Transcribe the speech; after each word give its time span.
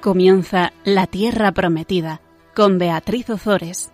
Comienza 0.00 0.72
La 0.84 1.08
Tierra 1.08 1.50
Prometida 1.50 2.20
con 2.54 2.78
Beatriz 2.78 3.28
Ozores. 3.30 3.90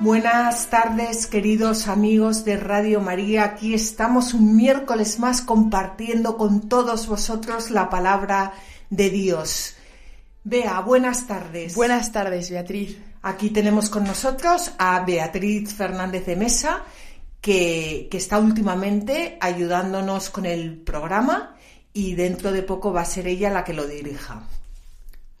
Buenas 0.00 0.68
tardes, 0.68 1.26
queridos 1.26 1.88
amigos 1.88 2.44
de 2.44 2.58
Radio 2.58 3.00
María. 3.00 3.44
Aquí 3.44 3.72
estamos 3.72 4.34
un 4.34 4.56
miércoles 4.56 5.18
más 5.18 5.40
compartiendo 5.40 6.36
con 6.36 6.68
todos 6.68 7.06
vosotros 7.06 7.70
la 7.70 7.88
palabra 7.88 8.52
de 8.90 9.08
Dios. 9.08 9.74
Bea, 10.42 10.80
buenas 10.80 11.26
tardes. 11.26 11.74
Buenas 11.74 12.12
tardes, 12.12 12.50
Beatriz. 12.50 12.98
Aquí 13.22 13.48
tenemos 13.48 13.88
con 13.88 14.04
nosotros 14.04 14.72
a 14.76 15.00
Beatriz 15.00 15.72
Fernández 15.72 16.26
de 16.26 16.36
Mesa, 16.36 16.82
que, 17.44 18.08
que 18.10 18.16
está 18.16 18.38
últimamente 18.38 19.36
ayudándonos 19.38 20.30
con 20.30 20.46
el 20.46 20.78
programa 20.78 21.56
y 21.92 22.14
dentro 22.14 22.52
de 22.52 22.62
poco 22.62 22.90
va 22.90 23.02
a 23.02 23.04
ser 23.04 23.26
ella 23.28 23.50
la 23.50 23.64
que 23.64 23.74
lo 23.74 23.86
dirija. 23.86 24.48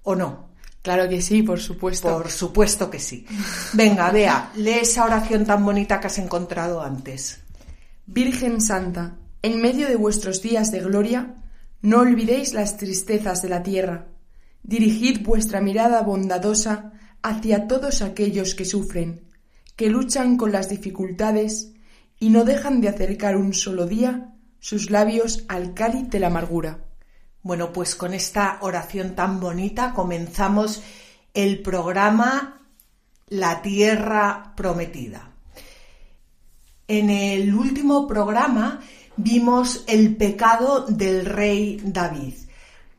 ¿O 0.02 0.14
no? 0.14 0.50
Claro 0.82 1.08
que 1.08 1.22
sí, 1.22 1.42
por 1.42 1.60
supuesto. 1.60 2.08
Por 2.08 2.30
supuesto 2.30 2.90
que 2.90 2.98
sí. 2.98 3.24
Venga, 3.72 4.10
Bea, 4.10 4.52
lee 4.56 4.80
esa 4.82 5.06
oración 5.06 5.46
tan 5.46 5.64
bonita 5.64 5.98
que 5.98 6.08
has 6.08 6.18
encontrado 6.18 6.82
antes. 6.82 7.40
Virgen 8.04 8.60
Santa, 8.60 9.16
en 9.40 9.62
medio 9.62 9.88
de 9.88 9.96
vuestros 9.96 10.42
días 10.42 10.70
de 10.70 10.80
gloria, 10.80 11.36
no 11.80 12.00
olvidéis 12.00 12.52
las 12.52 12.76
tristezas 12.76 13.40
de 13.40 13.48
la 13.48 13.62
tierra. 13.62 14.08
Dirigid 14.62 15.24
vuestra 15.24 15.62
mirada 15.62 16.02
bondadosa 16.02 16.92
hacia 17.22 17.66
todos 17.66 18.02
aquellos 18.02 18.54
que 18.54 18.66
sufren, 18.66 19.22
que 19.74 19.88
luchan 19.88 20.36
con 20.36 20.52
las 20.52 20.68
dificultades 20.68 21.73
y 22.18 22.30
no 22.30 22.44
dejan 22.44 22.80
de 22.80 22.88
acercar 22.88 23.36
un 23.36 23.52
solo 23.54 23.86
día 23.86 24.30
sus 24.60 24.90
labios 24.90 25.44
al 25.48 25.74
cáliz 25.74 26.08
de 26.08 26.20
la 26.20 26.28
amargura. 26.28 26.78
Bueno, 27.42 27.72
pues 27.72 27.94
con 27.94 28.14
esta 28.14 28.58
oración 28.62 29.14
tan 29.14 29.38
bonita 29.38 29.92
comenzamos 29.92 30.82
el 31.34 31.60
programa 31.60 32.62
La 33.28 33.60
Tierra 33.60 34.54
Prometida. 34.56 35.30
En 36.88 37.10
el 37.10 37.54
último 37.54 38.06
programa 38.06 38.80
vimos 39.16 39.84
el 39.86 40.16
pecado 40.16 40.86
del 40.86 41.26
rey 41.26 41.80
David. 41.84 42.34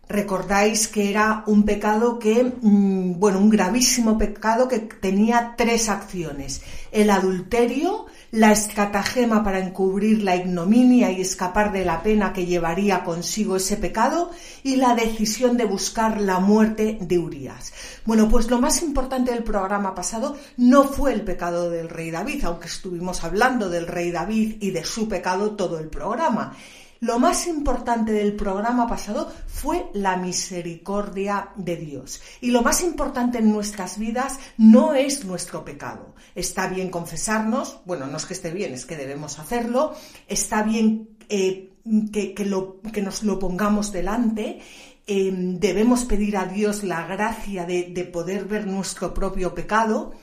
Recordáis 0.08 0.88
que 0.88 1.10
era 1.10 1.44
un 1.48 1.64
pecado 1.64 2.20
que, 2.20 2.44
mm, 2.44 3.20
bueno, 3.20 3.40
un 3.40 3.50
gravísimo 3.50 4.18
pecado 4.18 4.68
que 4.68 4.80
tenía 4.80 5.56
tres 5.58 5.90
acciones. 5.90 6.62
El 6.92 7.10
adulterio, 7.10 8.06
la 8.36 8.52
estratagema 8.52 9.46
para 9.46 9.60
encubrir 9.60 10.22
la 10.22 10.36
ignominia 10.36 11.10
y 11.10 11.22
escapar 11.22 11.72
de 11.72 11.86
la 11.86 12.04
pena 12.04 12.34
que 12.34 12.46
llevaría 12.46 13.06
consigo 13.06 13.56
ese 13.56 13.78
pecado 13.78 14.30
y 14.62 14.76
la 14.76 14.94
decisión 14.94 15.56
de 15.56 15.64
buscar 15.64 16.20
la 16.20 16.40
muerte 16.40 16.98
de 17.00 17.18
Urias. 17.18 17.72
Bueno, 18.04 18.28
pues 18.28 18.50
lo 18.50 18.60
más 18.60 18.82
importante 18.82 19.32
del 19.32 19.44
programa 19.44 19.96
pasado 19.96 20.36
no 20.58 20.84
fue 20.84 21.14
el 21.14 21.22
pecado 21.22 21.70
del 21.70 21.88
rey 21.88 22.12
David, 22.12 22.44
aunque 22.44 22.68
estuvimos 22.68 23.24
hablando 23.24 23.70
del 23.70 23.88
rey 23.88 24.12
David 24.12 24.58
y 24.60 24.72
de 24.72 24.84
su 24.84 25.08
pecado 25.08 25.52
todo 25.52 25.80
el 25.80 25.88
programa. 25.88 26.58
Lo 27.06 27.20
más 27.20 27.46
importante 27.46 28.12
del 28.14 28.36
programa 28.36 28.88
pasado 28.88 29.32
fue 29.46 29.92
la 29.94 30.18
misericordia 30.18 31.50
de 31.56 31.76
Dios. 31.76 32.20
Y 32.42 32.50
lo 32.50 32.64
más 32.64 32.82
importante 32.82 33.38
en 33.38 33.52
nuestras 33.52 34.00
vidas 34.00 34.40
no 34.58 34.96
es 34.96 35.24
nuestro 35.24 35.64
pecado. 35.64 36.16
Está 36.34 36.68
bien 36.68 36.90
confesarnos, 36.90 37.80
bueno, 37.86 38.08
no 38.08 38.18
es 38.18 38.26
que 38.26 38.34
esté 38.34 38.50
bien, 38.50 38.74
es 38.74 38.88
que 38.88 38.98
debemos 38.98 39.38
hacerlo. 39.38 39.94
Está 40.28 40.64
bien 40.64 41.10
eh, 41.30 41.74
que, 42.12 43.02
nos 43.04 43.22
lo 43.22 43.38
pongamos 43.38 43.92
delante. 43.92 44.62
Eh, 45.06 45.32
debemos 45.32 46.06
pedir 46.06 46.38
a 46.38 46.48
Dios 46.48 46.84
la 46.84 47.06
gracia 47.06 47.66
de 47.66 48.10
poder 48.12 48.46
ver 48.46 48.66
nuestro 48.66 49.14
propio 49.14 49.54
pecado 49.54 50.14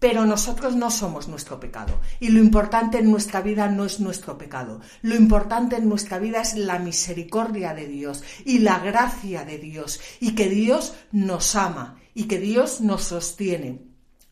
pero 0.00 0.24
nosotros 0.24 0.74
no 0.74 0.90
somos 0.90 1.28
nuestro 1.28 1.60
pecado. 1.60 2.00
Y 2.18 2.30
lo 2.30 2.40
importante 2.40 2.98
en 2.98 3.10
nuestra 3.10 3.42
vida 3.42 3.68
no 3.68 3.84
es 3.84 4.00
nuestro 4.00 4.36
pecado. 4.38 4.80
Lo 5.02 5.14
importante 5.14 5.76
en 5.76 5.88
nuestra 5.88 6.18
vida 6.18 6.40
es 6.40 6.56
la 6.56 6.78
misericordia 6.78 7.74
de 7.74 7.86
Dios 7.86 8.24
y 8.46 8.60
la 8.60 8.78
gracia 8.78 9.44
de 9.44 9.58
Dios. 9.58 10.00
Y 10.18 10.34
que 10.34 10.48
Dios 10.48 10.94
nos 11.12 11.54
ama 11.54 12.00
y 12.14 12.24
que 12.24 12.38
Dios 12.38 12.80
nos 12.80 13.04
sostiene. 13.04 13.82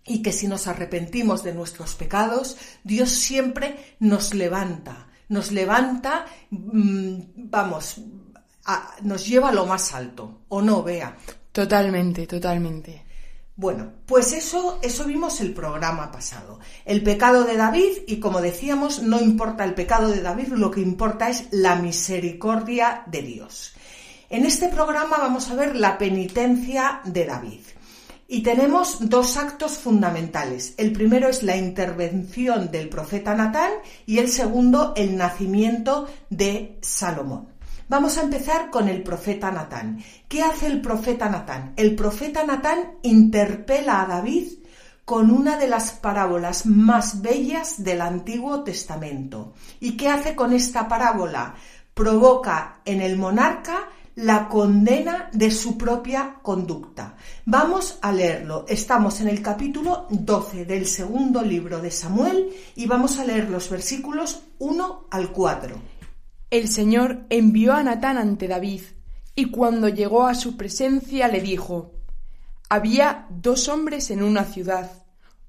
Y 0.06 0.22
que 0.22 0.32
si 0.32 0.48
nos 0.48 0.66
arrepentimos 0.66 1.44
de 1.44 1.52
nuestros 1.52 1.94
pecados, 1.94 2.56
Dios 2.82 3.10
siempre 3.10 3.94
nos 4.00 4.32
levanta. 4.32 5.08
Nos 5.28 5.52
levanta, 5.52 6.24
mmm, 6.48 7.18
vamos, 7.36 8.00
nos 9.02 9.26
lleva 9.26 9.50
a 9.50 9.52
lo 9.52 9.66
más 9.66 9.92
alto. 9.92 10.44
¿O 10.48 10.62
no, 10.62 10.82
Vea? 10.82 11.14
Totalmente, 11.52 12.26
totalmente. 12.26 13.07
Bueno, 13.58 13.90
pues 14.06 14.32
eso, 14.34 14.78
eso 14.82 15.04
vimos 15.04 15.40
el 15.40 15.52
programa 15.52 16.12
pasado. 16.12 16.60
El 16.84 17.02
pecado 17.02 17.42
de 17.42 17.56
David, 17.56 18.04
y 18.06 18.20
como 18.20 18.40
decíamos, 18.40 19.02
no 19.02 19.20
importa 19.20 19.64
el 19.64 19.74
pecado 19.74 20.10
de 20.10 20.22
David, 20.22 20.52
lo 20.52 20.70
que 20.70 20.80
importa 20.80 21.28
es 21.28 21.48
la 21.50 21.74
misericordia 21.74 23.02
de 23.06 23.22
Dios. 23.22 23.72
En 24.30 24.46
este 24.46 24.68
programa 24.68 25.18
vamos 25.18 25.50
a 25.50 25.56
ver 25.56 25.74
la 25.74 25.98
penitencia 25.98 27.00
de 27.04 27.26
David. 27.26 27.62
Y 28.28 28.44
tenemos 28.44 28.98
dos 29.00 29.36
actos 29.36 29.76
fundamentales. 29.76 30.74
El 30.76 30.92
primero 30.92 31.28
es 31.28 31.42
la 31.42 31.56
intervención 31.56 32.70
del 32.70 32.88
profeta 32.88 33.34
Natán 33.34 33.72
y 34.06 34.18
el 34.18 34.28
segundo 34.28 34.92
el 34.96 35.16
nacimiento 35.16 36.06
de 36.30 36.78
Salomón. 36.80 37.57
Vamos 37.88 38.18
a 38.18 38.22
empezar 38.22 38.68
con 38.68 38.86
el 38.90 39.02
profeta 39.02 39.50
Natán. 39.50 40.04
¿Qué 40.28 40.42
hace 40.42 40.66
el 40.66 40.82
profeta 40.82 41.30
Natán? 41.30 41.72
El 41.74 41.96
profeta 41.96 42.44
Natán 42.44 42.98
interpela 43.02 44.02
a 44.02 44.06
David 44.06 44.58
con 45.06 45.30
una 45.30 45.56
de 45.56 45.68
las 45.68 45.92
parábolas 45.92 46.66
más 46.66 47.22
bellas 47.22 47.82
del 47.82 48.02
Antiguo 48.02 48.62
Testamento. 48.62 49.54
¿Y 49.80 49.96
qué 49.96 50.08
hace 50.08 50.36
con 50.36 50.52
esta 50.52 50.86
parábola? 50.86 51.54
Provoca 51.94 52.80
en 52.84 53.00
el 53.00 53.16
monarca 53.16 53.88
la 54.16 54.48
condena 54.48 55.30
de 55.32 55.50
su 55.50 55.78
propia 55.78 56.40
conducta. 56.42 57.16
Vamos 57.46 57.98
a 58.02 58.12
leerlo. 58.12 58.66
Estamos 58.68 59.22
en 59.22 59.28
el 59.28 59.40
capítulo 59.40 60.06
12 60.10 60.66
del 60.66 60.86
segundo 60.86 61.40
libro 61.40 61.80
de 61.80 61.90
Samuel 61.90 62.50
y 62.76 62.86
vamos 62.86 63.18
a 63.18 63.24
leer 63.24 63.48
los 63.48 63.70
versículos 63.70 64.42
1 64.58 65.06
al 65.10 65.32
4. 65.32 65.97
El 66.50 66.68
Señor 66.68 67.26
envió 67.28 67.74
a 67.74 67.82
Natán 67.82 68.16
ante 68.16 68.48
David, 68.48 68.80
y 69.34 69.50
cuando 69.50 69.90
llegó 69.90 70.26
a 70.26 70.34
su 70.34 70.56
presencia 70.56 71.28
le 71.28 71.42
dijo 71.42 71.92
Había 72.70 73.26
dos 73.28 73.68
hombres 73.68 74.10
en 74.10 74.22
una 74.22 74.44
ciudad, 74.44 74.90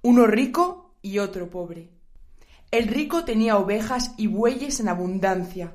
uno 0.02 0.28
rico 0.28 0.96
y 1.02 1.20
otro 1.20 1.50
pobre. 1.50 1.90
El 2.70 2.90
rico 2.90 3.24
tenía 3.24 3.56
ovejas 3.56 4.14
y 4.18 4.28
bueyes 4.28 4.82
en 4.82 4.90
abundancia. 4.90 5.74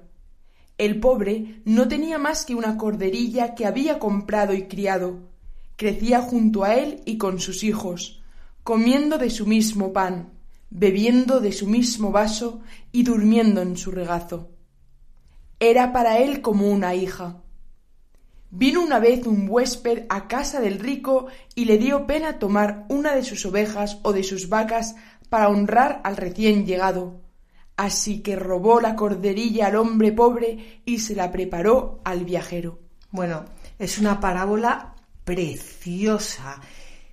El 0.77 1.01
pobre 1.01 1.63
no 1.65 1.89
tenía 1.89 2.19
más 2.19 2.45
que 2.45 2.55
una 2.55 2.77
corderilla 2.77 3.55
que 3.55 3.65
había 3.65 3.99
comprado 3.99 4.53
y 4.53 4.65
criado. 4.65 5.21
Crecía 5.77 6.21
junto 6.21 6.65
a 6.65 6.75
él 6.75 7.01
y 7.07 7.17
con 7.17 7.41
sus 7.41 7.65
hijos, 7.65 8.23
comiendo 8.63 9.17
de 9.17 9.31
su 9.31 9.47
mismo 9.47 9.95
pan, 9.95 10.35
bebiendo 10.69 11.41
de 11.41 11.53
su 11.53 11.67
mismo 11.67 12.13
vaso 12.13 12.61
y 12.93 13.05
durmiendo 13.05 13.63
en 13.63 13.79
su 13.79 13.91
regazo 13.91 14.51
era 15.61 15.93
para 15.93 16.19
él 16.19 16.41
como 16.41 16.69
una 16.69 16.95
hija. 16.95 17.43
Vino 18.51 18.83
una 18.83 19.01
vez 19.01 19.27
un 19.27 19.49
huésped 19.49 20.05
a 20.09 20.29
casa 20.29 20.61
del 20.61 20.79
rico 20.79 21.27
y 21.57 21.65
le 21.65 21.77
dio 21.77 22.07
pena 22.07 22.39
tomar 22.39 22.87
una 22.89 23.15
de 23.15 23.25
sus 23.25 23.45
ovejas 23.47 23.99
o 24.03 24.13
de 24.13 24.23
sus 24.23 24.49
vacas 24.49 24.95
para 25.29 25.49
honrar 25.49 26.01
al 26.05 26.17
recién 26.17 26.65
llegado. 26.65 27.21
Así 27.77 28.23
que 28.23 28.37
robó 28.37 28.81
la 28.81 28.95
corderilla 28.95 29.67
al 29.67 29.77
hombre 29.77 30.13
pobre 30.13 30.83
y 30.85 30.99
se 31.01 31.17
la 31.17 31.33
preparó 31.33 32.01
al 32.05 32.25
viajero. 32.25 32.79
Bueno, 33.11 33.45
es 33.79 33.99
una 33.99 34.21
parábola 34.21 34.95
preciosa. 35.25 36.61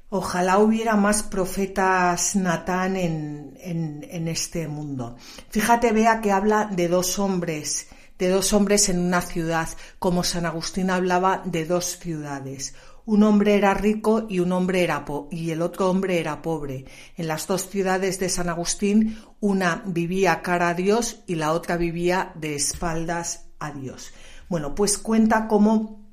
Ojalá 0.09 0.59
hubiera 0.59 0.95
más 0.95 1.23
profetas 1.23 2.35
Natán 2.35 2.95
en, 2.97 3.57
en, 3.61 4.07
en 4.07 4.27
este 4.27 4.67
mundo. 4.67 5.15
Fíjate, 5.49 5.91
vea 5.91 6.21
que 6.21 6.31
habla 6.31 6.65
de 6.65 6.87
dos 6.87 7.17
hombres 7.17 7.87
de 8.21 8.29
dos 8.29 8.53
hombres 8.53 8.87
en 8.89 8.99
una 8.99 9.19
ciudad, 9.19 9.67
como 9.97 10.23
San 10.23 10.45
Agustín 10.45 10.91
hablaba 10.91 11.41
de 11.43 11.65
dos 11.65 11.97
ciudades. 11.97 12.75
Un 13.03 13.23
hombre 13.23 13.55
era 13.55 13.73
rico 13.73 14.27
y 14.29 14.37
un 14.41 14.51
hombre 14.51 14.83
era 14.83 15.03
y 15.31 15.49
el 15.49 15.63
otro 15.63 15.89
hombre 15.89 16.19
era 16.19 16.43
pobre. 16.43 16.85
En 17.17 17.27
las 17.27 17.47
dos 17.47 17.67
ciudades 17.67 18.19
de 18.19 18.29
San 18.29 18.47
Agustín, 18.47 19.17
una 19.39 19.81
vivía 19.87 20.43
cara 20.43 20.69
a 20.69 20.73
Dios 20.75 21.23
y 21.25 21.33
la 21.33 21.51
otra 21.51 21.77
vivía 21.77 22.31
de 22.35 22.53
espaldas 22.53 23.47
a 23.57 23.71
Dios. 23.71 24.13
Bueno, 24.49 24.75
pues 24.75 24.99
cuenta 24.99 25.47
cómo 25.47 26.05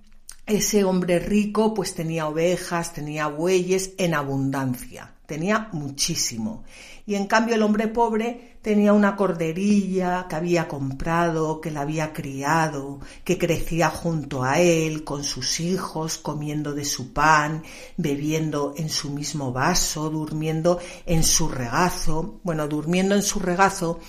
ese 0.47 0.85
hombre 0.85 1.19
rico 1.19 1.75
pues 1.75 1.95
tenía 1.95 2.27
ovejas, 2.27 2.95
tenía 2.95 3.27
bueyes 3.27 3.93
en 3.99 4.15
abundancia, 4.15 5.13
tenía 5.27 5.69
muchísimo. 5.73 6.65
Y 7.05 7.17
en 7.17 7.27
cambio 7.27 7.55
el 7.55 7.63
hombre 7.63 7.89
pobre 7.89 8.58
tenía 8.69 8.93
una 8.93 9.17
corderilla 9.17 10.27
que 10.29 10.37
había 10.37 10.69
comprado, 10.69 11.59
que 11.59 11.71
la 11.71 11.81
había 11.81 12.13
criado, 12.13 13.01
que 13.25 13.39
crecía 13.39 13.89
junto 13.89 14.45
a 14.45 14.61
él, 14.61 15.05
con 15.05 15.25
sus 15.25 15.59
hijos, 15.61 16.19
comiendo 16.19 16.75
de 16.75 16.85
su 16.85 17.15
pan, 17.15 17.63
bebiendo 17.97 18.75
en 18.77 18.91
su 18.91 19.09
mismo 19.09 19.55
vaso, 19.55 20.11
durmiendo 20.11 20.81
en 21.07 21.25
su 21.25 21.49
regazo. 21.49 22.41
Bueno, 22.43 22.69
durmiendo 22.69 23.15
en 23.15 23.23
su 23.23 23.39
regazo 23.39 24.01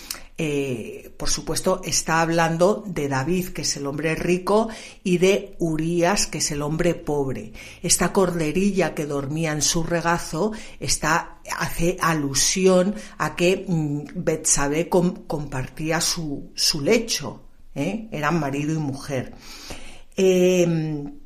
eh, 0.41 1.13
por 1.17 1.29
supuesto, 1.29 1.81
está 1.83 2.21
hablando 2.21 2.81
de 2.87 3.09
David, 3.09 3.49
que 3.49 3.63
es 3.63 3.75
el 3.75 3.85
hombre 3.85 4.15
rico, 4.15 4.69
y 5.03 5.17
de 5.17 5.57
Urías, 5.59 6.27
que 6.27 6.37
es 6.37 6.49
el 6.51 6.61
hombre 6.61 6.95
pobre. 6.95 7.51
Esta 7.83 8.13
corderilla 8.13 8.95
que 8.95 9.05
dormía 9.05 9.51
en 9.51 9.61
su 9.61 9.83
regazo 9.83 10.53
está, 10.79 11.41
hace 11.57 11.97
alusión 11.99 12.95
a 13.17 13.35
que 13.35 13.65
mm, 13.67 14.03
Betsabé 14.15 14.87
compartía 14.87 15.99
su, 15.99 16.53
su 16.55 16.79
lecho, 16.79 17.43
¿eh? 17.75 18.07
eran 18.09 18.39
marido 18.39 18.73
y 18.73 18.77
mujer. 18.77 19.33
Em, 20.15 21.19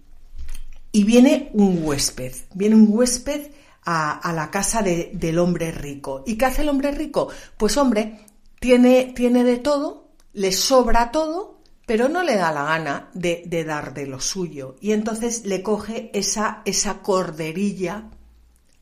y 0.92 1.04
viene 1.04 1.52
un 1.54 1.84
huésped, 1.84 2.34
viene 2.56 2.76
un 2.76 2.88
huésped 2.90 3.52
a, 3.86 4.34
la 4.34 4.50
casa 4.50 4.82
del 4.82 5.38
hombre 5.38 5.72
rico. 5.72 6.24
¿Y 6.26 6.36
qué 6.36 6.46
hace 6.46 6.64
el 6.64 6.70
hombre 6.70 6.92
rico? 6.92 7.28
Pues 7.58 7.78
hombre, 7.78 8.26
tiene, 8.64 9.12
tiene 9.14 9.44
de 9.44 9.58
todo, 9.58 10.08
le 10.32 10.54
sobra 10.54 11.12
todo, 11.12 11.60
pero 11.86 12.08
no 12.08 12.24
le 12.24 12.38
da 12.38 12.54
la 12.54 12.64
gana 12.64 13.10
de, 13.14 13.44
dar 13.68 13.94
de 13.94 14.08
lo 14.08 14.22
suyo. 14.22 14.78
Y 14.80 14.94
entonces 14.94 15.46
le 15.46 15.62
coge 15.62 16.10
esa, 16.14 16.62
esa 16.64 17.00
corderilla 17.02 18.06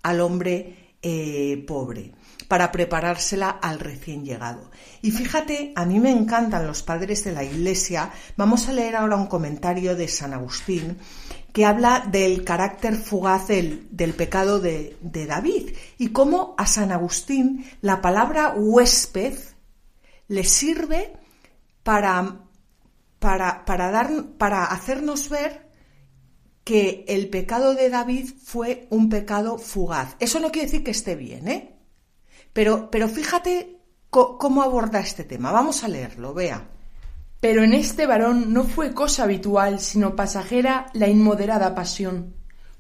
al 0.04 0.22
hombre 0.22 0.98
eh, 1.02 1.64
pobre 1.66 2.12
para 2.48 2.72
preparársela 2.72 3.50
al 3.50 3.80
recién 3.80 4.24
llegado. 4.24 4.70
Y 5.02 5.10
fíjate, 5.10 5.74
a 5.76 5.84
mí 5.84 6.00
me 6.00 6.12
encantan 6.12 6.68
los 6.68 6.84
padres 6.84 7.24
de 7.24 7.32
la 7.32 7.44
Iglesia. 7.44 8.12
Vamos 8.38 8.68
a 8.68 8.74
leer 8.74 8.96
ahora 8.96 9.16
un 9.16 9.26
comentario 9.26 9.96
de 9.96 10.08
San 10.08 10.34
Agustín 10.34 11.00
que 11.54 11.66
habla 11.66 12.06
del 12.08 12.44
carácter 12.44 12.94
fugaz 12.94 13.48
del, 13.48 14.14
pecado 14.16 14.60
de, 14.60 14.96
de 15.02 15.26
David 15.26 15.72
y 15.98 16.10
cómo 16.10 16.54
a 16.60 16.68
San 16.68 16.92
Agustín 16.92 17.66
la 17.82 18.00
palabra 18.00 18.54
huésped 18.56 19.34
le 20.32 20.46
sirve 20.46 21.12
para, 21.84 22.46
para, 23.20 23.66
para, 23.66 23.92
dar, 23.92 24.10
para 24.38 24.64
hacernos 24.64 25.28
ver 25.28 25.68
que 26.64 27.04
el 27.10 27.28
pecado 27.28 27.76
de 27.76 27.90
David 27.90 28.30
fue 28.42 28.88
un 28.92 29.10
pecado 29.10 29.58
fugaz. 29.58 30.16
Eso 30.20 30.40
no 30.40 30.50
quiere 30.50 30.68
decir 30.68 30.86
que 30.86 30.92
esté 30.92 31.18
bien, 31.18 31.50
¿eh? 31.50 31.76
Pero, 32.54 32.90
pero 32.90 33.10
fíjate 33.10 33.82
cómo 34.10 34.62
aborda 34.62 35.02
este 35.02 35.26
tema. 35.26 35.52
Vamos 35.52 35.84
a 35.84 35.90
leerlo, 35.90 36.34
vea. 36.34 36.70
Pero 37.42 37.64
en 37.64 37.74
este 37.74 38.06
varón 38.06 38.54
no 38.54 38.64
fue 38.64 38.94
cosa 38.94 39.24
habitual, 39.24 39.82
sino 39.82 40.16
pasajera 40.16 40.86
la 40.94 41.10
inmoderada 41.10 41.76
pasión. 41.76 42.36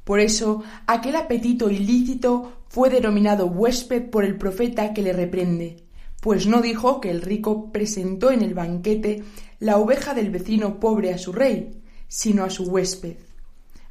Por 0.05 0.21
eso 0.21 0.63
aquel 0.87 1.17
apetito 1.17 1.69
ilícito 1.69 2.63
fue 2.69 2.89
denominado 2.89 3.47
huésped 3.47 4.09
por 4.09 4.23
el 4.23 4.37
profeta 4.37 4.93
que 4.93 5.01
le 5.01 5.11
reprende 5.11 5.90
pues 6.21 6.47
no 6.47 6.61
dijo 6.61 7.01
que 7.01 7.09
el 7.09 7.21
rico 7.21 7.71
presentó 7.73 8.31
en 8.31 8.41
el 8.41 8.53
banquete 8.53 9.23
la 9.59 9.77
oveja 9.77 10.13
del 10.13 10.29
vecino 10.29 10.79
pobre 10.79 11.13
a 11.13 11.17
su 11.17 11.33
rey, 11.33 11.81
sino 12.07 12.45
a 12.45 12.49
su 12.49 12.63
huésped. 12.63 13.17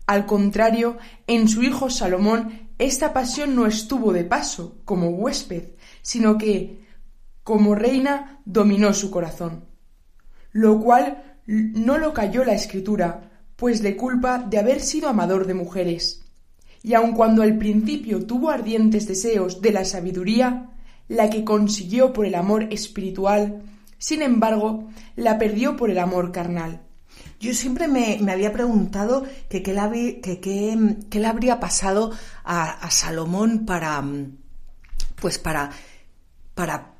Al 0.06 0.26
contrario, 0.26 0.96
en 1.26 1.48
su 1.48 1.62
hijo 1.62 1.90
Salomón 1.90 2.70
esta 2.78 3.12
pasión 3.12 3.54
no 3.54 3.66
estuvo 3.66 4.12
de 4.12 4.24
paso 4.24 4.78
como 4.86 5.10
huésped, 5.10 5.72
sino 6.00 6.38
que, 6.38 6.86
como 7.44 7.74
reina, 7.74 8.40
dominó 8.46 8.94
su 8.94 9.10
corazón. 9.10 9.66
Lo 10.52 10.80
cual 10.80 11.36
no 11.46 11.98
lo 11.98 12.14
cayó 12.14 12.42
la 12.42 12.54
escritura, 12.54 13.30
pues 13.56 13.82
le 13.82 13.96
culpa 13.96 14.38
de 14.38 14.58
haber 14.58 14.80
sido 14.80 15.08
amador 15.08 15.46
de 15.46 15.54
mujeres. 15.54 16.24
Y 16.82 16.94
aun 16.94 17.12
cuando 17.12 17.42
al 17.42 17.58
principio 17.58 18.24
tuvo 18.24 18.48
ardientes 18.48 19.06
deseos 19.06 19.60
de 19.60 19.72
la 19.72 19.84
sabiduría, 19.84 20.70
la 21.10 21.28
que 21.28 21.44
consiguió 21.44 22.12
por 22.12 22.24
el 22.24 22.36
amor 22.36 22.72
espiritual, 22.72 23.62
sin 23.98 24.22
embargo, 24.22 24.88
la 25.16 25.38
perdió 25.38 25.76
por 25.76 25.90
el 25.90 25.98
amor 25.98 26.30
carnal. 26.30 26.82
Yo 27.40 27.52
siempre 27.52 27.88
me, 27.88 28.20
había 28.30 28.52
preguntado 28.52 29.24
qué 29.48 29.60
le, 31.10 31.26
habría 31.26 31.58
pasado 31.58 32.12
a, 32.44 32.88
Salomón 32.92 33.66
para, 33.66 34.04
pues 35.16 35.40
para, 35.40 35.70
para 36.54 36.94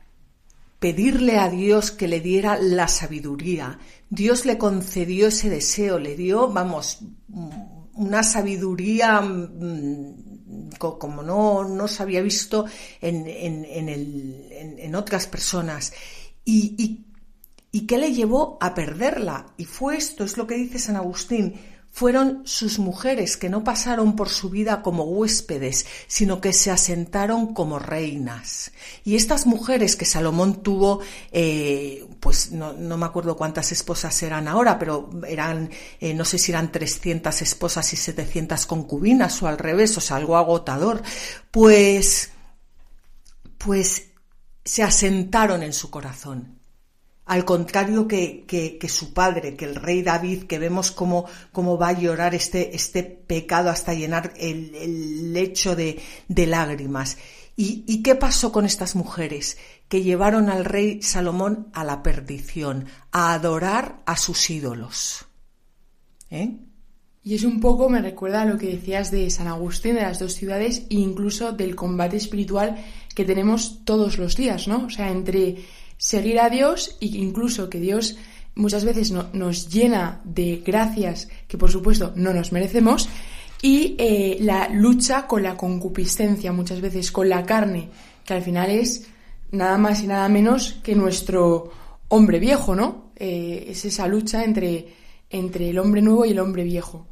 pedirle 0.81 1.39
a 1.39 1.49
Dios 1.49 1.93
que 1.93 2.09
le 2.09 2.21
diera 2.21 2.59
la 2.61 2.89
sabiduría. 2.89 3.79
Dios 4.09 4.45
le 4.45 4.59
concedió 4.59 5.29
ese 5.29 5.51
deseo, 5.51 6.01
le 6.01 6.17
dio, 6.17 6.49
vamos, 6.49 6.99
una 7.95 8.25
sabiduría 8.25 9.21
mm, 9.21 10.30
como 10.79 11.23
no, 11.23 11.65
no 11.65 11.89
se 11.89 12.03
había 12.03 12.23
visto 12.23 12.65
en, 13.01 13.27
en, 13.27 13.65
en, 14.79 14.95
otras 14.95 15.27
personas. 15.27 15.93
Y, 16.45 16.75
y, 16.79 17.07
¿Y 17.73 17.87
qué 17.87 17.99
le 17.99 18.13
llevó 18.13 18.59
a 18.61 18.75
perderla? 18.75 19.55
Y 19.57 19.65
fue 19.65 19.97
esto, 19.97 20.25
es 20.25 20.37
lo 20.37 20.47
que 20.47 20.57
dice 20.57 20.79
San 20.79 20.97
Agustín, 20.97 21.55
fueron 21.93 22.43
sus 22.45 22.79
mujeres 22.79 23.37
que 23.37 23.51
no 23.51 23.65
pasaron 23.65 24.15
por 24.15 24.29
su 24.29 24.49
vida 24.49 24.83
como 24.83 25.05
huéspedes, 25.05 25.87
sino 26.07 26.41
que 26.41 26.53
se 26.53 26.71
asentaron 26.71 27.53
como 27.53 27.79
reinas. 27.79 28.71
Y 29.05 29.17
estas 29.17 29.47
mujeres 29.47 29.97
que 29.97 30.05
Salomón 30.05 30.63
tuvo, 30.63 31.01
eh, 31.33 32.07
pues 32.21 32.53
no, 32.53 32.75
me 32.75 33.07
acuerdo 33.07 33.37
cuántas 33.37 33.73
esposas 33.73 34.23
eran 34.23 34.47
ahora, 34.47 34.79
pero 34.79 35.11
eran, 35.27 35.71
eh, 35.99 36.15
no 36.15 36.25
sé 36.25 36.39
si 36.39 36.53
eran 36.53 36.71
300 36.71 37.43
esposas 37.43 37.93
y 37.93 37.97
700 37.97 38.67
concubinas 38.67 39.43
o 39.43 39.49
al 39.49 39.59
revés, 39.59 39.97
o 39.99 40.01
sea, 40.01 40.17
algo 40.17 40.37
agotador, 40.37 41.03
pues, 41.51 42.31
pues 43.59 44.07
se 44.65 44.83
asentaron 44.83 45.63
en 45.63 45.73
su 45.73 45.91
corazón 45.91 46.60
al 47.31 47.45
contrario 47.45 48.09
que, 48.09 48.77
su 48.89 49.15
padre, 49.15 49.55
que 49.55 49.65
el 49.65 49.77
rey 49.77 50.03
David, 50.03 50.47
que 50.49 50.59
vemos 50.59 50.91
cómo, 50.91 51.27
cómo 51.53 51.79
va 51.79 51.91
a 51.91 52.01
llorar 52.01 52.35
este, 52.35 52.75
este 52.75 53.05
pecado 53.05 53.71
hasta 53.71 53.95
llenar 53.95 54.33
el, 54.37 55.33
lecho 55.33 55.77
de, 55.77 56.03
lágrimas. 56.29 57.19
¿Y, 57.55 58.03
qué 58.03 58.17
pasó 58.17 58.51
con 58.51 58.67
estas 58.67 58.97
mujeres? 58.97 59.59
Que 59.87 60.03
llevaron 60.03 60.51
al 60.51 60.65
rey 60.65 61.03
Salomón 61.03 61.69
a 61.73 61.85
la 61.85 62.03
perdición, 62.03 62.87
a 63.13 63.33
adorar 63.33 64.03
a 64.07 64.17
sus 64.17 64.51
ídolos. 64.51 65.25
¿Eh? 66.31 66.57
Y 67.23 67.37
es 67.37 67.45
un 67.45 67.61
poco, 67.61 67.89
me 67.89 68.03
recuerda 68.03 68.43
a 68.43 68.47
lo 68.47 68.59
que 68.59 68.75
decías 68.75 69.13
de 69.13 69.31
San 69.31 69.47
Agustín, 69.47 69.95
de 69.95 70.03
las 70.03 70.19
dos 70.19 70.35
ciudades, 70.35 70.81
e 70.91 70.97
incluso 70.97 71.53
del 71.53 71.77
combate 71.77 72.17
espiritual 72.17 72.85
que 73.15 73.25
tenemos 73.25 73.85
todos 73.85 74.19
los 74.19 74.35
días, 74.35 74.67
¿no? 74.67 74.87
O 74.87 74.91
sea, 74.91 75.13
entre 75.13 75.59
seguir 76.01 76.41
a 76.41 76.49
Dios 76.49 76.97
e 77.03 77.07
incluso 77.21 77.69
que 77.69 77.79
Dios 77.79 78.17
muchas 78.55 78.87
veces 78.87 79.13
nos 79.13 79.69
llena 79.69 80.23
de 80.25 80.63
gracias 80.65 81.29
que 81.47 81.59
por 81.59 81.71
supuesto 81.71 82.13
no 82.17 82.33
nos 82.33 82.53
merecemos 82.53 83.09
y 83.61 83.97
eh, 83.99 84.39
la 84.41 84.71
lucha 84.71 85.27
con 85.27 85.43
la 85.43 85.59
concupiscencia 85.59 86.53
muchas 86.53 86.81
veces 86.81 87.13
con 87.13 87.29
la 87.29 87.45
carne 87.45 87.91
que 88.25 88.33
al 88.33 88.43
final 88.43 88.71
es 88.71 89.09
nada 89.51 89.77
más 89.77 90.03
y 90.03 90.07
nada 90.07 90.27
menos 90.31 90.81
que 90.83 90.95
nuestro 90.95 91.71
hombre 92.09 92.39
viejo 92.39 92.75
no 92.75 93.13
eh, 93.17 93.67
es 93.69 93.85
esa 93.85 94.09
lucha 94.09 94.43
entre 94.43 94.95
entre 95.29 95.69
el 95.69 95.79
hombre 95.79 96.01
nuevo 96.01 96.25
y 96.25 96.31
el 96.31 96.39
hombre 96.41 96.65
viejo 96.65 97.07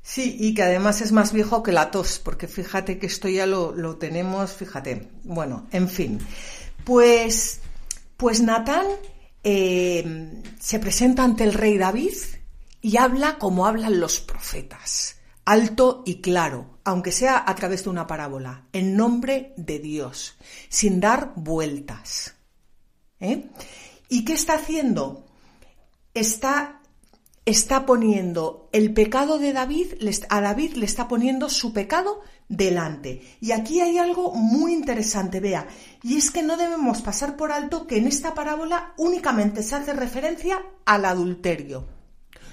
Sí, 0.00 0.36
y 0.38 0.54
que 0.54 0.62
además 0.62 1.00
es 1.00 1.10
más 1.10 1.32
viejo 1.32 1.64
que 1.64 1.72
la 1.72 1.90
tos, 1.90 2.20
porque 2.22 2.46
fíjate 2.46 2.96
que 2.96 3.06
esto 3.06 3.28
ya 3.28 3.44
lo, 3.44 3.72
lo 3.72 3.96
tenemos, 3.96 4.52
fíjate. 4.52 5.08
Bueno, 5.24 5.66
en 5.72 5.88
fin. 5.88 6.20
Pues 6.84 7.58
pues 8.16 8.40
Natán 8.40 8.86
eh, 9.44 10.42
se 10.58 10.78
presenta 10.78 11.24
ante 11.24 11.44
el 11.44 11.52
rey 11.54 11.78
David 11.78 12.14
y 12.80 12.96
habla 12.96 13.38
como 13.38 13.66
hablan 13.66 14.00
los 14.00 14.20
profetas, 14.20 15.16
alto 15.44 16.02
y 16.06 16.20
claro, 16.20 16.78
aunque 16.84 17.12
sea 17.12 17.44
a 17.46 17.54
través 17.54 17.84
de 17.84 17.90
una 17.90 18.06
parábola, 18.06 18.66
en 18.72 18.96
nombre 18.96 19.54
de 19.56 19.78
Dios, 19.78 20.36
sin 20.68 21.00
dar 21.00 21.32
vueltas. 21.36 22.34
¿Eh? 23.20 23.50
¿Y 24.08 24.24
qué 24.24 24.34
está 24.34 24.54
haciendo? 24.54 25.26
Está, 26.14 26.80
está 27.44 27.86
poniendo 27.86 28.68
el 28.72 28.94
pecado 28.94 29.38
de 29.38 29.52
David, 29.52 29.94
a 30.28 30.40
David 30.40 30.74
le 30.74 30.86
está 30.86 31.08
poniendo 31.08 31.48
su 31.48 31.72
pecado 31.72 32.20
delante. 32.48 33.22
Y 33.40 33.52
aquí 33.52 33.80
hay 33.80 33.98
algo 33.98 34.32
muy 34.34 34.72
interesante, 34.72 35.40
vea, 35.40 35.66
y 36.02 36.16
es 36.16 36.30
que 36.30 36.42
no 36.42 36.56
debemos 36.56 37.02
pasar 37.02 37.36
por 37.36 37.52
alto 37.52 37.86
que 37.86 37.98
en 37.98 38.06
esta 38.06 38.34
parábola 38.34 38.94
únicamente 38.96 39.62
se 39.62 39.74
hace 39.74 39.92
referencia 39.92 40.62
al 40.84 41.04
adulterio. 41.04 41.86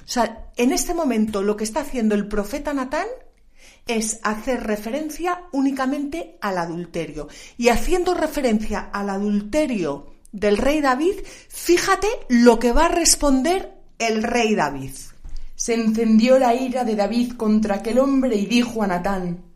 O 0.05 0.07
sea, 0.07 0.49
en 0.57 0.71
este 0.71 0.93
momento 0.93 1.41
lo 1.41 1.55
que 1.55 1.63
está 1.63 1.81
haciendo 1.81 2.15
el 2.15 2.27
profeta 2.27 2.73
Natán 2.73 3.07
es 3.87 4.19
hacer 4.23 4.63
referencia 4.63 5.43
únicamente 5.51 6.37
al 6.41 6.57
adulterio. 6.57 7.27
Y 7.57 7.69
haciendo 7.69 8.13
referencia 8.13 8.89
al 8.91 9.09
adulterio 9.09 10.13
del 10.31 10.57
rey 10.57 10.81
David, 10.81 11.15
fíjate 11.47 12.07
lo 12.29 12.59
que 12.59 12.71
va 12.71 12.85
a 12.85 12.89
responder 12.89 13.73
el 13.99 14.23
rey 14.23 14.55
David. 14.55 14.91
Se 15.55 15.75
encendió 15.75 16.39
la 16.39 16.55
ira 16.55 16.83
de 16.83 16.95
David 16.95 17.33
contra 17.33 17.75
aquel 17.75 17.99
hombre 17.99 18.35
y 18.35 18.45
dijo 18.45 18.83
a 18.83 18.87
Natán, 18.87 19.52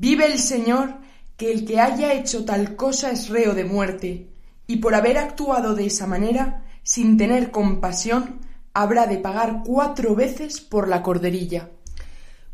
Vive 0.00 0.26
el 0.26 0.38
Señor, 0.38 0.94
que 1.36 1.50
el 1.50 1.64
que 1.64 1.80
haya 1.80 2.12
hecho 2.12 2.44
tal 2.44 2.76
cosa 2.76 3.10
es 3.10 3.30
reo 3.30 3.52
de 3.52 3.64
muerte, 3.64 4.28
y 4.68 4.76
por 4.76 4.94
haber 4.94 5.18
actuado 5.18 5.74
de 5.74 5.86
esa 5.86 6.06
manera, 6.06 6.64
sin 6.84 7.16
tener 7.16 7.50
compasión, 7.50 8.38
habrá 8.72 9.08
de 9.08 9.18
pagar 9.18 9.62
cuatro 9.66 10.14
veces 10.14 10.60
por 10.60 10.86
la 10.86 11.02
corderilla. 11.02 11.70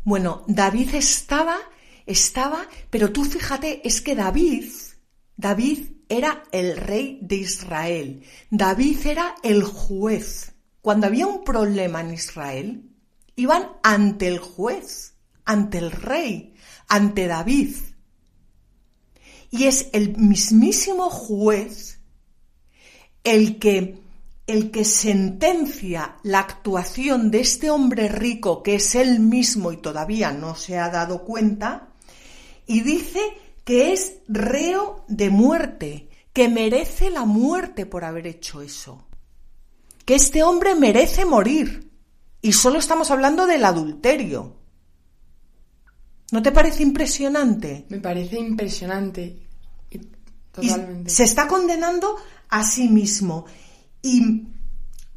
Bueno, 0.03 0.43
David 0.47 0.95
estaba, 0.95 1.55
estaba, 2.07 2.65
pero 2.89 3.11
tú 3.11 3.23
fíjate, 3.25 3.87
es 3.87 4.01
que 4.01 4.15
David, 4.15 4.65
David 5.37 5.89
era 6.09 6.45
el 6.51 6.77
rey 6.77 7.19
de 7.21 7.35
Israel. 7.35 8.23
David 8.49 9.05
era 9.05 9.35
el 9.43 9.61
juez. 9.61 10.53
Cuando 10.81 11.05
había 11.05 11.27
un 11.27 11.43
problema 11.43 12.01
en 12.01 12.11
Israel, 12.11 12.89
iban 13.35 13.67
ante 13.83 14.27
el 14.27 14.39
juez, 14.39 15.13
ante 15.45 15.77
el 15.77 15.91
rey, 15.91 16.54
ante 16.87 17.27
David. 17.27 17.75
Y 19.51 19.65
es 19.65 19.89
el 19.93 20.17
mismísimo 20.17 21.09
juez 21.09 21.99
el 23.23 23.57
que 23.59 24.03
el 24.47 24.69
que 24.69 24.85
sentencia 24.85 26.17
la 26.21 26.39
actuación 26.39 27.31
de 27.31 27.39
este 27.39 27.71
hombre 27.71 28.09
rico, 28.09 28.61
que 28.61 28.75
es 28.75 28.93
él 28.93 29.19
mismo 29.19 29.71
y 29.71 29.77
todavía 29.77 30.31
no 30.31 30.55
se 30.55 30.77
ha 30.77 30.89
dado 30.89 31.23
cuenta, 31.23 31.89
y 32.67 32.81
dice 32.81 33.19
que 33.63 33.91
es 33.91 34.17
reo 34.27 35.03
de 35.07 35.31
muerte, 35.31 36.09
que 36.31 36.47
merece 36.47 37.09
la 37.09 37.25
muerte 37.25 37.87
por 37.87 38.03
haber 38.03 38.27
hecho 38.27 38.61
eso, 38.61 39.07
que 40.05 40.15
este 40.15 40.43
hombre 40.43 40.75
merece 40.75 41.25
morir. 41.25 41.91
Y 42.41 42.53
solo 42.53 42.77
estamos 42.77 43.09
hablando 43.09 43.47
del 43.47 43.65
adulterio. 43.65 44.53
¿No 46.31 46.41
te 46.41 46.51
parece 46.51 46.83
impresionante? 46.83 47.85
Me 47.89 47.99
parece 47.99 48.37
impresionante. 48.37 49.41
Totalmente. 50.51 51.09
se 51.09 51.23
está 51.23 51.47
condenando 51.47 52.15
a 52.49 52.63
sí 52.63 52.87
mismo 52.87 53.45
y 54.01 54.47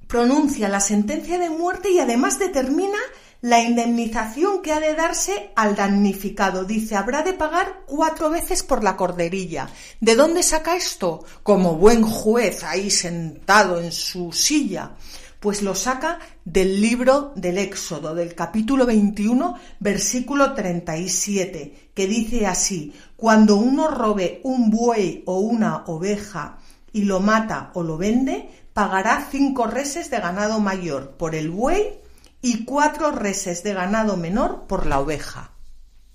pronuncia 0.09 0.69
la 0.69 0.81
sentencia 0.81 1.39
de 1.39 1.49
muerte 1.49 1.91
y 1.91 2.01
además 2.01 2.41
determina 2.41 2.99
la 3.41 3.61
indemnización 3.61 4.63
que 4.63 4.73
ha 4.73 4.81
de 4.81 4.95
darse 4.95 5.53
al 5.55 5.77
damnificado. 5.77 6.65
Dice, 6.65 6.97
habrá 6.97 7.23
de 7.23 7.35
pagar 7.35 7.83
cuatro 7.87 8.31
veces 8.31 8.63
por 8.63 8.83
la 8.83 8.97
corderilla. 8.97 9.69
¿De 10.01 10.17
dónde 10.17 10.43
saca 10.43 10.75
esto? 10.77 11.25
Como 11.43 11.77
buen 11.77 12.03
juez 12.03 12.65
ahí 12.65 12.91
sentado 12.91 13.81
en 13.81 13.93
su 13.93 14.33
silla. 14.33 14.93
Pues 15.41 15.63
lo 15.63 15.77
saca 15.77 16.19
del 16.45 16.81
libro 16.81 17.33
del 17.37 17.59
Éxodo, 17.59 18.13
del 18.13 18.35
capítulo 18.35 18.87
21, 18.87 19.55
versículo 19.79 20.53
37, 20.53 21.91
que 21.95 22.07
dice 22.09 22.49
así, 22.49 22.93
cuando 23.17 23.55
uno 23.55 23.89
robe 23.89 24.41
un 24.43 24.69
buey 24.69 25.23
o 25.27 25.39
una 25.39 25.85
oveja 25.87 26.59
y 26.93 27.03
lo 27.03 27.21
mata 27.21 27.71
o 27.75 27.85
lo 27.85 27.97
vende, 27.97 28.49
pagará 28.73 29.29
cinco 29.31 29.69
reses 29.69 30.11
de 30.11 30.19
ganado 30.19 30.59
mayor 30.59 31.13
por 31.13 31.37
el 31.37 31.51
buey 31.51 32.01
y 32.43 32.65
cuatro 32.65 33.13
reses 33.13 33.63
de 33.63 33.75
ganado 33.75 34.17
menor 34.17 34.67
por 34.67 34.87
la 34.87 34.99
oveja. 34.99 35.53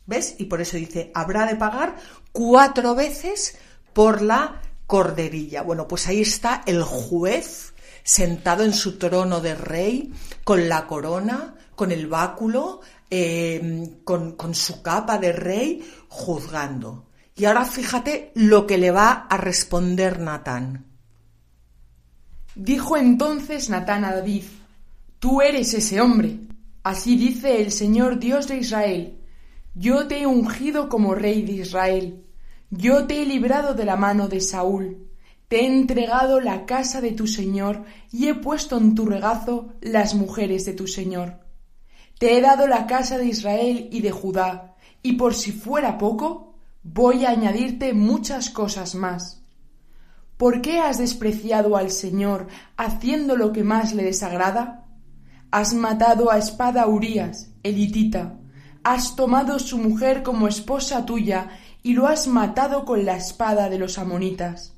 ¿Ves? 0.06 0.36
Y 0.38 0.46
por 0.46 0.60
eso 0.60 0.76
dice, 0.76 1.12
habrá 1.14 1.46
de 1.46 1.56
pagar 1.56 1.96
cuatro 2.34 2.94
veces 2.94 3.58
por 3.94 4.22
la 4.22 4.62
corderilla. 4.86 5.62
Bueno, 5.62 5.88
pues 5.88 6.08
ahí 6.08 6.22
está 6.22 6.62
el 6.66 6.84
juez 6.84 7.73
sentado 8.04 8.64
en 8.64 8.74
su 8.74 8.98
trono 8.98 9.40
de 9.40 9.56
rey, 9.56 10.14
con 10.44 10.68
la 10.70 10.86
corona, 10.88 11.56
con 11.76 11.92
el 11.92 12.08
báculo, 12.08 12.82
em, 13.10 14.04
con, 14.04 14.34
con 14.34 14.54
su 14.54 14.82
capa 14.82 15.18
de 15.18 15.32
rey, 15.32 15.90
juzgando. 16.10 17.10
Y 17.36 17.46
ahora 17.46 17.66
fíjate 17.66 18.32
lo 18.36 18.68
que 18.68 18.78
le 18.78 18.92
va 18.92 19.28
a 19.30 19.38
responder 19.38 20.20
Natán. 20.20 20.86
Dijo 22.56 22.98
entonces 22.98 23.70
Natán 23.70 24.06
a 24.06 24.14
David, 24.14 24.44
Tú 25.24 25.42
eres 25.42 25.74
ese 25.74 26.02
hombre. 26.02 26.38
Así 26.84 27.16
dice 27.16 27.62
el 27.62 27.72
Señor 27.72 28.20
Dios 28.20 28.50
de 28.50 28.58
Israel. 28.58 29.20
Yo 29.74 30.06
te 30.06 30.20
he 30.20 30.28
ungido 30.28 30.90
como 30.90 31.16
rey 31.16 31.44
de 31.44 31.54
Israel. 31.54 32.26
Yo 32.70 33.08
te 33.08 33.22
he 33.22 33.26
librado 33.26 33.74
de 33.74 33.86
la 33.86 33.96
mano 33.96 34.28
de 34.28 34.42
Saúl. 34.42 35.08
Te 35.48 35.62
he 35.62 35.66
entregado 35.66 36.40
la 36.40 36.66
casa 36.66 37.02
de 37.02 37.12
tu 37.12 37.28
Señor 37.28 37.84
y 38.12 38.28
he 38.28 38.36
puesto 38.36 38.78
en 38.78 38.96
tu 38.96 39.06
regazo 39.06 39.74
las 39.82 40.16
mujeres 40.16 40.66
de 40.66 40.74
tu 40.74 40.88
Señor. 40.88 41.40
Te 42.20 42.38
he 42.38 42.42
dado 42.42 42.68
la 42.68 42.88
casa 42.88 43.18
de 43.18 43.26
Israel 43.26 43.90
y 43.92 44.02
de 44.02 44.12
Judá, 44.12 44.76
y 45.02 45.14
por 45.14 45.36
si 45.36 45.52
fuera 45.52 45.98
poco, 45.98 46.56
voy 46.84 47.26
a 47.26 47.32
añadirte 47.32 47.94
muchas 47.94 48.50
cosas 48.50 48.96
más. 48.96 49.44
¿Por 50.38 50.62
qué 50.62 50.80
has 50.80 50.98
despreciado 50.98 51.78
al 51.78 51.92
Señor 51.92 52.48
haciendo 52.78 53.36
lo 53.36 53.52
que 53.52 53.64
más 53.64 53.94
le 53.94 54.04
desagrada? 54.04 54.86
Has 55.52 55.74
matado 55.74 56.32
a 56.32 56.38
espada 56.38 56.84
a 56.84 56.88
Urías, 56.88 57.52
elitita, 57.62 58.40
has 58.84 59.16
tomado 59.16 59.60
su 59.60 59.78
mujer 59.78 60.24
como 60.24 60.48
esposa 60.48 61.06
tuya 61.06 61.50
y 61.84 61.94
lo 61.94 62.08
has 62.08 62.28
matado 62.28 62.86
con 62.86 63.06
la 63.06 63.16
espada 63.16 63.70
de 63.70 63.80
los 63.80 63.98
amonitas. 63.98 64.74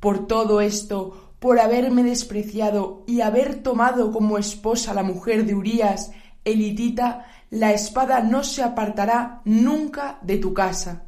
Por 0.00 0.26
todo 0.26 0.60
esto, 0.60 1.34
por 1.38 1.60
haberme 1.60 2.02
despreciado 2.02 3.04
y 3.06 3.20
haber 3.20 3.62
tomado 3.62 4.12
como 4.12 4.38
esposa 4.38 4.94
la 4.94 5.02
mujer 5.02 5.46
de 5.46 5.54
Urías, 5.54 6.10
elitita, 6.44 7.26
la 7.50 7.72
espada 7.72 8.20
no 8.20 8.42
se 8.44 8.62
apartará 8.62 9.42
nunca 9.44 10.18
de 10.22 10.38
tu 10.38 10.54
casa. 10.54 11.04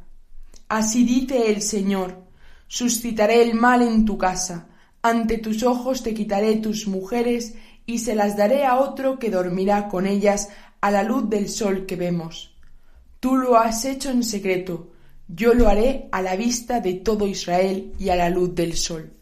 Así 0.69 1.03
dice 1.03 1.51
el 1.51 1.61
Señor, 1.61 2.23
suscitaré 2.67 3.43
el 3.43 3.53
mal 3.53 3.81
en 3.81 4.05
tu 4.05 4.17
casa, 4.17 4.67
ante 5.01 5.37
tus 5.37 5.63
ojos 5.63 6.01
te 6.01 6.13
quitaré 6.13 6.55
tus 6.55 6.87
mujeres 6.87 7.55
y 7.85 7.99
se 7.99 8.15
las 8.15 8.37
daré 8.37 8.65
a 8.65 8.77
otro 8.77 9.19
que 9.19 9.29
dormirá 9.29 9.89
con 9.89 10.07
ellas 10.07 10.49
a 10.81 10.91
la 10.91 11.03
luz 11.03 11.29
del 11.29 11.49
sol 11.49 11.85
que 11.85 11.95
vemos. 11.95 12.55
Tú 13.19 13.35
lo 13.37 13.57
has 13.57 13.85
hecho 13.85 14.09
en 14.09 14.23
secreto, 14.23 14.92
yo 15.27 15.53
lo 15.53 15.67
haré 15.67 16.07
a 16.11 16.21
la 16.21 16.35
vista 16.35 16.79
de 16.79 16.93
todo 16.93 17.27
Israel 17.27 17.93
y 17.99 18.09
a 18.09 18.15
la 18.15 18.29
luz 18.29 18.53
del 18.55 18.75
sol. 18.77 19.13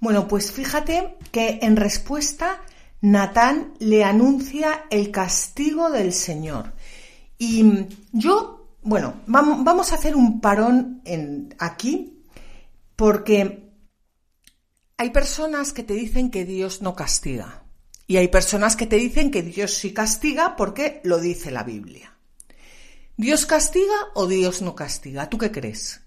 Bueno, 0.00 0.28
pues 0.28 0.52
fíjate 0.52 1.16
que 1.30 1.58
en 1.62 1.76
respuesta 1.76 2.62
Natán 3.00 3.74
le 3.78 4.04
anuncia 4.04 4.86
el 4.90 5.10
castigo 5.10 5.90
del 5.90 6.12
Señor. 6.12 6.72
Y 7.38 7.86
yo, 8.12 8.76
bueno, 8.82 9.14
vamos 9.26 9.92
a 9.92 9.94
hacer 9.94 10.14
un 10.14 10.40
parón 10.40 11.00
en, 11.04 11.54
aquí 11.58 12.24
porque 12.96 13.70
hay 14.96 15.10
personas 15.10 15.72
que 15.72 15.82
te 15.82 15.94
dicen 15.94 16.30
que 16.30 16.44
Dios 16.44 16.82
no 16.82 16.94
castiga. 16.94 17.64
Y 18.06 18.16
hay 18.16 18.28
personas 18.28 18.76
que 18.76 18.86
te 18.86 18.96
dicen 18.96 19.30
que 19.30 19.42
Dios 19.42 19.72
sí 19.72 19.94
castiga 19.94 20.56
porque 20.56 21.00
lo 21.04 21.20
dice 21.20 21.50
la 21.50 21.62
Biblia. 21.62 22.14
¿Dios 23.20 23.44
castiga 23.44 23.94
o 24.14 24.26
Dios 24.26 24.62
no 24.62 24.74
castiga? 24.74 25.28
¿Tú 25.28 25.36
qué 25.36 25.52
crees? 25.52 26.00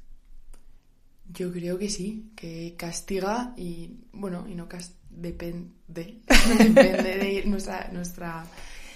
Yo 1.32 1.52
creo 1.52 1.78
que 1.78 1.90
sí, 1.90 2.32
que 2.36 2.76
castiga 2.78 3.54
y, 3.56 4.00
bueno, 4.12 4.46
y 4.48 4.56
no 4.56 4.68
castiga, 4.68 5.00
depende, 5.10 6.22
depende 6.28 7.18
de 7.18 7.44
nuestra, 7.46 7.88
nuestra 7.92 8.46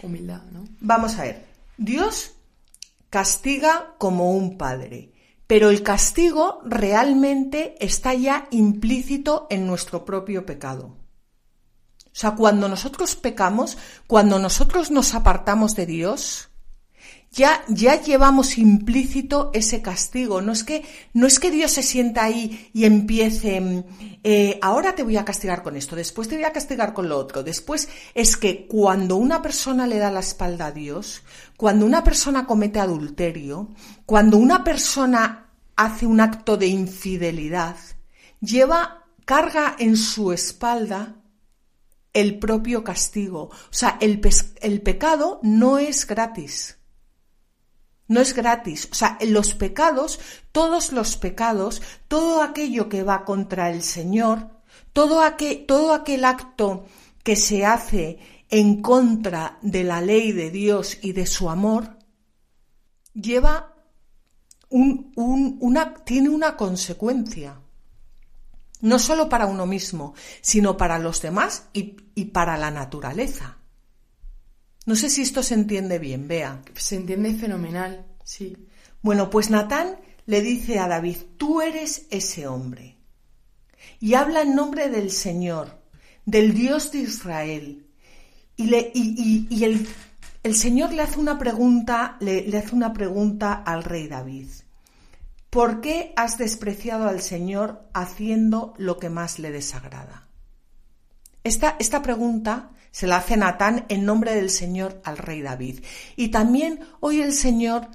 humildad, 0.01 0.41
¿no? 0.51 0.67
Vamos 0.79 1.15
a 1.19 1.23
ver, 1.23 1.45
Dios 1.77 2.31
castiga 3.09 3.95
como 3.99 4.31
un 4.31 4.57
padre 4.57 5.13
pero 5.47 5.69
el 5.69 5.81
castigo 5.81 6.59
realmente 6.65 7.75
está 7.79 8.13
ya 8.13 8.49
implícito 8.51 9.47
en 9.49 9.65
nuestro 9.65 10.03
propio 10.03 10.45
pecado. 10.45 10.97
O 12.05 12.19
sea, 12.19 12.35
cuando 12.35 12.67
nosotros 12.67 13.15
pecamos, 13.15 13.77
cuando 14.07 14.39
nosotros 14.39 14.91
nos 14.91 15.13
apartamos 15.13 15.75
de 15.75 15.85
Dios, 15.85 16.49
ya, 17.37 17.63
ya 17.67 18.01
llevamos 18.01 18.57
implícito 18.57 19.51
ese 19.53 19.83
castigo. 19.83 20.41
No 20.41 20.51
es 20.51 20.63
que, 20.63 20.83
no 21.13 21.27
es 21.27 21.39
que 21.39 21.51
Dios 21.51 21.71
se 21.71 21.83
sienta 21.83 22.23
ahí 22.23 22.71
y 22.73 22.85
empiece, 22.85 23.61
mm, 23.61 23.83
eh, 24.23 24.59
ahora 24.63 24.95
te 24.95 25.03
voy 25.03 25.17
a 25.17 25.23
castigar 25.23 25.61
con 25.61 25.77
esto, 25.77 25.95
después 25.95 26.27
te 26.27 26.35
voy 26.35 26.45
a 26.45 26.51
castigar 26.51 26.93
con 26.93 27.07
lo 27.07 27.17
otro. 27.17 27.43
Después 27.43 27.89
es 28.15 28.37
que 28.37 28.65
cuando 28.65 29.17
una 29.17 29.43
persona 29.43 29.85
le 29.85 29.99
da 29.99 30.09
la 30.09 30.21
espalda 30.21 30.67
a 30.67 30.71
Dios, 30.71 31.21
cuando 31.55 31.85
una 31.85 32.03
persona 32.03 32.47
comete 32.47 32.79
adulterio, 32.79 33.69
cuando 34.07 34.37
una 34.37 34.63
persona 34.63 35.51
hace 35.75 36.07
un 36.07 36.19
acto 36.19 36.57
de 36.57 36.67
infidelidad, 36.67 37.75
lleva, 38.41 39.05
carga 39.25 39.75
en 39.77 39.95
su 39.95 40.31
espalda 40.31 41.17
el 42.13 42.39
propio 42.39 42.83
castigo. 42.83 43.51
O 43.51 43.69
sea, 43.69 43.99
el, 44.01 44.19
el 44.61 44.81
pecado 44.81 45.39
no 45.43 45.77
es 45.77 46.07
gratis. 46.07 46.76
No 48.07 48.21
es 48.21 48.33
gratis. 48.33 48.87
O 48.91 48.95
sea, 48.95 49.17
los 49.21 49.53
pecados, 49.53 50.19
todos 50.51 50.91
los 50.91 51.17
pecados, 51.17 51.81
todo 52.07 52.41
aquello 52.41 52.87
que 52.89 53.03
va 53.03 53.25
contra 53.25 53.69
el 53.69 53.83
Señor, 53.83 54.49
todo 54.93 55.21
aquel, 55.21 56.25
acto 56.25 56.85
que 57.23 57.35
se 57.35 57.65
hace 57.65 58.19
en 58.49 58.81
contra 58.81 59.59
de 59.61 59.83
la 59.83 60.01
ley 60.01 60.31
de 60.31 60.49
Dios 60.49 60.97
y 61.01 61.11
de 61.11 61.25
su 61.25 61.49
amor, 61.49 61.97
lleva 63.13 63.75
un, 64.69 65.11
una, 65.15 65.93
tiene 65.93 66.29
una 66.29 66.55
consecuencia. 66.55 67.59
No 68.79 68.99
solo 68.99 69.27
para 69.27 69.47
uno 69.47 69.65
mismo, 69.65 70.13
sino 70.39 70.77
para 70.77 70.99
los 70.99 71.21
demás 71.21 71.67
y 71.73 72.25
para 72.25 72.57
la 72.57 72.71
naturaleza. 72.71 73.56
No 74.87 74.95
sé 74.95 75.09
si 75.09 75.21
esto 75.21 75.43
se 75.43 75.53
entiende 75.53 75.99
bien, 75.99 76.29
vea. 76.29 76.61
Se 76.75 76.95
entiende 76.95 77.33
fenomenal, 77.33 78.05
sí. 78.23 78.55
Bueno, 79.01 79.29
pues 79.29 79.49
Natán 79.49 79.97
le 80.25 80.41
dice 80.41 80.79
a 80.79 80.87
David, 80.87 81.17
tú 81.35 81.59
eres 81.59 82.07
ese 82.09 82.47
hombre. 82.47 82.97
Y 83.99 84.13
habla 84.13 84.43
en 84.43 84.55
nombre 84.55 84.87
del 84.87 85.11
Señor, 85.11 85.83
del 86.25 86.53
Dios 86.53 86.93
de 86.93 86.99
Israel. 86.99 87.85
Y, 88.55 88.67
le, 88.67 88.89
y, 88.95 89.45
y, 89.49 89.63
el, 89.65 89.85
el, 90.41 90.55
Señor 90.55 90.93
le 90.93 91.01
hace 91.01 91.19
una 91.19 91.37
pregunta, 91.37 92.15
le, 92.21 92.47
le 92.47 92.57
hace 92.57 92.73
una 92.73 92.93
pregunta 92.93 93.55
al 93.55 93.83
rey 93.83 94.07
David. 94.07 94.47
¿Por 95.49 95.81
qué 95.81 96.13
has 96.15 96.37
despreciado 96.37 97.09
al 97.09 97.21
Señor 97.21 97.89
haciendo 97.93 98.73
lo 98.77 98.99
que 98.99 99.09
más 99.09 99.37
le 99.37 99.51
desagrada? 99.51 100.26
Esta, 101.47 102.01
pregunta 102.01 102.71
se 102.91 103.07
la 103.07 103.17
hace 103.17 103.37
Natán 103.37 103.85
en 103.87 104.03
nombre 104.03 104.35
del 104.35 104.49
Señor 104.49 104.99
al 105.05 105.17
rey 105.17 105.41
David. 105.41 105.81
Y 106.17 106.27
también 106.27 106.81
hoy 106.99 107.21
el 107.21 107.31
Señor 107.31 107.87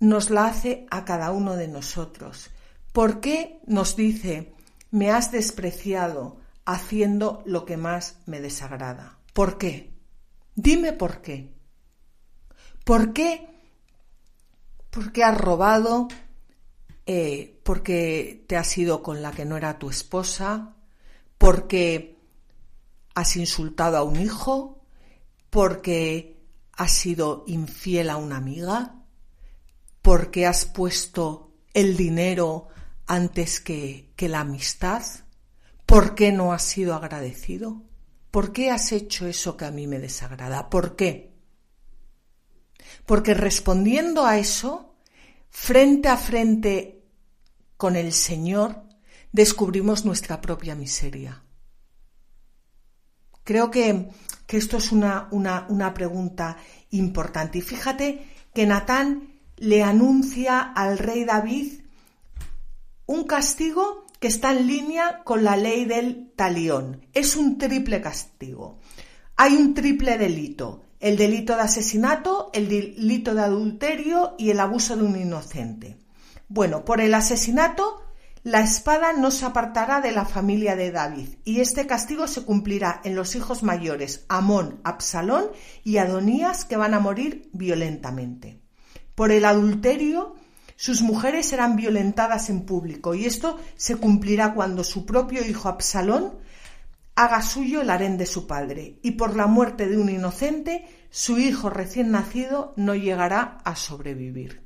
nos 0.00 0.28
la 0.28 0.44
hace 0.44 0.86
a 0.90 1.06
cada 1.06 1.32
uno 1.32 1.56
de 1.56 1.66
nosotros. 1.66 2.50
¿Por 2.92 3.20
qué 3.20 3.58
nos 3.66 3.96
dice, 3.96 4.52
me 4.90 5.10
has 5.10 5.32
despreciado 5.32 6.40
haciendo 6.66 7.42
lo 7.46 7.64
que 7.64 7.78
más 7.78 8.18
me 8.26 8.42
desagrada? 8.42 9.18
¿Por 9.32 9.56
qué? 9.56 9.94
Dime 10.54 10.92
por 10.92 11.22
qué. 11.22 11.54
¿Por 12.84 13.14
qué? 13.14 13.48
Porque 14.90 15.24
has 15.24 15.38
robado, 15.38 16.08
eh, 17.06 17.60
porque 17.64 18.44
te 18.46 18.58
has 18.58 18.76
ido 18.76 19.02
con 19.02 19.22
la 19.22 19.32
que 19.32 19.46
no 19.46 19.56
era 19.56 19.78
tu 19.78 19.88
esposa, 19.88 20.74
porque 21.38 22.13
has 23.14 23.36
insultado 23.36 23.96
a 23.96 24.02
un 24.02 24.20
hijo, 24.20 24.82
porque 25.50 26.42
has 26.72 26.92
sido 26.92 27.44
infiel 27.46 28.10
a 28.10 28.16
una 28.16 28.36
amiga, 28.36 28.96
porque 30.02 30.46
has 30.46 30.64
puesto 30.64 31.52
el 31.72 31.96
dinero 31.96 32.68
antes 33.06 33.60
que, 33.60 34.12
que 34.16 34.28
la 34.28 34.40
amistad, 34.40 35.02
¿por 35.86 36.14
qué 36.14 36.32
no 36.32 36.52
has 36.52 36.62
sido 36.62 36.94
agradecido? 36.94 37.82
¿Por 38.30 38.52
qué 38.52 38.70
has 38.70 38.90
hecho 38.92 39.26
eso 39.26 39.56
que 39.56 39.64
a 39.64 39.70
mí 39.70 39.86
me 39.86 40.00
desagrada? 40.00 40.68
¿Por 40.68 40.96
qué? 40.96 41.32
Porque 43.06 43.34
respondiendo 43.34 44.26
a 44.26 44.38
eso, 44.38 44.96
frente 45.50 46.08
a 46.08 46.16
frente 46.16 47.04
con 47.76 47.94
el 47.94 48.12
Señor, 48.12 48.82
descubrimos 49.30 50.04
nuestra 50.04 50.40
propia 50.40 50.74
miseria. 50.74 51.43
Creo 53.44 53.70
que, 53.70 54.08
esto 54.48 54.76
es 54.78 54.92
una, 54.92 55.28
una, 55.30 55.66
una 55.68 55.92
pregunta 55.94 56.56
importante. 56.90 57.58
Y 57.58 57.62
fíjate 57.62 58.26
que 58.54 58.66
Natán 58.66 59.34
le 59.56 59.82
anuncia 59.82 60.60
al 60.60 60.98
rey 60.98 61.24
David 61.24 61.80
un 63.06 63.24
castigo 63.24 64.06
que 64.18 64.28
está 64.28 64.52
en 64.52 64.66
línea 64.66 65.22
con 65.24 65.44
la 65.44 65.56
ley 65.56 65.84
del 65.84 66.32
talión. 66.34 67.06
Es 67.12 67.36
un 67.36 67.58
triple 67.58 68.00
castigo. 68.00 68.78
Hay 69.36 69.54
un 69.54 69.74
triple 69.74 70.16
delito. 70.16 70.84
El 71.00 71.16
delito 71.18 71.54
de 71.54 71.62
asesinato, 71.62 72.50
el 72.54 72.68
delito 72.68 73.34
de 73.34 73.42
adulterio 73.42 74.34
y 74.38 74.50
el 74.50 74.60
abuso 74.60 74.96
de 74.96 75.02
un 75.02 75.20
inocente. 75.20 75.98
Bueno, 76.48 76.84
por 76.84 77.00
el 77.00 77.12
asesinato 77.12 78.03
la 78.44 78.60
espada 78.60 79.14
no 79.14 79.30
se 79.30 79.46
apartará 79.46 80.02
de 80.02 80.12
la 80.12 80.26
familia 80.26 80.76
de 80.76 80.92
David, 80.92 81.36
y 81.44 81.60
este 81.60 81.86
castigo 81.86 82.26
se 82.26 82.44
cumplirá 82.44 83.00
en 83.02 83.16
los 83.16 83.36
hijos 83.36 83.62
mayores, 83.62 84.26
Amón, 84.28 84.80
Absalón 84.84 85.46
y 85.82 85.96
Adonías, 85.96 86.66
que 86.66 86.76
van 86.76 86.92
a 86.92 87.00
morir 87.00 87.48
violentamente. 87.54 88.60
Por 89.14 89.32
el 89.32 89.46
adulterio, 89.46 90.34
sus 90.76 91.00
mujeres 91.00 91.46
serán 91.46 91.74
violentadas 91.74 92.50
en 92.50 92.66
público, 92.66 93.14
y 93.14 93.24
esto 93.24 93.58
se 93.76 93.96
cumplirá 93.96 94.52
cuando 94.52 94.84
su 94.84 95.06
propio 95.06 95.42
hijo 95.42 95.70
Absalón 95.70 96.34
haga 97.14 97.40
suyo 97.40 97.80
el 97.80 97.88
harén 97.88 98.18
de 98.18 98.26
su 98.26 98.46
padre, 98.46 98.98
y 99.00 99.12
por 99.12 99.36
la 99.36 99.46
muerte 99.46 99.88
de 99.88 99.96
un 99.96 100.10
inocente, 100.10 100.84
su 101.08 101.38
hijo 101.38 101.70
recién 101.70 102.10
nacido 102.10 102.74
no 102.76 102.94
llegará 102.94 103.56
a 103.64 103.74
sobrevivir. 103.74 104.63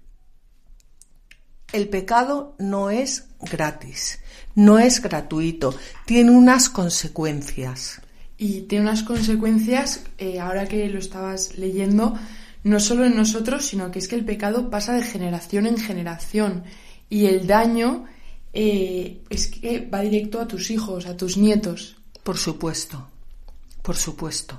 El 1.72 1.88
pecado 1.88 2.54
no 2.58 2.88
es 2.88 3.26
gratis, 3.40 4.20
no 4.54 4.78
es 4.78 5.02
gratuito, 5.02 5.74
tiene 6.06 6.30
unas 6.30 6.70
consecuencias. 6.70 8.00
Y 8.38 8.62
tiene 8.62 8.84
unas 8.84 9.02
consecuencias, 9.02 10.02
eh, 10.16 10.40
ahora 10.40 10.66
que 10.66 10.88
lo 10.88 10.98
estabas 10.98 11.58
leyendo, 11.58 12.18
no 12.64 12.80
solo 12.80 13.04
en 13.04 13.16
nosotros, 13.16 13.66
sino 13.66 13.90
que 13.90 13.98
es 13.98 14.08
que 14.08 14.16
el 14.16 14.24
pecado 14.24 14.70
pasa 14.70 14.94
de 14.94 15.02
generación 15.02 15.66
en 15.66 15.76
generación 15.76 16.64
y 17.10 17.26
el 17.26 17.46
daño 17.46 18.06
eh, 18.52 19.22
es 19.28 19.48
que 19.48 19.86
va 19.92 20.00
directo 20.00 20.40
a 20.40 20.48
tus 20.48 20.70
hijos, 20.70 21.06
a 21.06 21.16
tus 21.16 21.36
nietos. 21.36 21.96
Por 22.22 22.38
supuesto, 22.38 23.08
por 23.82 23.96
supuesto, 23.96 24.58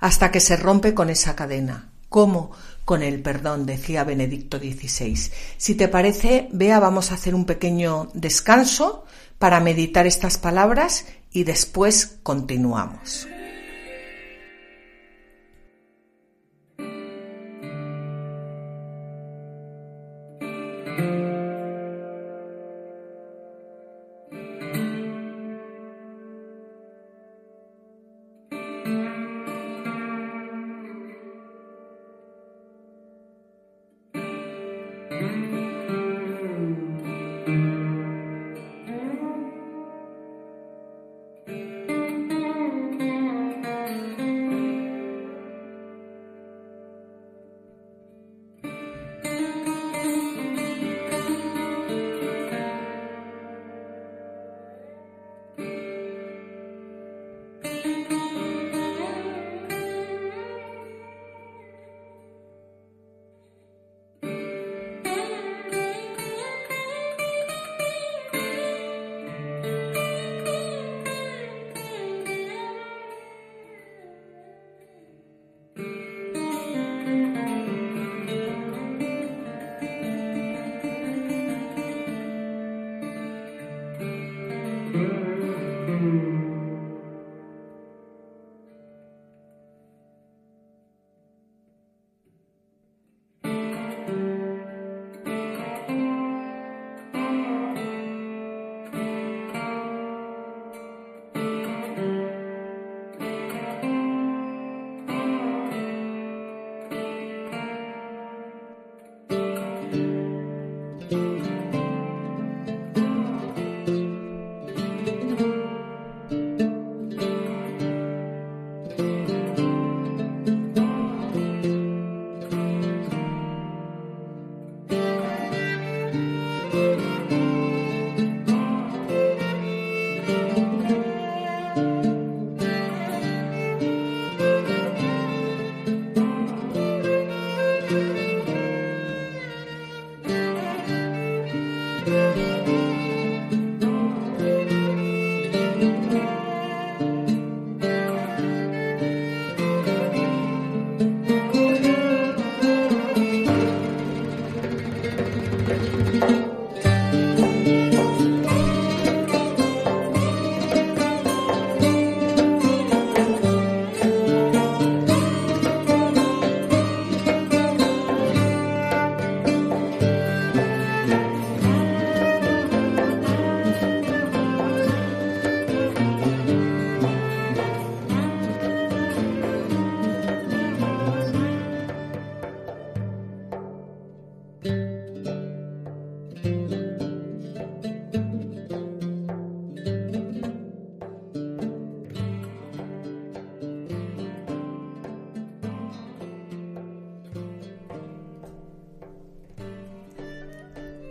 hasta 0.00 0.30
que 0.30 0.40
se 0.40 0.56
rompe 0.56 0.94
con 0.94 1.10
esa 1.10 1.34
cadena. 1.34 1.90
¿Cómo? 2.08 2.52
Con 2.88 3.02
el 3.02 3.20
perdón, 3.20 3.66
decía 3.66 4.02
Benedicto 4.02 4.58
XVI. 4.58 5.30
Si 5.58 5.74
te 5.74 5.88
parece, 5.88 6.48
vea, 6.52 6.80
vamos 6.80 7.10
a 7.10 7.16
hacer 7.16 7.34
un 7.34 7.44
pequeño 7.44 8.08
descanso 8.14 9.04
para 9.38 9.60
meditar 9.60 10.06
estas 10.06 10.38
palabras 10.38 11.04
y 11.30 11.44
después 11.44 12.16
continuamos. 12.22 13.28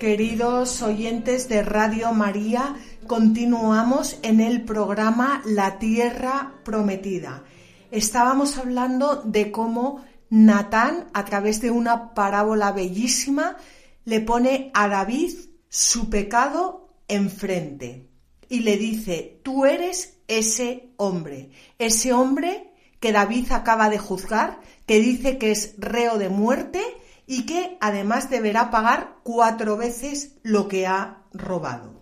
Queridos 0.07 0.81
oyentes 0.83 1.49
de 1.49 1.63
Radio 1.63 2.13
María, 2.13 2.77
continuamos 3.07 4.19
en 4.21 4.39
el 4.39 4.63
programa 4.63 5.41
La 5.43 5.79
Tierra 5.79 6.53
Prometida. 6.63 7.43
Estábamos 7.91 8.57
hablando 8.57 9.21
de 9.25 9.51
cómo 9.51 10.05
Natán, 10.29 11.09
a 11.13 11.25
través 11.25 11.59
de 11.59 11.71
una 11.71 12.13
parábola 12.13 12.71
bellísima, 12.71 13.57
le 14.05 14.21
pone 14.21 14.71
a 14.73 14.87
David 14.87 15.33
su 15.67 16.09
pecado 16.09 16.87
enfrente 17.09 18.07
y 18.47 18.61
le 18.61 18.77
dice, 18.77 19.41
tú 19.43 19.65
eres 19.65 20.19
ese 20.29 20.93
hombre, 20.95 21.49
ese 21.79 22.13
hombre 22.13 22.71
que 23.01 23.11
David 23.11 23.51
acaba 23.51 23.89
de 23.89 23.97
juzgar, 23.97 24.61
que 24.85 25.01
dice 25.01 25.37
que 25.37 25.51
es 25.51 25.75
reo 25.77 26.17
de 26.17 26.29
muerte 26.29 26.81
y 27.27 27.45
que 27.45 27.77
además 27.81 28.29
deberá 28.29 28.71
pagar 28.71 29.17
cuatro 29.21 29.75
veces 29.77 30.31
lo 30.41 30.67
que 30.67 30.87
ha 30.87 31.23
robado. 31.33 32.01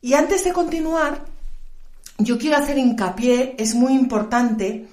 Y 0.00 0.14
antes 0.14 0.44
de 0.44 0.52
continuar, 0.52 1.24
yo 2.18 2.36
quiero 2.36 2.56
hacer 2.56 2.76
hincapié, 2.76 3.54
es 3.58 3.74
muy 3.74 3.94
importante, 3.94 4.88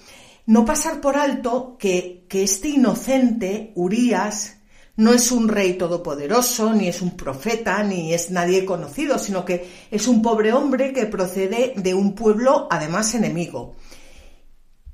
no 0.45 0.63
pasar 0.63 1.01
por 1.01 1.17
alto 1.17 1.75
que, 1.77 2.25
que 2.30 2.43
este 2.43 2.69
inocente, 2.69 3.73
Urias, 3.75 4.58
no 4.95 5.13
es 5.13 5.32
un 5.32 5.47
rey 5.47 5.73
todopoderoso, 5.73 6.73
ni 6.73 6.88
es 6.88 7.01
un 7.01 7.17
profeta, 7.17 7.82
ni 7.84 8.13
es 8.13 8.30
nadie 8.30 8.65
conocido, 8.65 9.17
sino 9.17 9.43
que 9.43 9.67
es 9.89 10.08
un 10.08 10.21
pobre 10.21 10.54
hombre 10.54 10.93
que 10.93 11.08
procede 11.08 11.73
de 11.75 11.93
un 11.93 12.13
pueblo 12.13 12.67
además 12.69 13.15
enemigo. 13.15 13.75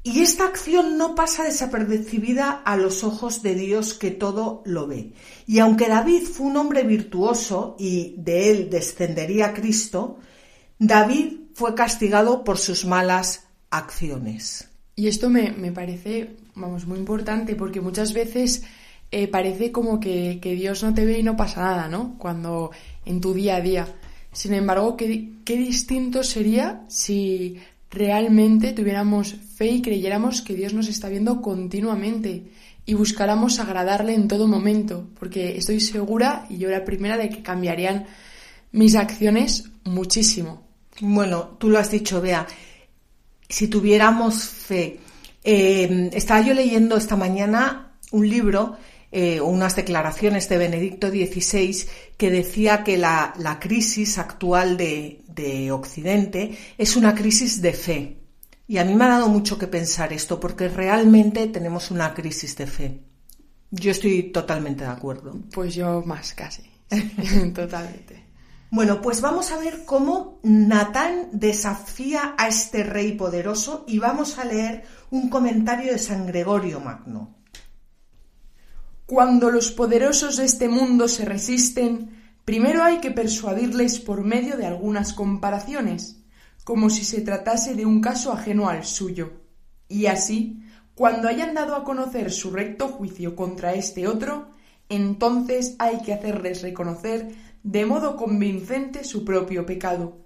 Y 0.09 0.21
esta 0.21 0.45
acción 0.45 0.97
no 0.97 1.15
pasa 1.15 1.43
desapercibida 1.43 2.61
a 2.63 2.77
los 2.77 3.03
ojos 3.03 3.43
de 3.43 3.55
Dios 3.55 3.93
que 3.93 4.09
todo 4.09 4.63
lo 4.65 4.87
ve. 4.87 5.11
Y 5.45 5.59
aunque 5.59 5.89
David 5.89 6.21
fue 6.21 6.47
un 6.47 6.55
hombre 6.55 6.83
virtuoso 6.83 7.75
y 7.77 8.15
de 8.17 8.49
él 8.49 8.69
descendería 8.69 9.53
Cristo, 9.53 10.19
David 10.79 11.33
fue 11.55 11.75
castigado 11.75 12.45
por 12.45 12.57
sus 12.57 12.85
malas 12.85 13.47
acciones. 13.69 14.69
Y 14.95 15.07
esto 15.07 15.29
me, 15.29 15.51
parece, 15.73 16.37
vamos, 16.55 16.87
muy 16.87 16.99
importante 16.99 17.57
porque 17.57 17.81
muchas 17.81 18.13
veces 18.13 18.63
eh, 19.11 19.27
parece 19.27 19.73
como 19.73 19.99
que, 19.99 20.39
Dios 20.41 20.83
no 20.83 20.93
te 20.93 21.05
ve 21.05 21.19
y 21.19 21.23
no 21.23 21.35
pasa 21.35 21.59
nada, 21.59 21.89
¿no? 21.89 22.17
Cuando 22.17 22.71
en 23.03 23.19
tu 23.19 23.33
día 23.33 23.57
a 23.57 23.61
día. 23.61 23.93
Sin 24.31 24.53
embargo, 24.53 24.95
qué, 24.95 25.33
qué 25.43 25.57
distinto 25.57 26.23
sería 26.23 26.85
si 26.87 27.57
realmente 27.89 28.73
tuviéramos 28.73 29.35
fe 29.55 29.67
y 29.67 29.81
creyéramos 29.81 30.41
que 30.41 30.55
Dios 30.55 30.73
nos 30.73 30.87
está 30.87 31.09
viendo 31.09 31.41
continuamente 31.41 32.51
y 32.85 32.93
buscáramos 32.93 33.59
agradarle 33.59 34.13
en 34.13 34.27
todo 34.27 34.47
momento, 34.47 35.07
porque 35.19 35.57
estoy 35.57 35.79
segura, 35.79 36.45
y 36.49 36.57
yo 36.57 36.69
la 36.69 36.85
primera, 36.85 37.17
de 37.17 37.29
que 37.29 37.43
cambiarían 37.43 38.05
mis 38.71 38.95
acciones 38.95 39.69
muchísimo. 39.83 40.63
Bueno, 41.01 41.57
tú 41.59 41.69
lo 41.69 41.79
has 41.79 41.91
dicho, 41.91 42.21
Bea, 42.21 42.47
si 43.49 43.67
tuviéramos 43.67 44.45
fe. 44.45 44.99
Eh, 45.43 46.09
estaba 46.13 46.41
yo 46.41 46.53
leyendo 46.53 46.95
esta 46.95 47.15
mañana 47.15 47.91
un 48.11 48.29
libro 48.29 48.77
eh, 49.09 49.39
unas 49.39 49.75
declaraciones 49.75 50.49
de 50.49 50.57
Benedicto 50.57 51.09
XVI 51.09 51.87
que 52.17 52.29
decía 52.29 52.83
que 52.83 52.97
la, 52.97 53.57
crisis 53.61 54.17
actual 54.17 54.75
de, 54.75 55.21
de 55.37 55.71
Occidente 55.71 56.57
es 56.77 56.95
una 56.95 57.15
crisis 57.15 57.61
de 57.61 57.73
fe. 57.73 58.17
Y 58.67 58.79
a 58.79 58.83
mí 58.83 58.93
me 58.95 59.05
ha 59.05 59.09
dado 59.09 59.29
mucho 59.29 59.57
que 59.57 59.67
pensar 59.67 60.11
esto 60.11 60.39
porque 60.39 60.67
realmente 60.67 61.47
tenemos 61.47 61.89
una 61.91 62.13
crisis 62.13 62.57
de 62.57 62.67
fe. 62.67 63.01
Yo 63.71 63.91
estoy 63.91 64.31
totalmente 64.31 64.83
de 64.83 64.89
acuerdo. 64.89 65.37
Pues 65.53 65.75
yo 65.75 66.01
más 66.05 66.33
casi. 66.33 66.63
totalmente. 67.53 68.25
Bueno, 68.69 69.01
pues 69.01 69.21
vamos 69.21 69.51
a 69.51 69.57
ver 69.57 69.85
cómo 69.85 70.39
Natán 70.43 71.29
desafía 71.31 72.35
a 72.37 72.49
este 72.49 72.83
rey 72.83 73.13
poderoso 73.13 73.85
y 73.87 73.99
vamos 73.99 74.37
a 74.37 74.43
leer 74.43 74.83
un 75.09 75.29
comentario 75.29 75.93
de 75.93 75.99
San 75.99 76.25
Gregorio 76.27 76.81
Magno. 76.81 77.35
Cuando 79.05 79.49
los 79.49 79.71
poderosos 79.71 80.35
de 80.35 80.43
este 80.43 80.67
mundo 80.67 81.07
se 81.07 81.23
resisten, 81.23 82.26
primero 82.47 82.81
hay 82.81 82.99
que 82.99 83.11
persuadirles 83.11 83.99
por 83.99 84.23
medio 84.23 84.55
de 84.55 84.65
algunas 84.65 85.11
comparaciones, 85.11 86.23
como 86.63 86.89
si 86.89 87.03
se 87.03 87.19
tratase 87.19 87.75
de 87.75 87.85
un 87.85 87.99
caso 87.99 88.31
ajeno 88.31 88.69
al 88.69 88.85
suyo. 88.85 89.33
Y 89.89 90.05
así, 90.05 90.63
cuando 90.95 91.27
hayan 91.27 91.53
dado 91.53 91.75
a 91.75 91.83
conocer 91.83 92.31
su 92.31 92.51
recto 92.51 92.87
juicio 92.87 93.35
contra 93.35 93.73
este 93.73 94.07
otro, 94.07 94.47
entonces 94.87 95.75
hay 95.77 96.01
que 96.03 96.13
hacerles 96.13 96.61
reconocer 96.61 97.35
de 97.63 97.85
modo 97.85 98.15
convincente 98.15 99.03
su 99.03 99.25
propio 99.25 99.65
pecado. 99.65 100.19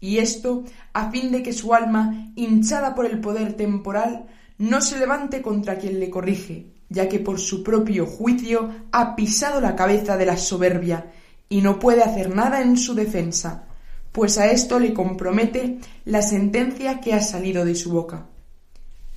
Y 0.00 0.16
esto 0.16 0.64
a 0.94 1.10
fin 1.10 1.30
de 1.30 1.42
que 1.42 1.52
su 1.52 1.74
alma, 1.74 2.32
hinchada 2.36 2.94
por 2.94 3.04
el 3.04 3.20
poder 3.20 3.52
temporal, 3.52 4.28
no 4.56 4.80
se 4.80 4.98
levante 4.98 5.42
contra 5.42 5.76
quien 5.76 6.00
le 6.00 6.08
corrige, 6.08 6.72
ya 6.88 7.06
que 7.06 7.18
por 7.18 7.38
su 7.38 7.62
propio 7.62 8.06
juicio 8.06 8.70
ha 8.92 9.14
pisado 9.14 9.60
la 9.60 9.76
cabeza 9.76 10.16
de 10.16 10.24
la 10.24 10.38
soberbia 10.38 11.12
y 11.50 11.60
no 11.60 11.78
puede 11.80 12.02
hacer 12.02 12.34
nada 12.34 12.62
en 12.62 12.78
su 12.78 12.94
defensa, 12.94 13.64
pues 14.12 14.38
a 14.38 14.50
esto 14.50 14.78
le 14.78 14.94
compromete 14.94 15.80
la 16.04 16.22
sentencia 16.22 17.00
que 17.00 17.12
ha 17.12 17.20
salido 17.20 17.64
de 17.64 17.74
su 17.74 17.90
boca. 17.90 18.26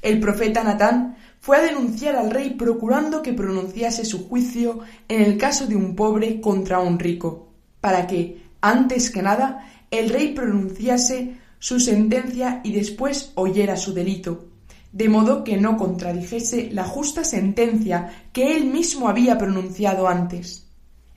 El 0.02 0.20
profeta 0.20 0.64
Natán 0.64 1.16
fue 1.40 1.58
a 1.58 1.62
denunciar 1.62 2.16
al 2.16 2.32
rey 2.32 2.56
procurando 2.56 3.22
que 3.22 3.34
pronunciase 3.34 4.04
su 4.04 4.28
juicio 4.28 4.80
en 5.08 5.22
el 5.22 5.38
caso 5.38 5.68
de 5.68 5.76
un 5.76 5.96
pobre 5.96 6.42
contra 6.42 6.80
un 6.80 6.98
rico, 6.98 7.54
para 7.80 8.08
que, 8.08 8.42
antes 8.62 9.12
que 9.12 9.22
nada, 9.22 9.70
el 9.92 10.10
rey 10.10 10.34
pronunciase 10.34 11.38
su 11.60 11.80
sentencia 11.80 12.62
y 12.64 12.74
después 12.74 13.32
oyera 13.36 13.78
su 13.78 13.94
delito, 13.94 14.46
de 14.92 15.08
modo 15.08 15.44
que 15.44 15.58
no 15.58 15.78
contradijese 15.78 16.72
la 16.72 16.84
justa 16.84 17.24
sentencia 17.24 18.28
que 18.34 18.58
él 18.58 18.66
mismo 18.66 19.08
había 19.08 19.38
pronunciado 19.38 20.08
antes. 20.08 20.66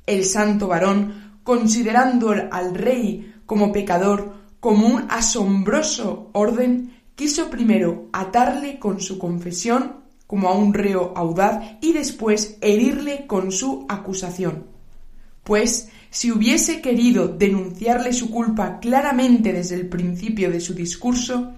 El 0.07 0.25
santo 0.25 0.69
varón, 0.69 1.41
considerando 1.43 2.35
al 2.51 2.75
rey 2.75 3.35
como 3.45 3.73
pecador, 3.73 4.35
como 4.61 4.87
un 4.87 5.07
asombroso 5.09 6.31
orden, 6.33 6.95
quiso 7.15 7.51
primero 7.51 8.09
atarle 8.13 8.79
con 8.79 9.01
su 9.01 9.19
confesión 9.19 10.05
como 10.27 10.49
a 10.49 10.55
un 10.55 10.75
reo 10.75 11.13
audaz 11.17 11.79
y 11.81 11.93
después 11.93 12.59
herirle 12.61 13.27
con 13.27 13.53
su 13.53 13.87
acusación. 13.89 14.67
Pues 15.45 15.89
si 16.11 16.33
hubiese 16.33 16.81
querido 16.81 17.29
denunciarle 17.29 18.13
su 18.13 18.31
culpa 18.31 18.81
claramente 18.81 19.53
desde 19.53 19.77
el 19.77 19.89
principio 19.89 20.51
de 20.51 20.61
su 20.61 20.75
discurso, 20.75 21.53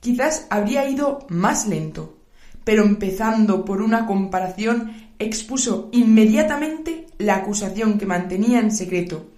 quizás 0.00 0.46
habría 0.50 0.88
ido 0.88 1.26
más 1.28 1.66
lento, 1.66 2.18
pero 2.64 2.82
empezando 2.84 3.64
por 3.64 3.82
una 3.82 4.06
comparación 4.06 5.03
expuso 5.18 5.88
inmediatamente 5.92 7.06
la 7.18 7.36
acusación 7.36 7.98
que 7.98 8.06
mantenía 8.06 8.60
en 8.60 8.70
secreto, 8.70 9.30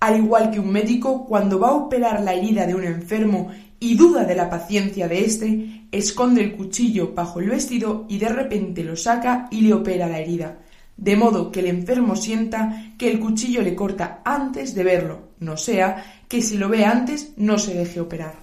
Al 0.00 0.16
igual 0.16 0.52
que 0.52 0.60
un 0.60 0.70
médico, 0.70 1.26
cuando 1.26 1.58
va 1.58 1.70
a 1.70 1.72
operar 1.72 2.22
la 2.22 2.32
herida 2.32 2.66
de 2.66 2.74
un 2.74 2.84
enfermo 2.84 3.50
y 3.80 3.96
duda 3.96 4.24
de 4.24 4.36
la 4.36 4.48
paciencia 4.48 5.08
de 5.08 5.24
éste, 5.24 5.86
esconde 5.90 6.42
el 6.42 6.56
cuchillo 6.56 7.14
bajo 7.14 7.40
el 7.40 7.50
vestido 7.50 8.06
y 8.08 8.18
de 8.18 8.28
repente 8.28 8.84
lo 8.84 8.96
saca 8.96 9.48
y 9.50 9.62
le 9.62 9.74
opera 9.74 10.06
la 10.06 10.20
herida, 10.20 10.58
de 10.96 11.16
modo 11.16 11.50
que 11.50 11.60
el 11.60 11.66
enfermo 11.66 12.16
sienta 12.16 12.92
que 12.98 13.10
el 13.10 13.20
cuchillo 13.20 13.62
le 13.62 13.74
corta 13.74 14.20
antes 14.24 14.74
de 14.74 14.84
verlo, 14.84 15.20
no 15.40 15.56
sea 15.56 16.22
que 16.28 16.42
si 16.42 16.58
lo 16.58 16.68
ve 16.68 16.84
antes 16.84 17.32
no 17.36 17.58
se 17.58 17.74
deje 17.74 18.00
operar. 18.00 18.34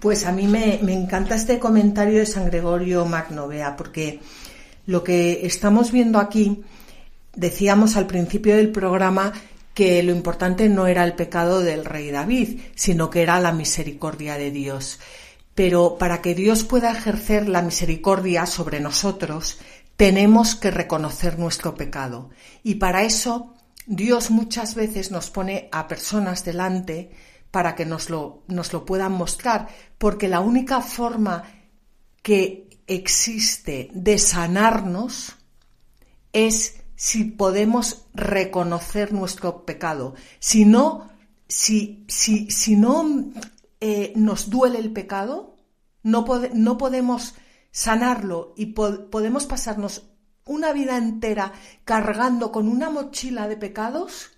Pues 0.00 0.26
a 0.26 0.32
mí 0.32 0.48
me, 0.48 0.80
encanta 0.92 1.36
este 1.36 1.58
comentario 1.58 2.18
de 2.18 2.26
San 2.26 2.46
Gregorio 2.46 3.04
Magnovea, 3.06 3.76
porque 3.76 4.20
lo 4.86 5.04
que 5.04 5.46
estamos 5.46 5.92
viendo 5.92 6.18
aquí, 6.18 6.62
decíamos 7.34 7.96
al 7.96 8.06
principio 8.06 8.56
del 8.56 8.70
programa 8.70 9.32
que 9.74 10.02
lo 10.02 10.12
importante 10.12 10.68
no 10.68 10.86
era 10.86 11.04
el 11.04 11.14
pecado 11.14 11.60
del 11.60 11.84
rey 11.84 12.10
David, 12.10 12.60
sino 12.74 13.10
que 13.10 13.22
era 13.22 13.40
la 13.40 13.52
misericordia 13.52 14.36
de 14.36 14.50
Dios. 14.50 14.98
Pero 15.54 15.96
para 15.98 16.20
que 16.20 16.34
Dios 16.34 16.64
pueda 16.64 16.92
ejercer 16.92 17.48
la 17.48 17.62
misericordia 17.62 18.46
sobre 18.46 18.80
nosotros, 18.80 19.58
tenemos 19.96 20.54
que 20.54 20.70
reconocer 20.70 21.38
nuestro 21.38 21.74
pecado. 21.74 22.30
Y 22.62 22.76
para 22.76 23.02
eso 23.02 23.54
Dios 23.86 24.30
muchas 24.30 24.74
veces 24.74 25.10
nos 25.10 25.30
pone 25.30 25.68
a 25.72 25.88
personas 25.88 26.44
delante 26.44 27.10
para 27.50 27.74
que 27.74 27.84
nos 27.84 28.08
lo, 28.08 28.42
nos 28.48 28.72
lo 28.72 28.86
puedan 28.86 29.12
mostrar, 29.12 29.68
porque 29.98 30.28
la 30.28 30.40
única 30.40 30.80
forma 30.80 31.44
que 32.22 32.71
existe 32.86 33.90
de 33.92 34.18
sanarnos 34.18 35.36
es 36.32 36.82
si 36.94 37.24
podemos 37.24 38.06
reconocer 38.14 39.12
nuestro 39.12 39.64
pecado. 39.64 40.14
Si 40.38 40.64
no, 40.64 41.10
si, 41.48 42.04
si, 42.08 42.50
si 42.50 42.76
no 42.76 43.32
eh, 43.80 44.12
nos 44.16 44.50
duele 44.50 44.78
el 44.78 44.92
pecado, 44.92 45.56
no, 46.02 46.24
no 46.54 46.78
podemos 46.78 47.34
sanarlo 47.70 48.54
y 48.56 48.66
podemos 48.66 49.46
pasarnos 49.46 50.08
una 50.44 50.72
vida 50.72 50.96
entera 50.96 51.52
cargando 51.84 52.52
con 52.52 52.68
una 52.68 52.90
mochila 52.90 53.48
de 53.48 53.56
pecados 53.56 54.30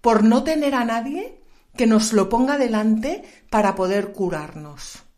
por 0.00 0.24
no 0.24 0.44
tener 0.44 0.74
a 0.74 0.84
nadie 0.84 1.42
que 1.76 1.86
nos 1.86 2.12
lo 2.12 2.28
ponga 2.28 2.58
delante 2.58 3.24
para 3.50 3.74
poder 3.74 4.12
curarnos. 4.12 5.09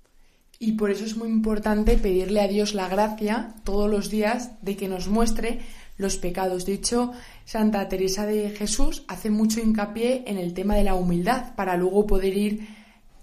Y 0.63 0.75
por 0.75 0.93
eso 0.93 1.05
es 1.05 1.17
muy 1.17 1.29
importante 1.29 1.99
pedirle 1.99 2.41
a 2.41 2.47
Dios 2.47 2.73
la 2.73 2.87
gracia 2.89 3.53
todos 3.65 3.91
los 3.91 4.11
días 4.11 4.53
de 4.63 4.77
que 4.77 4.87
nos 4.87 5.09
muestre 5.09 5.59
los 5.97 6.19
pecados. 6.19 6.67
De 6.67 6.75
hecho, 6.75 7.11
Santa 7.45 7.89
Teresa 7.89 8.27
de 8.27 8.51
Jesús 8.51 9.03
hace 9.09 9.29
mucho 9.29 9.59
hincapié 9.59 10.23
en 10.25 10.39
el 10.39 10.55
tema 10.55 10.77
de 10.77 10.85
la 10.85 10.95
humildad 10.95 11.57
para 11.57 11.77
luego 11.77 12.07
poder 12.07 12.37
ir 12.37 12.69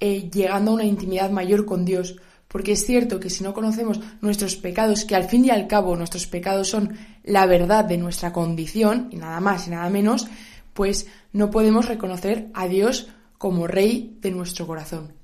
eh, 0.02 0.30
llegando 0.30 0.72
a 0.72 0.74
una 0.74 0.84
intimidad 0.84 1.32
mayor 1.32 1.66
con 1.66 1.86
Dios. 1.86 2.18
Porque 2.50 2.74
es 2.74 2.86
cierto 2.86 3.22
que 3.22 3.30
si 3.30 3.42
no 3.42 3.54
conocemos 3.54 4.02
nuestros 4.20 4.58
pecados, 4.58 5.06
que 5.06 5.16
al 5.16 5.30
fin 5.30 5.46
y 5.46 5.50
al 5.50 5.68
cabo 5.68 5.96
nuestros 5.96 6.28
pecados 6.28 6.68
son 6.68 6.98
la 7.24 7.46
verdad 7.46 7.86
de 7.86 7.98
nuestra 7.98 8.34
condición, 8.34 9.08
y 9.12 9.16
nada 9.16 9.40
más 9.40 9.66
y 9.66 9.70
nada 9.70 9.90
menos, 9.90 10.28
pues 10.74 11.08
no 11.32 11.50
podemos 11.52 11.86
reconocer 11.88 12.50
a 12.54 12.68
Dios 12.68 13.08
como 13.38 13.66
Rey 13.66 14.18
de 14.20 14.32
nuestro 14.32 14.68
corazón. 14.68 15.19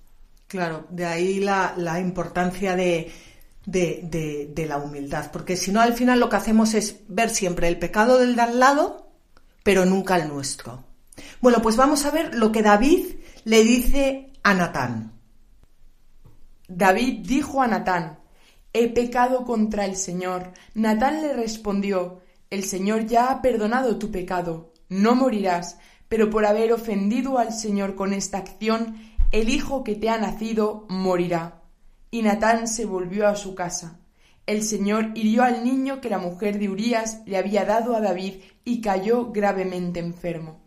Claro, 0.55 0.87
de 0.89 1.05
ahí 1.05 1.41
la, 1.41 1.73
la 1.75 1.99
importancia 1.99 2.77
de, 2.77 3.11
de, 3.65 4.65
la 4.65 4.77
humildad, 4.77 5.29
porque 5.33 5.57
si 5.57 5.73
no 5.73 5.81
al 5.81 5.93
final 5.93 6.17
lo 6.17 6.29
que 6.29 6.37
hacemos 6.37 6.73
es 6.73 7.01
ver 7.09 7.29
siempre 7.29 7.67
el 7.67 7.77
pecado 7.77 8.17
del 8.17 8.37
de 8.37 8.41
al 8.41 8.57
lado, 8.57 9.11
pero 9.63 9.83
nunca 9.83 10.15
el 10.15 10.29
nuestro. 10.29 10.85
Bueno, 11.41 11.61
pues 11.61 11.75
vamos 11.75 12.05
a 12.05 12.11
ver 12.11 12.35
lo 12.35 12.53
que 12.53 12.61
David 12.61 13.05
le 13.43 13.65
dice 13.65 14.31
a 14.43 14.53
Natán. 14.53 15.11
David 16.69 17.25
dijo 17.25 17.61
a 17.61 17.67
Natán, 17.67 18.19
He 18.71 18.87
pecado 18.87 19.43
contra 19.43 19.83
el 19.83 19.97
Señor. 19.97 20.53
Natán 20.73 21.21
le 21.21 21.33
respondió, 21.33 22.21
El 22.49 22.63
Señor 22.63 23.07
ya 23.07 23.29
ha 23.29 23.41
perdonado 23.41 23.97
tu 23.97 24.09
pecado, 24.09 24.71
no 24.87 25.15
morirás, 25.15 25.79
pero 26.07 26.29
por 26.29 26.45
haber 26.45 26.71
ofendido 26.71 27.39
al 27.39 27.51
Señor 27.51 27.95
con 27.95 28.13
esta 28.13 28.37
acción, 28.37 28.95
el 29.35 29.49
hijo 29.49 29.83
que 29.83 29.95
te 29.95 30.07
ha 30.07 30.17
nacido 30.17 30.85
morirá. 30.87 31.61
Y 32.09 32.21
Natán 32.21 32.69
se 32.69 32.85
volvió 32.85 33.27
a 33.27 33.35
su 33.35 33.53
casa. 33.53 33.99
El 34.45 34.63
Señor 34.63 35.11
hirió 35.13 35.43
al 35.43 35.65
niño 35.65 35.99
que 35.99 36.09
la 36.09 36.19
mujer 36.19 36.57
de 36.57 36.69
Urías 36.69 37.19
le 37.25 37.35
había 37.35 37.65
dado 37.65 37.97
a 37.97 37.99
David 37.99 38.35
y 38.63 38.79
cayó 38.79 39.33
gravemente 39.33 39.99
enfermo. 39.99 40.61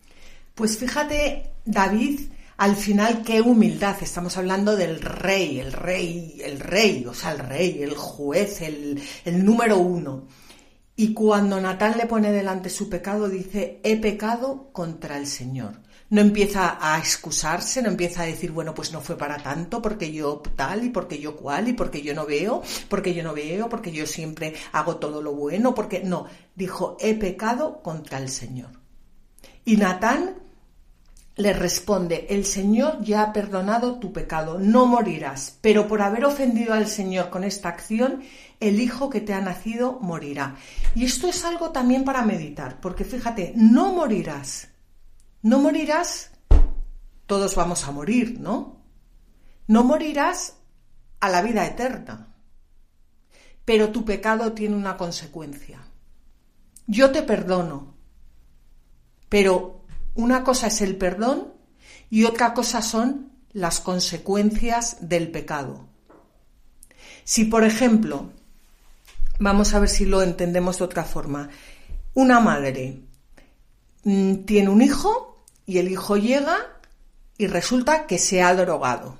Pues 0.55 0.77
fíjate, 0.77 1.55
David, 1.65 2.21
al 2.59 2.77
final 2.77 3.23
qué 3.23 3.41
humildad. 3.41 3.97
Estamos 4.03 4.37
hablando 4.37 4.77
del 4.77 5.01
rey, 5.01 5.61
el 5.61 5.73
rey, 5.73 6.39
el 6.45 6.61
rey, 6.61 7.07
o 7.07 7.15
sea, 7.15 7.33
el 7.33 7.39
rey, 7.39 7.83
el 7.83 7.95
juez, 7.95 8.61
el, 8.61 9.01
el 9.25 9.45
número 9.47 9.79
uno. 9.79 10.27
Y 10.95 11.15
cuando 11.15 11.59
Natán 11.59 11.97
le 11.97 12.05
pone 12.05 12.33
delante 12.33 12.69
su 12.69 12.91
pecado, 12.91 13.31
dice, 13.31 13.81
he 13.83 13.97
pecado 13.97 14.69
contra 14.73 15.17
el 15.17 15.27
Señor 15.27 15.88
no 16.11 16.21
empieza 16.21 16.79
a 16.81 16.99
excusarse, 16.99 17.83
no 17.83 17.89
empieza 17.89 18.23
a 18.23 18.27
decir, 18.27 18.51
bueno, 18.51 18.75
pues 18.75 18.93
no 18.93 19.01
fue 19.01 19.17
para 19.17 19.37
tanto, 19.39 19.83
porque 19.83 20.13
yo 20.13 20.43
tal 20.57 20.85
y 20.85 20.91
porque 20.91 21.19
yo 21.19 21.37
cual 21.37 21.69
y 21.69 21.73
porque 21.75 22.03
yo 22.03 22.15
no 22.15 22.27
veo, 22.27 22.63
porque 22.89 23.15
yo 23.15 23.23
no 23.23 23.35
veo, 23.35 23.69
porque 23.69 23.93
yo 23.93 24.07
siempre 24.07 24.55
hago 24.73 24.97
todo 24.97 25.21
lo 25.23 25.35
bueno, 25.35 25.75
porque 25.75 26.01
no, 26.01 26.27
dijo, 26.55 26.97
he 27.01 27.15
pecado 27.15 27.83
contra 27.83 28.19
el 28.19 28.29
Señor. 28.29 28.71
Y 29.65 29.77
Natán 29.77 30.37
le 31.37 31.53
responde, 31.53 32.27
el 32.31 32.45
Señor 32.45 33.01
ya 33.03 33.23
ha 33.23 33.33
perdonado 33.33 34.01
tu 34.01 34.13
pecado, 34.13 34.59
no 34.59 34.87
morirás, 34.87 35.59
pero 35.61 35.87
por 35.87 36.03
haber 36.03 36.25
ofendido 36.25 36.75
al 36.75 36.89
Señor 36.89 37.31
con 37.31 37.45
esta 37.45 37.69
acción, 37.69 38.23
el 38.61 38.81
hijo 38.81 39.09
que 39.09 39.21
te 39.21 39.35
ha 39.35 39.41
nacido 39.41 39.99
morirá. 40.01 40.57
Y 40.97 41.05
esto 41.05 41.29
es 41.29 41.45
algo 41.45 41.71
también 41.71 42.05
para 42.05 42.23
meditar, 42.23 42.81
porque 42.81 43.05
fíjate, 43.05 43.53
no 43.55 43.93
morirás, 43.93 44.69
no 45.49 45.59
morirás, 45.61 46.31
todos 47.25 47.55
vamos 47.55 47.85
a 47.85 47.91
morir, 47.91 48.39
¿no? 48.39 48.83
No 49.67 49.83
morirás 49.83 50.57
a 51.21 51.31
la 51.31 51.41
vida 51.41 51.67
eterna, 51.67 52.35
pero 53.65 53.91
tu 53.91 54.05
pecado 54.05 54.53
tiene 54.53 54.77
una 54.77 54.99
consecuencia. 54.99 55.81
Yo 56.87 57.13
te 57.13 57.23
perdono, 57.23 57.95
pero 59.31 59.85
una 60.15 60.45
cosa 60.45 60.67
es 60.67 60.83
el 60.83 60.99
perdón 60.99 61.55
y 62.11 62.25
otra 62.25 62.53
cosa 62.53 62.83
son 62.83 63.33
las 63.53 63.81
consecuencias 63.81 65.09
del 65.09 65.31
pecado. 65.31 65.89
Si, 67.25 67.47
por 67.47 67.65
ejemplo, 67.65 68.33
vamos 69.39 69.73
a 69.73 69.81
ver 69.81 69.89
si 69.89 70.05
lo 70.05 70.23
entendemos 70.23 70.77
de 70.77 70.85
otra 70.85 71.05
forma, 71.05 71.49
una 72.13 72.39
madre 72.39 73.01
mm, 74.05 74.45
tiene 74.45 74.69
un 74.69 74.83
hijo 74.83 75.29
y 75.69 75.77
el 75.77 75.89
hijo 75.89 76.17
llega 76.17 76.57
y 77.37 77.47
resulta 77.47 78.07
que 78.07 78.19
se 78.19 78.43
ha 78.43 78.55
drogado. 78.55 79.19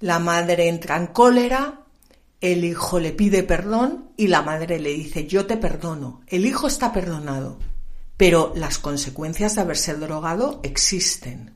La 0.00 0.18
madre 0.18 0.68
entra 0.68 0.96
en 0.96 1.06
cólera, 1.06 1.82
el 2.40 2.64
hijo 2.64 2.98
le 2.98 3.12
pide 3.12 3.44
perdón 3.44 4.10
y 4.16 4.26
la 4.26 4.42
madre 4.42 4.80
le 4.80 4.92
dice 4.92 5.28
yo 5.28 5.46
te 5.46 5.56
perdono. 5.56 6.22
El 6.26 6.44
hijo 6.44 6.66
está 6.66 6.92
perdonado, 6.92 7.60
pero 8.16 8.52
las 8.56 8.78
consecuencias 8.78 9.54
de 9.54 9.60
haberse 9.60 9.94
drogado 9.94 10.58
existen. 10.64 11.52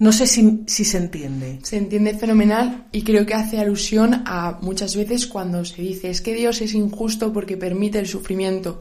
No 0.00 0.10
sé 0.12 0.26
si, 0.26 0.64
si, 0.66 0.84
se 0.84 0.98
entiende. 0.98 1.60
Se 1.62 1.76
entiende 1.76 2.18
fenomenal 2.18 2.88
y 2.90 3.04
creo 3.04 3.24
que 3.24 3.34
hace 3.34 3.60
alusión 3.60 4.24
a 4.26 4.58
muchas 4.60 4.96
veces 4.96 5.28
cuando 5.28 5.64
se 5.64 5.80
dice 5.80 6.10
es 6.10 6.20
que 6.20 6.34
Dios 6.34 6.60
es 6.60 6.74
injusto 6.74 7.32
porque 7.32 7.56
permite 7.56 8.00
el 8.00 8.08
sufrimiento. 8.08 8.80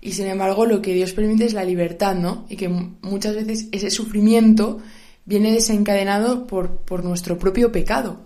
Y 0.00 0.12
sin 0.12 0.26
embargo, 0.26 0.66
lo 0.66 0.82
que 0.82 0.94
Dios 0.94 1.12
permite 1.12 1.46
es 1.46 1.52
la 1.52 1.64
libertad, 1.64 2.14
¿no? 2.14 2.46
Y 2.48 2.56
que 2.56 2.68
muchas 2.68 3.34
veces 3.34 3.68
ese 3.72 3.90
sufrimiento 3.90 4.78
viene 5.24 5.52
desencadenado 5.52 6.46
por, 6.46 6.78
por 6.78 7.04
nuestro 7.04 7.38
propio 7.38 7.72
pecado. 7.72 8.20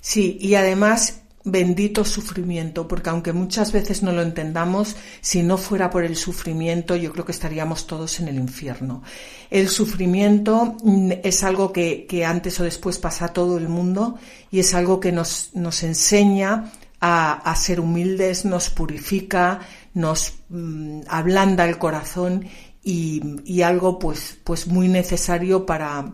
Sí, 0.00 0.38
y 0.40 0.54
además 0.54 1.22
bendito 1.50 2.04
sufrimiento, 2.04 2.86
porque 2.86 3.10
aunque 3.10 3.32
muchas 3.32 3.72
veces 3.72 4.02
no 4.02 4.12
lo 4.12 4.22
entendamos, 4.22 4.96
si 5.20 5.42
no 5.42 5.56
fuera 5.56 5.90
por 5.90 6.04
el 6.04 6.16
sufrimiento, 6.16 6.96
yo 6.96 7.12
creo 7.12 7.24
que 7.24 7.32
estaríamos 7.32 7.86
todos 7.86 8.20
en 8.20 8.28
el 8.28 8.36
infierno. 8.36 9.02
El 9.50 9.68
sufrimiento 9.68 10.76
mm, 10.82 11.12
es 11.22 11.42
algo 11.44 11.72
que, 11.72 12.06
que 12.06 12.24
antes 12.24 12.58
o 12.60 12.64
después 12.64 12.98
pasa 12.98 13.26
a 13.26 13.32
todo 13.32 13.58
el 13.58 13.68
mundo 13.68 14.18
y 14.50 14.60
es 14.60 14.74
algo 14.74 15.00
que 15.00 15.12
nos, 15.12 15.50
nos 15.54 15.82
enseña 15.82 16.70
a, 17.00 17.32
a 17.32 17.56
ser 17.56 17.80
humildes, 17.80 18.44
nos 18.44 18.70
purifica, 18.70 19.60
nos 19.94 20.34
mm, 20.48 21.02
ablanda 21.08 21.64
el 21.64 21.78
corazón 21.78 22.46
y, 22.82 23.60
algo 23.62 23.98
pues, 23.98 24.38
pues 24.44 24.66
muy 24.66 24.88
necesario 24.88 25.66
para, 25.66 26.12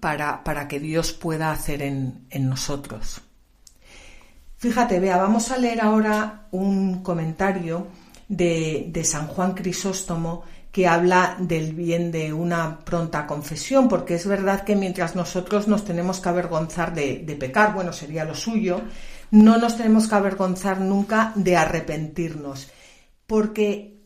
para, 0.00 0.42
para 0.42 0.66
que 0.66 0.80
Dios 0.80 1.12
pueda 1.12 1.50
hacer 1.50 1.82
en, 1.82 2.26
en 2.30 2.48
nosotros. 2.48 3.20
Fíjate, 4.56 5.00
vea, 5.00 5.16
vamos 5.16 5.50
a 5.50 5.58
leer 5.58 5.80
ahora 5.80 6.46
un 6.52 7.02
comentario 7.02 7.88
de, 8.28 8.86
de, 8.88 9.04
San 9.04 9.26
Juan 9.26 9.54
Crisóstomo 9.54 10.44
que 10.70 10.86
habla 10.86 11.36
del 11.38 11.74
bien 11.74 12.10
de 12.10 12.32
una 12.32 12.78
pronta 12.78 13.26
confesión, 13.26 13.88
porque 13.88 14.14
es 14.14 14.26
verdad 14.26 14.64
que 14.64 14.76
mientras 14.76 15.14
nosotros 15.14 15.68
nos 15.68 15.84
tenemos 15.84 16.20
que 16.20 16.28
avergonzar 16.28 16.94
de, 16.94 17.18
de 17.18 17.36
pecar, 17.36 17.74
bueno, 17.74 17.92
sería 17.92 18.24
lo 18.24 18.34
suyo, 18.34 18.80
no 19.32 19.58
nos 19.58 19.76
tenemos 19.76 20.08
que 20.08 20.14
avergonzar 20.14 20.80
nunca 20.80 21.32
de 21.34 21.56
arrepentirnos, 21.56 22.70
porque 23.26 24.02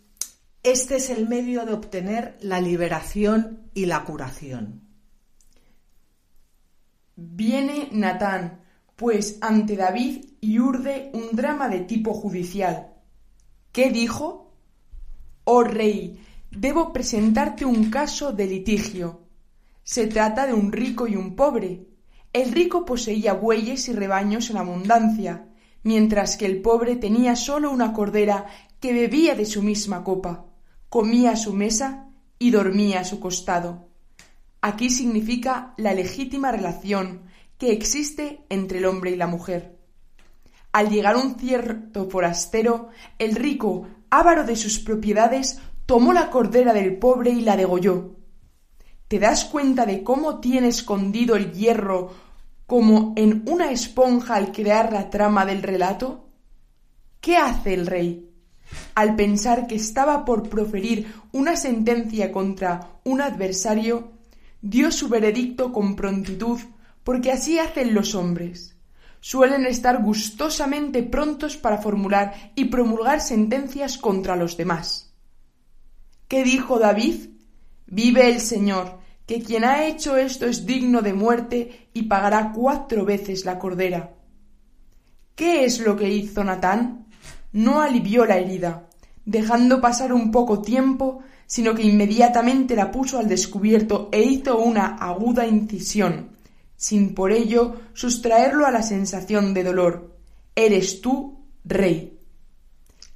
este 0.62 0.96
es 0.96 1.10
el 1.10 1.28
medio 1.28 1.64
de 1.64 1.72
obtener 1.72 2.36
la 2.40 2.60
liberación 2.60 3.70
y 3.72 3.86
la 3.86 4.04
curación. 4.04 4.82
Viene 7.14 7.88
Natán, 7.92 8.62
pues 8.96 9.38
ante 9.40 9.76
David 9.76 10.24
y 10.40 10.58
urde 10.58 11.10
un 11.14 11.36
drama 11.36 11.68
de 11.68 11.80
tipo 11.80 12.12
judicial. 12.14 12.94
¿Qué 13.72 13.90
dijo? 13.90 14.52
Oh 15.44 15.62
rey, 15.62 16.20
debo 16.50 16.92
presentarte 16.92 17.64
un 17.64 17.90
caso 17.90 18.32
de 18.32 18.46
litigio. 18.46 19.20
Se 19.82 20.06
trata 20.06 20.46
de 20.46 20.52
un 20.52 20.72
rico 20.72 21.06
y 21.06 21.14
un 21.14 21.36
pobre. 21.36 21.86
El 22.32 22.52
rico 22.52 22.84
poseía 22.84 23.34
bueyes 23.34 23.88
y 23.88 23.92
rebaños 23.92 24.50
en 24.50 24.56
abundancia, 24.56 25.45
mientras 25.86 26.36
que 26.36 26.46
el 26.46 26.60
pobre 26.60 26.96
tenía 26.96 27.36
sólo 27.36 27.70
una 27.70 27.92
cordera 27.92 28.46
que 28.80 28.92
bebía 28.92 29.36
de 29.36 29.46
su 29.46 29.62
misma 29.62 30.02
copa 30.02 30.46
comía 30.88 31.30
a 31.30 31.36
su 31.36 31.52
mesa 31.52 32.08
y 32.40 32.50
dormía 32.50 33.00
a 33.00 33.04
su 33.04 33.20
costado. 33.20 33.88
Aquí 34.60 34.90
significa 34.90 35.74
la 35.76 35.94
legítima 35.94 36.50
relación 36.50 37.22
que 37.56 37.70
existe 37.70 38.44
entre 38.48 38.78
el 38.78 38.86
hombre 38.86 39.12
y 39.12 39.16
la 39.16 39.28
mujer. 39.28 39.78
Al 40.72 40.90
llegar 40.90 41.16
un 41.16 41.38
cierto 41.38 42.10
forastero, 42.10 42.88
el 43.20 43.36
rico, 43.36 43.86
avaro 44.10 44.42
de 44.42 44.56
sus 44.56 44.80
propiedades, 44.80 45.60
tomó 45.86 46.12
la 46.12 46.30
cordera 46.30 46.72
del 46.72 46.96
pobre 46.96 47.30
y 47.30 47.42
la 47.42 47.56
degolló. 47.56 48.16
¿Te 49.06 49.20
das 49.20 49.44
cuenta 49.44 49.86
de 49.86 50.02
cómo 50.02 50.40
tiene 50.40 50.66
escondido 50.66 51.36
el 51.36 51.52
hierro 51.52 52.25
como 52.66 53.14
en 53.16 53.44
una 53.46 53.70
esponja 53.70 54.34
al 54.34 54.52
crear 54.52 54.92
la 54.92 55.10
trama 55.10 55.46
del 55.46 55.62
relato? 55.62 56.28
¿Qué 57.20 57.36
hace 57.36 57.74
el 57.74 57.86
rey? 57.86 58.26
al 58.94 59.14
pensar 59.16 59.66
que 59.66 59.76
estaba 59.76 60.24
por 60.24 60.48
proferir 60.48 61.12
una 61.32 61.56
sentencia 61.56 62.32
contra 62.32 62.98
un 63.04 63.20
adversario, 63.20 64.12
dio 64.60 64.90
su 64.90 65.08
veredicto 65.08 65.72
con 65.72 65.96
prontitud, 65.96 66.58
porque 67.04 67.32
así 67.32 67.58
hacen 67.58 67.94
los 67.94 68.14
hombres. 68.14 68.76
Suelen 69.20 69.66
estar 69.66 70.02
gustosamente 70.02 71.02
prontos 71.02 71.56
para 71.56 71.78
formular 71.78 72.52
y 72.54 72.66
promulgar 72.66 73.20
sentencias 73.20 73.98
contra 73.98 74.36
los 74.36 74.56
demás. 74.56 75.14
¿Qué 76.28 76.44
dijo 76.44 76.78
David? 76.78 77.30
Vive 77.86 78.28
el 78.28 78.40
Señor, 78.40 78.98
que 79.26 79.42
quien 79.42 79.64
ha 79.64 79.86
hecho 79.86 80.16
esto 80.16 80.46
es 80.46 80.66
digno 80.66 81.02
de 81.02 81.12
muerte 81.12 81.88
y 81.92 82.04
pagará 82.04 82.52
cuatro 82.52 83.04
veces 83.04 83.44
la 83.44 83.58
cordera. 83.58 84.14
¿Qué 85.34 85.64
es 85.64 85.80
lo 85.80 85.96
que 85.96 86.08
hizo 86.08 86.44
Natán? 86.44 87.06
no 87.56 87.80
alivió 87.80 88.26
la 88.26 88.36
herida, 88.36 88.86
dejando 89.24 89.80
pasar 89.80 90.12
un 90.12 90.30
poco 90.30 90.60
tiempo, 90.60 91.20
sino 91.46 91.74
que 91.74 91.84
inmediatamente 91.84 92.76
la 92.76 92.90
puso 92.90 93.18
al 93.18 93.28
descubierto 93.28 94.10
e 94.12 94.22
hizo 94.22 94.58
una 94.58 94.96
aguda 94.96 95.46
incisión, 95.46 96.32
sin 96.76 97.14
por 97.14 97.32
ello 97.32 97.76
sustraerlo 97.94 98.66
a 98.66 98.70
la 98.70 98.82
sensación 98.82 99.54
de 99.54 99.64
dolor. 99.64 100.18
Eres 100.54 101.00
tú, 101.00 101.46
rey. 101.64 102.18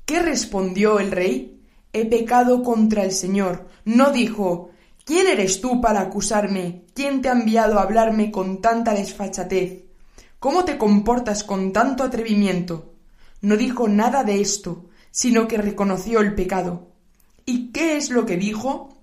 ¿Qué 0.06 0.22
respondió 0.22 1.00
el 1.00 1.10
rey? 1.10 1.60
He 1.92 2.06
pecado 2.06 2.62
contra 2.62 3.04
el 3.04 3.12
Señor. 3.12 3.68
No 3.84 4.10
dijo 4.10 4.69
¿Quién 5.10 5.26
eres 5.26 5.60
tú 5.60 5.80
para 5.80 6.02
acusarme? 6.02 6.84
¿Quién 6.94 7.20
te 7.20 7.28
ha 7.28 7.32
enviado 7.32 7.80
a 7.80 7.82
hablarme 7.82 8.30
con 8.30 8.62
tanta 8.62 8.94
desfachatez? 8.94 9.82
¿Cómo 10.38 10.64
te 10.64 10.78
comportas 10.78 11.42
con 11.42 11.72
tanto 11.72 12.04
atrevimiento? 12.04 12.94
no 13.40 13.56
dijo 13.56 13.88
nada 13.88 14.22
de 14.22 14.40
esto, 14.40 14.84
sino 15.10 15.48
que 15.48 15.58
reconoció 15.58 16.20
el 16.20 16.36
pecado. 16.36 16.92
¿Y 17.44 17.72
qué 17.72 17.96
es 17.96 18.10
lo 18.10 18.24
que 18.24 18.36
dijo? 18.36 19.00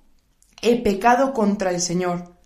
He 0.62 0.82
pecado 0.82 1.34
contra 1.34 1.72
el 1.72 1.82
Señor. 1.82 2.38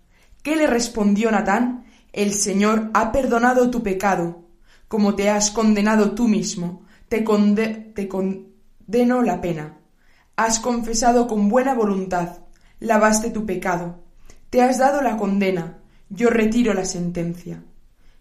¿Qué 0.42 0.56
le 0.56 0.66
respondió 0.66 1.30
Natán? 1.30 1.84
El 2.12 2.34
Señor 2.34 2.90
ha 2.94 3.12
perdonado 3.12 3.70
tu 3.70 3.80
pecado, 3.80 4.42
como 4.88 5.14
te 5.14 5.30
has 5.30 5.52
condenado 5.52 6.16
tú 6.16 6.26
mismo, 6.26 6.82
te, 7.08 7.20
te 7.20 8.08
condeno 8.08 9.22
la 9.22 9.40
pena. 9.40 9.78
Has 10.34 10.58
confesado 10.58 11.28
con 11.28 11.48
buena 11.48 11.74
voluntad, 11.74 12.41
lavaste 12.82 13.30
tu 13.30 13.46
pecado, 13.46 14.02
te 14.50 14.60
has 14.60 14.78
dado 14.78 15.00
la 15.00 15.16
condena, 15.16 15.78
yo 16.10 16.28
retiro 16.28 16.74
la 16.74 16.84
sentencia. 16.84 17.62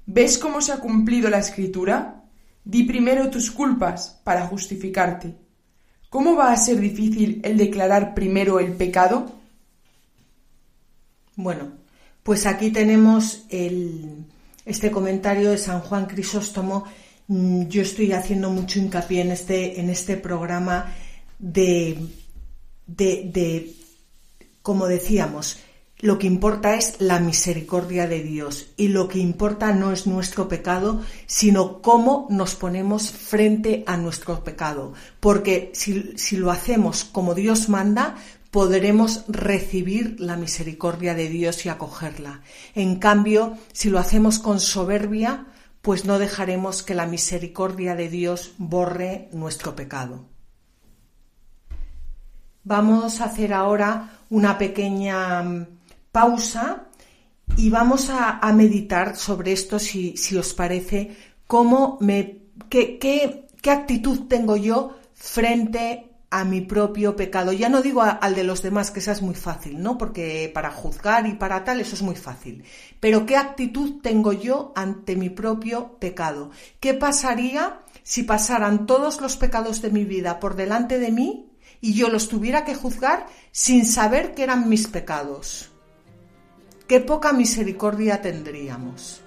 ¿Ves 0.05 0.37
cómo 0.37 0.61
se 0.61 0.71
ha 0.71 0.79
cumplido 0.79 1.29
la 1.29 1.39
escritura? 1.39 2.23
Di 2.63 2.83
primero 2.83 3.29
tus 3.29 3.51
culpas 3.51 4.21
para 4.23 4.47
justificarte. 4.47 5.35
¿Cómo 6.09 6.35
va 6.35 6.51
a 6.51 6.57
ser 6.57 6.79
difícil 6.79 7.41
el 7.43 7.57
declarar 7.57 8.13
primero 8.13 8.59
el 8.59 8.73
pecado? 8.73 9.31
Bueno, 11.35 11.71
pues 12.23 12.45
aquí 12.45 12.71
tenemos 12.71 13.45
el, 13.49 14.25
este 14.65 14.91
comentario 14.91 15.51
de 15.51 15.57
San 15.57 15.79
Juan 15.79 16.05
Crisóstomo. 16.05 16.85
Mm, 17.27 17.63
yo 17.67 17.81
estoy 17.81 18.11
haciendo 18.11 18.49
mucho 18.49 18.79
hincapié 18.79 19.21
en 19.21 19.31
este, 19.31 19.79
en 19.79 19.89
este 19.89 20.17
programa 20.17 20.93
de, 21.39 21.97
de, 22.85 23.29
de 23.33 23.80
como 24.61 24.87
decíamos, 24.87 25.59
lo 26.01 26.17
que 26.17 26.25
importa 26.25 26.75
es 26.75 26.95
la 26.99 27.19
misericordia 27.19 28.07
de 28.07 28.23
Dios 28.23 28.71
y 28.75 28.87
lo 28.87 29.07
que 29.07 29.19
importa 29.19 29.71
no 29.71 29.91
es 29.91 30.07
nuestro 30.07 30.47
pecado, 30.47 31.01
sino 31.27 31.81
cómo 31.81 32.25
nos 32.31 32.55
ponemos 32.55 33.11
frente 33.11 33.83
a 33.85 33.97
nuestro 33.97 34.43
pecado. 34.43 34.93
Porque 35.19 35.71
si, 35.75 36.17
si, 36.17 36.37
lo 36.37 36.49
hacemos 36.49 37.03
como 37.03 37.35
Dios 37.35 37.69
manda, 37.69 38.15
podremos 38.49 39.25
recibir 39.27 40.15
la 40.19 40.37
misericordia 40.37 41.13
de 41.13 41.29
Dios 41.29 41.65
y 41.67 41.69
acogerla. 41.69 42.41
En 42.73 42.95
cambio, 42.95 43.57
si 43.71 43.91
lo 43.91 43.99
hacemos 43.99 44.39
con 44.39 44.59
soberbia, 44.59 45.45
pues 45.83 46.05
no 46.05 46.17
dejaremos 46.17 46.81
que 46.81 46.95
la 46.95 47.05
misericordia 47.05 47.95
de 47.95 48.09
Dios 48.09 48.53
borre 48.57 49.29
nuestro 49.33 49.75
pecado. 49.75 50.25
Vamos 52.63 53.21
a 53.21 53.25
hacer 53.25 53.53
ahora 53.53 54.19
una 54.29 54.57
pequeña 54.57 55.67
pausa 56.11 56.87
y 57.57 57.69
vamos 57.69 58.09
a, 58.09 58.39
meditar 58.53 59.15
sobre 59.15 59.51
esto, 59.51 59.79
si, 59.79 60.15
os 60.37 60.53
parece, 60.53 61.15
cómo 61.47 61.97
me, 62.01 62.37
qué, 62.69 62.97
qué, 62.97 63.71
actitud 63.71 64.27
tengo 64.27 64.55
yo 64.55 64.97
frente 65.13 66.07
a 66.29 66.45
mi 66.45 66.61
propio 66.61 67.15
pecado. 67.15 67.51
Ya 67.51 67.67
no 67.67 67.81
digo 67.81 68.01
al 68.03 68.35
de 68.35 68.43
los 68.43 68.61
demás, 68.61 68.89
que 68.89 68.99
esa 68.99 69.11
es 69.11 69.21
muy 69.21 69.35
fácil, 69.35 69.81
¿no? 69.81 69.97
Porque 69.97 70.49
para 70.53 70.71
juzgar 70.71 71.27
y 71.27 71.33
para 71.33 71.63
tal, 71.63 71.81
eso 71.81 71.95
es 71.95 72.01
muy 72.01 72.15
fácil. 72.15 72.63
Pero 72.99 73.25
¿qué 73.25 73.35
actitud 73.35 74.01
tengo 74.01 74.31
yo 74.31 74.71
ante 74.75 75.15
mi 75.15 75.29
propio 75.29 75.97
pecado? 75.99 76.51
¿Qué 76.79 76.93
pasaría 76.93 77.79
si 78.03 78.23
pasaran 78.23 78.85
todos 78.85 79.19
los 79.19 79.35
pecados 79.35 79.81
de 79.81 79.89
mi 79.89 80.05
vida 80.05 80.39
por 80.39 80.55
delante 80.55 80.99
de 80.99 81.11
mí 81.11 81.50
y 81.81 81.93
yo 81.93 82.09
los 82.09 82.29
tuviera 82.29 82.63
que 82.63 82.75
juzgar 82.75 83.27
sin 83.51 83.85
saber 83.85 84.33
que 84.33 84.43
eran 84.43 84.69
mis 84.69 84.87
pecados? 84.87 85.71
qué 86.91 86.99
poca 86.99 87.31
misericordia 87.31 88.21
tendríamos. 88.21 89.20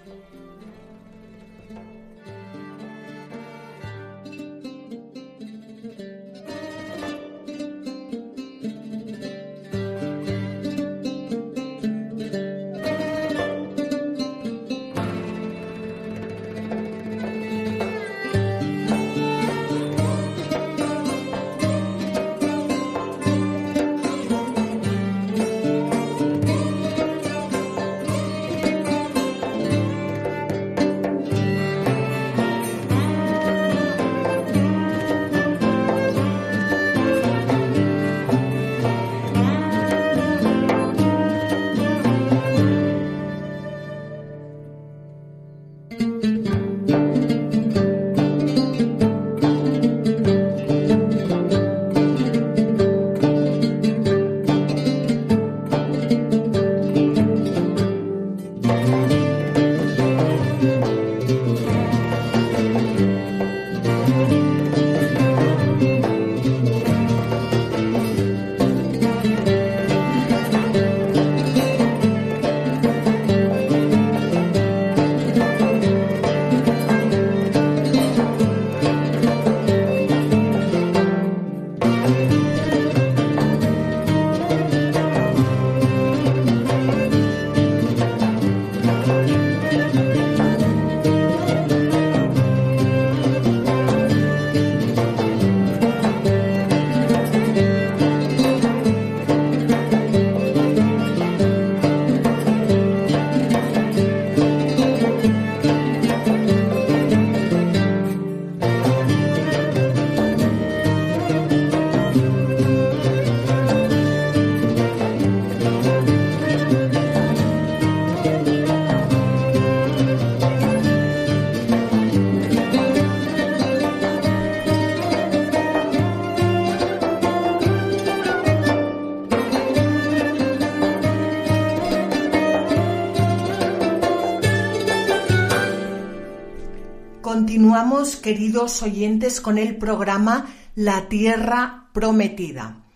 Queridos 138.25 138.83
oyentes, 138.83 139.39
con 139.39 139.59
el 139.59 139.77
programa 139.77 140.47
La 140.75 141.11
Tierra 141.11 141.91
Prometida. 141.93 142.87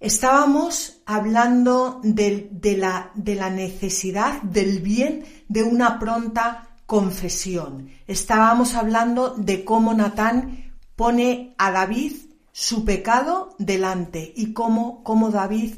Estábamos 0.00 1.00
hablando 1.06 2.00
de, 2.02 2.50
la, 2.76 3.50
necesidad 3.50 4.42
del 4.42 4.80
bien 4.80 5.24
de 5.46 5.62
una 5.62 6.00
pronta 6.00 6.70
confesión. 6.86 7.90
Estábamos 8.08 8.74
hablando 8.74 9.28
de 9.36 9.64
cómo 9.64 9.94
Natán 9.94 10.72
pone 10.96 11.54
a 11.56 11.70
David 11.70 12.14
su 12.50 12.84
pecado 12.84 13.54
delante 13.60 14.32
y 14.34 14.52
cómo, 14.52 15.04
cómo 15.04 15.30
David, 15.30 15.74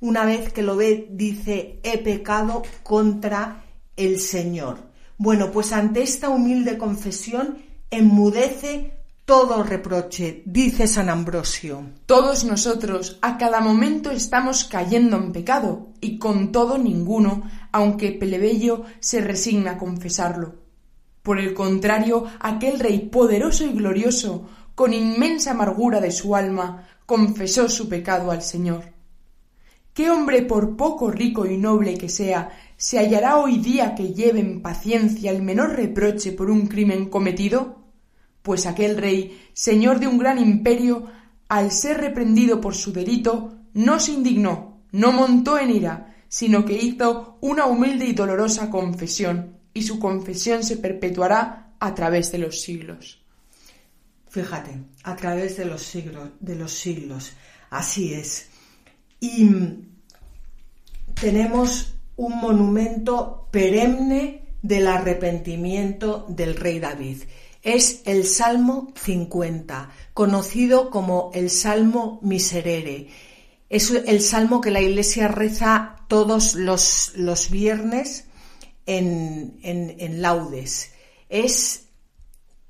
una 0.00 0.24
vez 0.24 0.52
que 0.52 0.62
lo 0.62 0.74
ve, 0.74 1.06
dice, 1.12 1.78
he 1.84 1.98
pecado 1.98 2.64
contra 2.82 3.62
el 3.94 4.18
Señor. 4.18 4.90
Bueno, 5.16 5.52
pues 5.52 5.70
ante 5.70 6.02
esta 6.02 6.28
humilde 6.28 6.76
confesión 6.76 7.69
enmudece 7.90 8.94
todo 9.24 9.62
reproche, 9.62 10.42
dice 10.44 10.86
San 10.86 11.08
Ambrosio. 11.08 11.82
Todos 12.06 12.44
nosotros 12.44 13.18
a 13.22 13.38
cada 13.38 13.60
momento 13.60 14.10
estamos 14.10 14.64
cayendo 14.64 15.16
en 15.16 15.32
pecado, 15.32 15.88
y 16.00 16.18
con 16.18 16.50
todo 16.50 16.78
ninguno, 16.78 17.42
aunque 17.72 18.12
plebeyo, 18.12 18.84
se 18.98 19.20
resigna 19.20 19.72
a 19.72 19.78
confesarlo. 19.78 20.56
Por 21.22 21.38
el 21.38 21.54
contrario, 21.54 22.24
aquel 22.40 22.80
rey 22.80 23.08
poderoso 23.08 23.64
y 23.64 23.72
glorioso, 23.72 24.48
con 24.74 24.94
inmensa 24.94 25.52
amargura 25.52 26.00
de 26.00 26.10
su 26.10 26.34
alma, 26.34 26.88
confesó 27.06 27.68
su 27.68 27.88
pecado 27.88 28.30
al 28.30 28.42
Señor. 28.42 28.92
¿Qué 29.92 30.10
hombre, 30.10 30.42
por 30.42 30.76
poco 30.76 31.10
rico 31.10 31.46
y 31.46 31.56
noble 31.56 31.98
que 31.98 32.08
sea, 32.08 32.50
se 32.76 32.98
hallará 32.98 33.36
hoy 33.36 33.58
día 33.58 33.94
que 33.94 34.14
lleve 34.14 34.40
en 34.40 34.62
paciencia 34.62 35.30
el 35.30 35.42
menor 35.42 35.76
reproche 35.76 36.32
por 36.32 36.50
un 36.50 36.66
crimen 36.68 37.10
cometido? 37.10 37.79
Pues 38.42 38.66
aquel 38.66 38.96
rey, 38.96 39.38
señor 39.52 40.00
de 40.00 40.06
un 40.06 40.18
gran 40.18 40.38
imperio, 40.38 41.06
al 41.48 41.72
ser 41.72 41.98
reprendido 41.98 42.60
por 42.60 42.74
su 42.74 42.92
delito, 42.92 43.54
no 43.74 44.00
se 44.00 44.12
indignó, 44.12 44.82
no 44.92 45.12
montó 45.12 45.58
en 45.58 45.70
ira, 45.70 46.14
sino 46.28 46.64
que 46.64 46.74
hizo 46.74 47.38
una 47.40 47.66
humilde 47.66 48.06
y 48.06 48.12
dolorosa 48.12 48.70
confesión, 48.70 49.56
y 49.74 49.82
su 49.82 49.98
confesión 49.98 50.62
se 50.62 50.76
perpetuará 50.76 51.74
a 51.78 51.94
través 51.94 52.32
de 52.32 52.38
los 52.38 52.60
siglos. 52.60 53.20
Fíjate, 54.28 54.78
a 55.02 55.16
través 55.16 55.56
de 55.56 55.64
los 55.64 55.82
siglos, 55.82 56.30
de 56.38 56.54
los 56.54 56.72
siglos. 56.72 57.32
Así 57.70 58.14
es. 58.14 58.48
Y 59.18 59.50
tenemos 61.20 61.94
un 62.16 62.40
monumento 62.40 63.48
perenne 63.50 64.44
del 64.62 64.86
arrepentimiento 64.86 66.26
del 66.28 66.54
rey 66.54 66.78
David. 66.78 67.22
Es 67.62 68.02
el 68.06 68.24
Salmo 68.26 68.92
50, 68.96 69.90
conocido 70.14 70.90
como 70.90 71.30
el 71.34 71.50
Salmo 71.50 72.18
Miserere. 72.22 73.08
Es 73.68 73.90
el 73.90 74.20
salmo 74.20 74.60
que 74.60 74.70
la 74.70 74.80
Iglesia 74.80 75.28
reza 75.28 75.96
todos 76.08 76.54
los, 76.54 77.12
los 77.14 77.50
viernes 77.50 78.24
en, 78.86 79.58
en, 79.62 80.22
laudes. 80.22 80.92
Es 81.28 81.84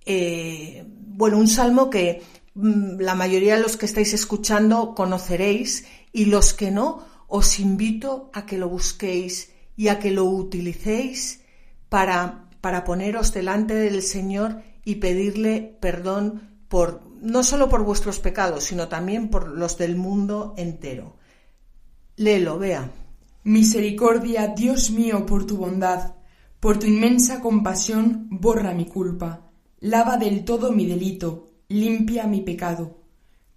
eh, 0.05 0.84
bueno, 0.86 1.38
un 1.38 1.49
salmo 1.49 1.88
que 1.88 2.22
mm, 2.55 3.01
la 3.01 3.14
mayoría 3.14 3.57
de 3.57 3.62
los 3.62 3.76
que 3.76 3.86
estáis 3.86 4.12
escuchando 4.12 4.95
conoceréis 4.95 5.86
y 6.12 6.26
los 6.26 6.53
que 6.53 6.70
no, 6.70 7.07
os 7.28 7.61
invito 7.61 8.30
a 8.34 8.45
que 8.45 8.59
lo 8.59 8.68
busquéis 8.68 9.53
y 9.76 9.88
a 9.88 9.99
que 9.99 10.11
lo 10.11 10.24
utilicéis 10.24 11.41
para, 11.88 12.51
para 12.61 12.84
poneros 12.84 13.32
delante 13.32 13.74
del 13.74 14.03
Señor 14.03 14.62
y 14.85 14.97
pedirle 14.97 15.76
perdón 15.81 16.43
por 16.68 17.03
no 17.20 17.43
solo 17.43 17.68
por 17.68 17.85
vuestros 17.85 18.18
pecados, 18.18 18.64
sino 18.64 18.89
también 18.89 19.28
por 19.28 19.49
los 19.49 19.76
del 19.76 19.97
mundo 19.97 20.55
entero. 20.57 21.16
Léelo, 22.16 22.59
vea. 22.59 22.91
Misericordia, 23.45 24.49
Dios 24.49 24.91
mío, 24.91 25.24
por 25.26 25.47
tu 25.47 25.57
bondad, 25.57 26.14
por 26.61 26.78
tu 26.78 26.87
inmensa 26.87 27.41
compasión, 27.41 28.28
borra 28.31 28.74
mi 28.74 28.85
culpa, 28.85 29.51
lava 29.81 30.16
del 30.18 30.45
todo 30.45 30.72
mi 30.72 30.87
delito, 30.87 31.49
limpia 31.68 32.26
mi 32.26 32.43
pecado. 32.43 32.99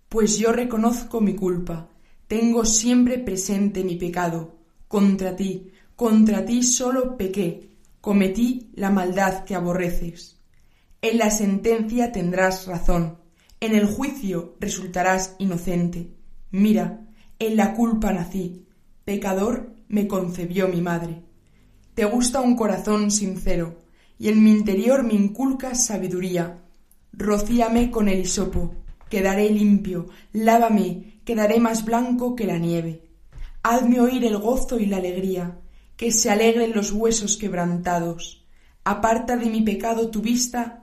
Pues 0.07 0.37
yo 0.37 0.51
reconozco 0.53 1.19
mi 1.19 1.35
culpa, 1.35 1.89
tengo 2.27 2.63
siempre 2.63 3.17
presente 3.17 3.83
mi 3.83 3.95
pecado. 3.95 4.55
Contra 4.87 5.35
ti, 5.35 5.71
contra 5.95 6.45
ti 6.45 6.63
solo 6.63 7.17
pequé, 7.17 7.71
cometí 7.99 8.71
la 8.75 8.89
maldad 8.89 9.43
que 9.43 9.55
aborreces. 9.55 10.39
En 11.03 11.17
la 11.17 11.31
sentencia 11.31 12.13
tendrás 12.13 12.65
razón, 12.65 13.17
en 13.59 13.75
el 13.75 13.85
juicio 13.85 14.55
resultarás 14.61 15.35
inocente. 15.37 16.13
Mira, 16.49 17.01
en 17.39 17.57
la 17.57 17.73
culpa 17.73 18.13
nací, 18.13 18.67
pecador 19.03 19.75
me 19.89 20.07
concebió 20.07 20.69
mi 20.69 20.79
madre. 20.79 21.21
Te 21.93 22.05
gusta 22.05 22.39
un 22.39 22.55
corazón 22.55 23.11
sincero, 23.11 23.81
y 24.17 24.29
en 24.29 24.41
mi 24.45 24.51
interior 24.51 25.03
me 25.03 25.13
inculcas 25.13 25.85
sabiduría. 25.87 26.63
Rocíame 27.11 27.91
con 27.91 28.07
el 28.07 28.21
hisopo, 28.21 28.73
quedaré 29.09 29.49
limpio, 29.49 30.07
lávame, 30.31 31.19
quedaré 31.25 31.59
más 31.59 31.83
blanco 31.83 32.33
que 32.33 32.47
la 32.47 32.59
nieve. 32.59 33.09
Hazme 33.61 33.99
oír 33.99 34.23
el 34.23 34.37
gozo 34.37 34.79
y 34.79 34.85
la 34.85 34.97
alegría, 34.97 35.59
que 35.97 36.13
se 36.13 36.29
alegren 36.29 36.71
los 36.73 36.93
huesos 36.93 37.35
quebrantados. 37.35 38.47
Aparta 38.85 39.35
de 39.35 39.47
mi 39.47 39.61
pecado 39.63 40.09
tu 40.09 40.21
vista, 40.21 40.82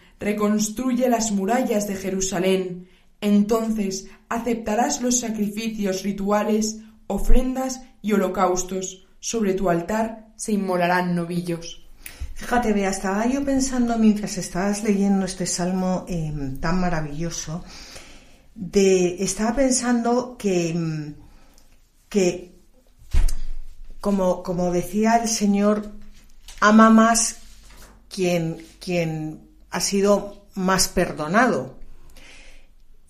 reconstruye 0.21 1.09
las 1.09 1.31
murallas 1.31 1.87
de 1.87 1.95
Jerusalén. 1.95 2.87
Entonces 3.19 4.05
aceptarás 4.29 5.01
los 5.01 5.19
sacrificios 5.19 6.03
rituales, 6.03 6.77
ofrendas 7.07 7.81
y 8.01 8.13
holocaustos. 8.13 9.05
Sobre 9.19 9.53
tu 9.53 9.69
altar 9.69 10.29
se 10.37 10.53
inmolarán 10.53 11.13
novillos. 11.13 11.85
Fíjate, 12.35 12.71
Bea, 12.71 12.89
estaba 12.89 13.27
yo 13.27 13.43
pensando 13.43 13.97
mientras 13.97 14.37
estabas 14.37 14.83
leyendo 14.83 15.25
este 15.25 15.45
salmo 15.45 16.05
em, 16.07 16.57
tan 16.59 16.79
maravilloso, 16.79 17.63
de, 18.55 19.21
estaba 19.21 19.57
pensando 19.57 20.37
que 20.39 20.69
em, 20.69 21.15
que, 22.11 22.59
como, 24.01 24.43
como 24.43 24.69
decía 24.73 25.15
el 25.15 25.29
Señor, 25.29 25.93
ama 26.59 26.89
más 26.89 27.37
quien, 28.09 28.57
quien 28.81 29.39
ha 29.71 29.79
sido 29.79 30.47
más 30.53 30.87
perdonado. 30.87 31.79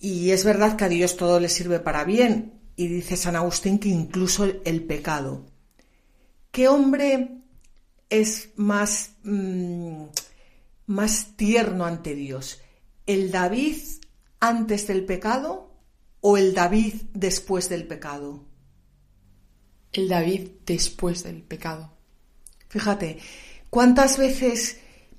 Y 0.00 0.30
es 0.30 0.44
verdad 0.44 0.76
que 0.76 0.84
a 0.84 0.88
Dios 0.88 1.16
todo 1.16 1.38
le 1.38 1.48
sirve 1.48 1.80
para 1.80 2.04
bien. 2.04 2.60
Y 2.76 2.88
dice 2.88 3.16
San 3.16 3.36
Agustín 3.36 3.78
que 3.78 3.88
incluso 3.88 4.44
el 4.44 4.84
pecado. 4.84 5.46
¿Qué 6.50 6.68
hombre 6.68 7.42
es 8.08 8.50
más, 8.56 9.12
mm, 9.22 10.04
más 10.86 11.36
tierno 11.36 11.84
ante 11.84 12.14
Dios? 12.14 12.60
¿El 13.06 13.30
David 13.30 13.76
antes 14.40 14.86
del 14.86 15.04
pecado 15.04 15.74
o 16.20 16.36
el 16.36 16.54
David 16.54 16.94
después 17.12 17.68
del 17.68 17.86
pecado? 17.86 18.46
el 19.92 20.08
David 20.08 20.48
después 20.64 21.22
del 21.22 21.42
pecado. 21.42 21.92
Fíjate, 22.68 23.18
¿cuántas 23.70 24.18
veces 24.18 24.78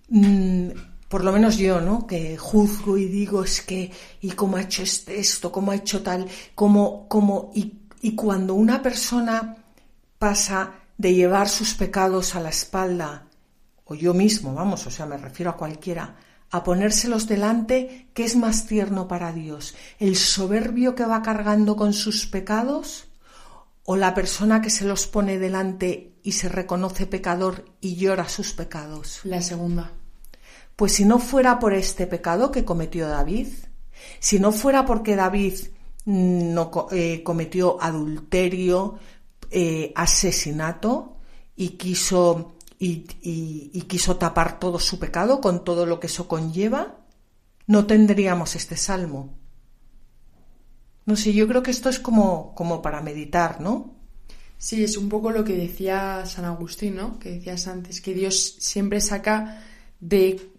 mm, 0.10 0.70
por 1.14 1.24
lo 1.24 1.32
menos 1.32 1.58
yo, 1.58 1.80
¿no? 1.80 2.08
Que 2.08 2.40
juzgo 2.40 2.98
y 2.98 3.06
digo, 3.06 3.44
es 3.44 3.62
que, 3.62 3.92
y 4.20 4.32
cómo 4.32 4.58
ha 4.58 4.64
hecho 4.64 4.82
este, 4.82 5.20
esto, 5.20 5.52
cómo 5.52 5.70
ha 5.70 5.76
hecho 5.76 6.02
tal, 6.02 6.28
cómo, 6.56 7.08
cómo, 7.08 7.52
y, 7.54 7.82
y 8.02 8.16
cuando 8.16 8.56
una 8.56 8.82
persona 8.82 9.58
pasa 10.18 10.72
de 10.98 11.14
llevar 11.14 11.50
sus 11.50 11.76
pecados 11.76 12.34
a 12.34 12.40
la 12.40 12.50
espalda, 12.50 13.28
o 13.86 13.94
yo 13.94 14.16
mismo, 14.16 14.56
vamos, 14.56 14.88
o 14.88 14.90
sea, 14.90 15.06
me 15.06 15.18
refiero 15.18 15.52
a 15.52 15.56
cualquiera, 15.56 16.16
a 16.50 16.64
ponérselos 16.64 17.28
delante, 17.28 18.08
¿qué 18.16 18.24
es 18.26 18.36
más 18.36 18.66
tierno 18.66 19.08
para 19.08 19.32
Dios? 19.32 19.76
¿El 20.00 20.16
soberbio 20.16 20.96
que 20.96 21.06
va 21.06 21.22
cargando 21.22 21.76
con 21.76 21.94
sus 21.94 22.26
pecados? 22.26 23.06
¿O 23.84 23.98
la 23.98 24.16
persona 24.16 24.64
que 24.64 24.72
se 24.72 24.86
los 24.86 25.06
pone 25.06 25.38
delante 25.38 26.16
y 26.24 26.32
se 26.32 26.50
reconoce 26.50 27.06
pecador 27.06 27.66
y 27.82 27.98
llora 27.98 28.28
sus 28.28 28.54
pecados? 28.54 29.20
La 29.26 29.44
segunda. 29.44 29.92
Pues 30.76 30.94
si 30.94 31.06
no 31.06 31.20
fuera 31.20 31.60
por 31.60 31.74
este 31.74 32.08
pecado 32.08 32.52
que 32.52 32.66
cometió 32.66 33.08
David, 33.08 33.48
si 34.20 34.40
no 34.40 34.52
fuera 34.52 34.86
porque 34.86 35.16
David 35.16 35.56
mm, 36.06 36.54
no 36.54 36.88
eh, 36.92 37.22
cometió 37.24 37.82
adulterio, 37.82 38.98
eh, 39.52 39.94
asesinato 39.96 41.18
y 41.56 41.70
quiso 41.70 42.56
y, 42.80 43.82
quiso 43.88 44.18
tapar 44.18 44.60
todo 44.60 44.80
su 44.80 45.00
pecado 45.00 45.40
con 45.40 45.64
todo 45.64 45.86
lo 45.86 46.00
que 46.00 46.08
eso 46.08 46.28
conlleva, 46.28 46.98
no 47.68 47.86
tendríamos 47.86 48.56
este 48.56 48.76
salmo. 48.76 49.38
No 51.06 51.16
sé, 51.16 51.34
yo 51.34 51.48
creo 51.48 51.64
que 51.64 51.72
esto 51.72 51.90
es 51.90 52.00
como, 52.00 52.54
como 52.56 52.82
para 52.82 53.02
meditar, 53.02 53.62
¿no? 53.62 53.94
Sí, 54.58 54.84
es 54.84 54.98
un 54.98 55.10
poco 55.10 55.32
lo 55.32 55.44
que 55.44 55.56
decía 55.56 56.26
San 56.26 56.46
Agustín, 56.46 56.96
¿no? 56.96 57.20
Que 57.20 57.32
decías 57.32 57.68
antes, 57.68 58.02
que 58.02 58.14
Dios 58.14 58.56
siempre 58.60 59.02
saca 59.02 59.62
de 60.00 60.53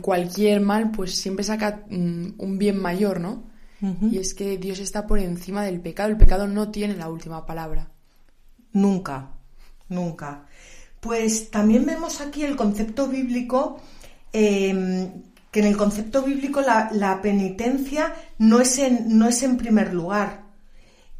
cualquier 0.00 0.60
mal, 0.60 0.90
pues 0.90 1.14
siempre 1.16 1.44
saca 1.44 1.84
mm, 1.88 2.34
un 2.38 2.58
bien 2.58 2.80
mayor, 2.80 3.20
¿no? 3.20 3.46
Y 3.80 4.18
es 4.18 4.34
que 4.34 4.58
Dios 4.58 4.80
está 4.80 5.06
por 5.06 5.20
encima 5.20 5.62
del 5.62 5.80
pecado. 5.80 6.08
El 6.08 6.16
pecado 6.16 6.48
no 6.48 6.72
tiene 6.72 6.96
la 6.96 7.08
última 7.08 7.46
palabra. 7.46 7.88
Nunca, 8.72 9.30
nunca. 9.88 10.46
Pues 10.98 11.50
también 11.52 11.86
vemos 11.86 12.20
aquí 12.20 12.42
el 12.42 12.56
concepto 12.56 13.06
bíblico, 13.06 13.80
em, 14.32 15.22
que 15.52 15.60
en 15.60 15.66
el 15.66 15.76
concepto 15.76 16.22
bíblico 16.22 16.60
la, 16.60 17.20
penitencia 17.22 18.14
no 18.38 18.60
es, 18.60 18.78
en, 18.78 19.16
no 19.16 19.28
es 19.28 19.44
en 19.44 19.56
primer 19.56 19.94
lugar, 19.94 20.42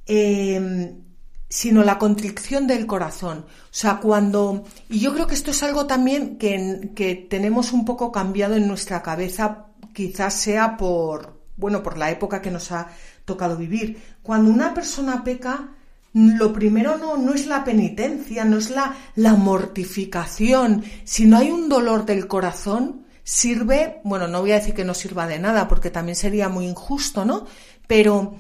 em, 0.07 1.08
sino 1.49 1.83
la 1.83 1.99
contrición 1.99 2.67
del 2.67 2.87
corazón. 2.87 3.47
O 3.49 3.69
sea, 3.71 3.99
cuando... 4.01 4.65
Y 4.89 5.01
yo 5.01 5.15
creo 5.15 5.27
que 5.27 5.35
esto 5.35 5.51
es 5.51 5.63
algo 5.63 5.87
también 5.87 6.37
que, 6.37 6.91
que 6.95 7.15
tenemos 7.15 7.73
un 7.73 7.85
poco 7.85 8.13
cambiado 8.13 8.55
en 8.55 8.69
nuestra 8.69 9.03
cabeza, 9.03 9.67
quizás 9.95 10.35
sea 10.35 10.77
por, 10.77 11.41
bueno, 11.57 11.83
por 11.83 11.97
la 11.97 12.11
época 12.11 12.43
que 12.43 12.51
nos 12.51 12.71
ha 12.73 12.89
tocado 13.25 13.57
vivir. 13.57 14.03
Cuando 14.23 14.51
una 14.51 14.75
persona 14.75 15.25
peca, 15.25 15.71
lo 16.13 16.53
primero 16.53 16.99
no, 16.99 17.17
no 17.17 17.33
es 17.33 17.47
la 17.47 17.65
penitencia, 17.65 18.45
no 18.45 18.59
es 18.59 18.71
la, 18.71 18.95
la 19.15 19.35
mortificación. 19.35 20.85
Si 21.05 21.27
no 21.27 21.39
hay 21.39 21.51
un 21.51 21.69
dolor 21.69 22.05
del 22.05 22.27
corazón, 22.27 23.07
sirve, 23.25 24.01
bueno, 24.05 24.29
no 24.29 24.41
voy 24.41 24.53
a 24.53 24.59
decir 24.59 24.75
que 24.75 24.85
no 24.85 24.95
sirva 24.95 25.27
de 25.27 25.39
nada, 25.39 25.69
porque 25.69 25.91
también 25.91 26.17
sería 26.17 26.49
muy 26.49 26.67
injusto, 26.67 27.25
¿no? 27.25 27.47
Pero, 27.87 28.37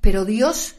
pero 0.00 0.24
Dios 0.24 0.76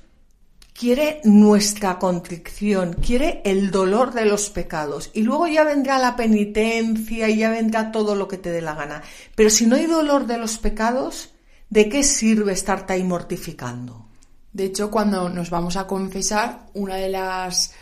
quiere 0.78 1.22
nuestra 1.24 1.98
contrición, 1.98 2.94
quiere 2.94 3.42
el 3.46 3.72
dolor 3.72 4.14
de 4.14 4.26
los 4.26 4.50
pecados. 4.50 5.10
Y 5.14 5.24
luego 5.24 5.48
ya 5.48 5.64
vendrá 5.64 5.98
la 5.98 6.16
penitencia 6.16 7.28
y 7.30 7.38
ya 7.38 7.50
vendrá 7.50 7.92
todo 7.92 8.14
lo 8.14 8.28
que 8.28 8.38
te 8.38 8.52
dé 8.52 8.62
la 8.62 8.76
gana. 8.76 9.02
Pero 9.36 9.50
si 9.50 9.66
no 9.66 9.76
hay 9.76 9.88
dolor 9.88 10.28
de 10.28 10.38
los 10.38 10.60
pecados, 10.60 11.34
¿de 11.72 11.90
qué 11.90 12.04
sirve 12.04 12.54
estarte 12.54 12.94
ahí 12.94 13.04
mortificando? 13.04 14.06
De 14.54 14.66
hecho, 14.66 14.92
cuando 14.92 15.30
nos 15.30 15.50
vamos 15.50 15.78
a 15.78 15.88
confesar, 15.88 16.68
una 16.76 16.96
de 16.96 17.10
las, 17.10 17.74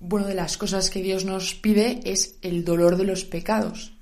bueno, 0.00 0.26
de 0.26 0.34
las 0.34 0.56
cosas 0.56 0.90
que 0.90 1.00
Dios 1.00 1.24
nos 1.24 1.54
pide 1.54 2.00
es 2.04 2.38
el 2.42 2.64
dolor 2.64 2.96
de 2.96 3.04
los 3.04 3.24
pecados. 3.24 3.94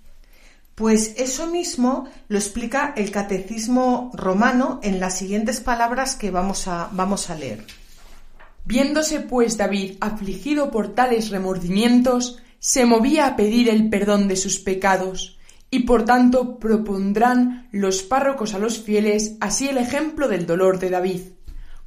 Pues 0.75 1.13
eso 1.19 1.47
mismo 1.47 2.09
lo 2.29 2.39
explica 2.39 2.95
el 2.97 3.11
catecismo 3.11 4.11
romano 4.15 4.81
en 4.83 4.99
las 4.99 5.19
siguientes 5.19 5.61
palabras 5.61 6.17
que 6.17 6.31
vamos 6.31 6.69
a, 6.69 6.89
vamos 6.93 7.29
a 7.29 7.35
leer. 7.35 7.80
Viéndose 8.65 9.21
pues 9.21 9.57
David 9.57 9.97
afligido 10.01 10.71
por 10.71 10.95
tales 10.95 11.31
remordimientos, 11.31 12.39
se 12.59 12.85
movía 12.85 13.27
a 13.27 13.37
pedir 13.37 13.69
el 13.69 13.89
perdón 13.89 14.29
de 14.29 14.37
sus 14.37 14.59
pecados, 14.59 15.39
y 15.71 15.81
por 15.81 16.05
tanto 16.05 16.59
propondrán 16.59 17.69
los 17.73 18.03
párrocos 18.03 18.55
a 18.55 18.59
los 18.59 18.79
fieles 18.79 19.37
así 19.41 19.69
el 19.69 19.79
ejemplo 19.79 20.29
del 20.29 20.47
dolor 20.47 20.79
de 20.79 20.91
David 20.91 21.21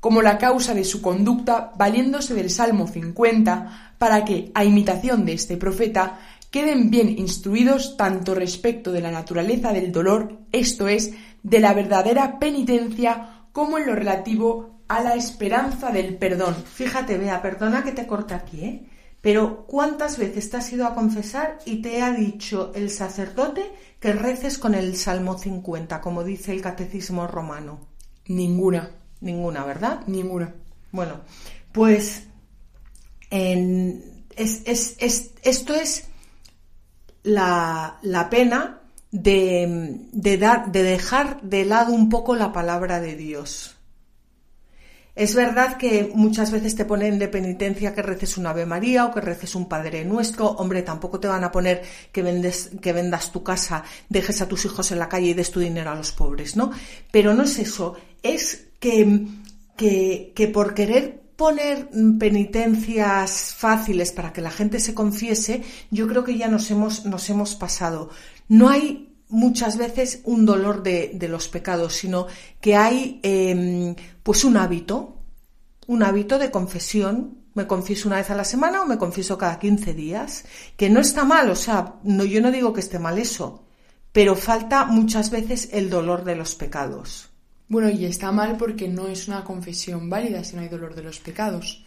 como 0.03 0.21
la 0.21 0.38
causa 0.38 0.74
de 0.74 0.84
su 0.84 1.01
conducta, 1.01 1.71
valiéndose 1.78 2.34
del 2.34 2.49
Salmo 2.49 2.88
50, 2.88 3.93
para 3.97 4.26
que, 4.26 4.51
a 4.53 4.65
imitación 4.65 5.24
de 5.24 5.32
este 5.32 5.55
profeta, 5.55 6.19
queden 6.51 6.89
bien 6.89 7.07
instruidos 7.07 7.95
tanto 7.95 8.36
respecto 8.36 8.91
de 8.91 8.99
la 8.99 9.11
naturaleza 9.11 9.71
del 9.71 9.93
dolor, 9.93 10.39
esto 10.51 10.89
es, 10.89 11.13
de 11.41 11.61
la 11.61 11.74
verdadera 11.74 12.38
penitencia, 12.38 13.45
como 13.53 13.78
en 13.78 13.88
lo 13.88 13.95
relativo 13.95 14.72
a 14.88 15.02
la 15.02 15.16
esperanza 15.16 15.92
del 15.92 16.18
perdón. 16.18 16.56
Fíjate, 16.56 17.18
vea, 17.18 17.42
perdona 17.42 17.84
que 17.84 17.92
te 17.92 18.08
corte 18.08 18.34
aquí, 18.34 18.66
¿eh? 18.66 18.90
Pero 19.24 19.66
¿cuántas 19.68 20.18
veces 20.18 20.50
te 20.50 20.58
has 20.58 20.74
ido 20.74 20.86
a 20.86 20.94
confesar 20.94 21.60
y 21.66 21.82
te 21.82 22.02
ha 22.02 22.12
dicho 22.12 22.74
el 22.76 22.90
sacerdote 22.90 23.72
que 24.00 24.12
reces 24.12 24.58
con 24.58 24.76
el 24.76 24.98
Salmo 24.98 25.38
50, 25.38 26.02
como 26.02 26.26
dice 26.26 26.52
el 26.52 26.62
Catecismo 26.62 27.26
romano? 27.26 27.88
Ninguna. 28.28 28.92
Ninguna, 29.22 29.64
¿verdad? 29.64 30.02
Ninguna. 30.08 30.54
Bueno, 30.92 31.22
pues 31.72 32.28
esto 33.30 35.74
es 35.74 36.08
la, 37.24 38.28
pena 38.30 38.82
de, 39.12 40.38
dar, 40.38 40.72
de 40.72 40.84
dejar 40.84 41.42
de 41.42 41.64
lado 41.64 41.94
un 41.94 42.10
poco 42.10 42.36
la 42.36 42.52
palabra 42.52 43.00
de 43.00 43.16
Dios. 43.16 43.72
Es 45.16 45.36
verdad 45.36 45.78
que 45.78 46.11
muchas 46.16 46.51
veces 46.51 46.76
te 46.76 46.86
ponen 46.86 47.20
de 47.20 47.28
penitencia 47.28 47.93
que 47.93 48.01
reces 48.01 48.38
un 48.38 48.47
Ave 48.47 48.66
María 48.66 49.05
o 49.05 49.14
que 49.14 49.22
reces 49.22 49.53
un 49.53 49.70
Padre 49.70 50.03
Nuestro. 50.05 50.47
Hombre, 50.47 50.82
tampoco 50.82 51.20
te 51.20 51.28
van 51.28 51.43
a 51.43 51.51
poner 51.51 51.84
que, 52.11 52.24
vendes, 52.24 52.72
que 52.82 52.93
vendas 52.93 53.32
tu 53.32 53.43
casa, 53.43 53.84
dejes 54.09 54.41
a 54.41 54.47
tus 54.47 54.66
hijos 54.66 54.91
en 54.91 54.99
la 54.99 55.09
calle 55.09 55.28
y 55.28 55.34
des 55.36 55.51
tu 55.51 55.59
dinero 55.59 55.91
a 55.91 55.95
los 55.95 56.11
pobres, 56.11 56.55
¿no? 56.55 56.72
Pero 57.11 57.36
no 57.36 57.43
es 57.43 57.59
eso. 57.59 57.95
Es 58.24 58.66
que, 58.80 59.28
que, 59.78 60.51
por 60.51 60.74
querer 60.74 61.22
poner 61.36 61.89
penitencias 62.18 63.53
fáciles 63.55 64.11
para 64.11 64.34
que 64.34 64.41
la 64.41 64.51
gente 64.51 64.80
se 64.80 64.95
confiese, 64.95 65.61
yo 65.91 66.07
creo 66.07 66.24
que 66.24 66.38
ya 66.38 66.47
nos 66.47 66.72
hemos, 66.72 67.05
nos 67.05 67.30
hemos 67.30 67.55
pasado. 67.55 68.09
No 68.47 68.70
hay 68.70 69.12
muchas 69.34 69.78
veces 69.78 70.22
un 70.24 70.46
dolor 70.46 70.84
de, 70.84 71.18
los 71.28 71.50
pecados, 71.50 71.94
sino 71.94 72.28
que 72.62 72.76
hay 72.76 73.20
em, 73.24 73.96
pues 74.22 74.44
un 74.46 74.58
hábito, 74.58 75.18
un 75.88 76.04
hábito 76.04 76.38
de 76.40 76.52
confesión. 76.52 77.40
Me 77.56 77.68
confieso 77.68 78.08
una 78.08 78.18
vez 78.18 78.30
a 78.30 78.36
la 78.36 78.46
semana 78.46 78.82
o 78.82 78.86
me 78.86 78.98
confieso 78.98 79.38
cada 79.38 79.60
15 79.60 79.94
días, 79.94 80.46
que 80.78 80.90
no 80.90 81.02
está 81.02 81.24
mal, 81.24 81.50
o 81.50 81.56
sea, 81.56 81.96
no, 82.04 82.24
yo 82.24 82.42
no 82.42 82.52
digo 82.52 82.74
que 82.74 82.80
esté 82.80 82.98
mal 82.98 83.20
eso, 83.20 83.66
pero 84.12 84.36
falta 84.36 84.86
muchas 84.86 85.30
veces 85.30 85.70
el 85.72 85.90
dolor 85.90 86.24
de 86.24 86.36
los 86.36 86.56
pecados. 86.56 87.30
Bueno, 87.68 87.90
y 87.90 88.06
está 88.06 88.32
mal 88.32 88.58
porque 88.58 88.88
no 88.88 89.08
es 89.08 89.28
una 89.28 89.44
confesión 89.44 90.10
válida 90.10 90.44
si 90.44 90.56
no 90.56 90.62
hay 90.62 90.70
dolor 90.70 90.96
de 90.96 91.04
los 91.04 91.20
pecados. 91.20 91.83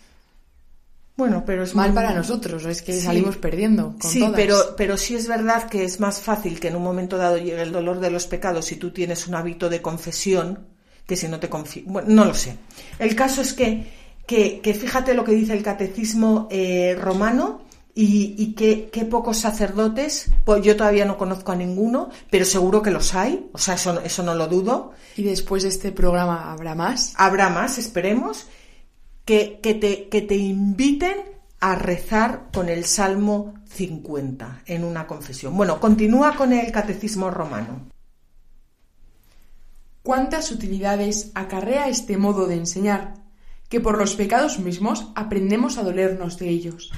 Bueno, 1.16 1.44
pero 1.46 1.62
es 1.62 1.74
mal 1.74 1.94
para 1.94 2.12
nosotros, 2.12 2.66
es 2.66 2.82
que 2.82 3.00
salimos 3.00 3.38
perdiendo. 3.38 3.94
sí, 4.00 4.22
pero 4.34 4.76
pero 4.76 4.98
sí 4.98 5.14
es 5.14 5.26
verdad 5.26 5.68
que 5.68 5.82
es 5.82 5.98
más 5.98 6.20
fácil 6.20 6.60
que 6.60 6.68
en 6.68 6.76
un 6.76 6.82
momento 6.82 7.16
dado 7.16 7.38
llegue 7.38 7.62
el 7.62 7.72
dolor 7.72 8.00
de 8.00 8.10
los 8.10 8.26
pecados 8.26 8.66
si 8.66 8.76
tú 8.76 8.90
tienes 8.90 9.26
un 9.26 9.34
hábito 9.34 9.70
de 9.70 9.80
confesión 9.80 10.66
que 11.06 11.16
si 11.16 11.28
no 11.28 11.40
te 11.40 11.48
confiesas. 11.48 11.90
Bueno, 11.90 12.08
no 12.10 12.24
lo 12.26 12.34
sé. 12.34 12.58
El 12.98 13.14
caso 13.14 13.40
es 13.40 13.54
que, 13.54 13.86
que, 14.26 14.74
fíjate 14.74 15.14
lo 15.14 15.24
que 15.24 15.32
dice 15.32 15.54
el 15.54 15.62
catecismo 15.62 16.48
eh, 16.50 16.96
romano 17.00 17.62
y, 17.94 18.34
y 18.36 18.52
qué, 18.52 19.04
pocos 19.06 19.38
sacerdotes, 19.38 20.30
pues 20.44 20.62
yo 20.62 20.76
todavía 20.76 21.06
no 21.06 21.16
conozco 21.16 21.52
a 21.52 21.56
ninguno, 21.56 22.10
pero 22.28 22.44
seguro 22.44 22.82
que 22.82 22.90
los 22.90 23.14
hay, 23.14 23.48
o 23.52 23.58
sea, 23.58 23.74
eso, 23.74 24.00
eso 24.02 24.22
no 24.22 24.34
lo 24.34 24.48
dudo. 24.48 24.92
¿Y 25.16 25.22
después 25.22 25.62
de 25.62 25.70
este 25.70 25.92
programa 25.92 26.52
habrá 26.52 26.74
más? 26.74 27.14
Habrá 27.16 27.48
más, 27.48 27.78
esperemos, 27.78 28.48
que, 29.26 29.58
te, 29.60 30.08
que 30.08 30.22
te 30.22 30.36
inviten 30.36 31.16
a 31.60 31.74
rezar 31.74 32.48
con 32.52 32.68
el 32.68 32.84
Salmo 32.84 33.54
50 33.66 34.62
en 34.66 34.84
una 34.84 35.06
confesión. 35.06 35.56
Bueno, 35.56 35.80
continúa 35.80 36.36
con 36.36 36.52
el 36.52 36.70
Catecismo 36.70 37.30
Romano. 37.30 37.88
¿Cuántas 40.02 40.52
utilidades 40.52 41.32
acarrea 41.34 41.88
este 41.88 42.16
modo 42.16 42.46
de 42.46 42.54
enseñar? 42.54 43.14
Que 43.68 43.80
por 43.80 43.98
los 43.98 44.14
pecados 44.14 44.60
mismos 44.60 45.10
aprendemos 45.16 45.76
a 45.76 45.82
dolernos 45.82 46.38
de 46.38 46.48
ellos. 46.48 46.92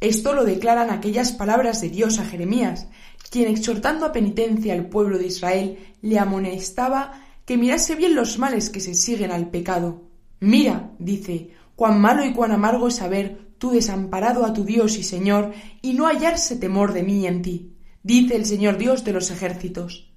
Esto 0.00 0.32
lo 0.32 0.44
declaran 0.44 0.90
aquellas 0.90 1.32
palabras 1.32 1.82
de 1.82 1.90
Dios 1.90 2.18
a 2.18 2.24
Jeremías, 2.24 2.88
quien 3.30 3.48
exhortando 3.48 4.06
a 4.06 4.12
penitencia 4.12 4.72
al 4.72 4.86
pueblo 4.86 5.18
de 5.18 5.26
Israel 5.26 5.78
le 6.00 6.18
amonestaba 6.18 7.20
que 7.44 7.58
mirase 7.58 7.94
bien 7.94 8.14
los 8.14 8.38
males 8.38 8.70
que 8.70 8.80
se 8.80 8.94
siguen 8.94 9.30
al 9.30 9.50
pecado. 9.50 10.11
Mira, 10.42 10.90
dice, 10.98 11.50
cuán 11.76 12.00
malo 12.00 12.24
y 12.24 12.32
cuán 12.32 12.50
amargo 12.50 12.88
es 12.88 13.00
haber 13.00 13.54
tú 13.58 13.70
desamparado 13.70 14.44
a 14.44 14.52
tu 14.52 14.64
Dios 14.64 14.98
y 14.98 15.04
Señor 15.04 15.52
y 15.82 15.94
no 15.94 16.08
hallarse 16.08 16.56
temor 16.56 16.92
de 16.92 17.04
mí 17.04 17.24
en 17.28 17.42
ti, 17.42 17.76
dice 18.02 18.34
el 18.34 18.44
Señor 18.44 18.76
Dios 18.76 19.04
de 19.04 19.12
los 19.12 19.30
ejércitos 19.30 20.10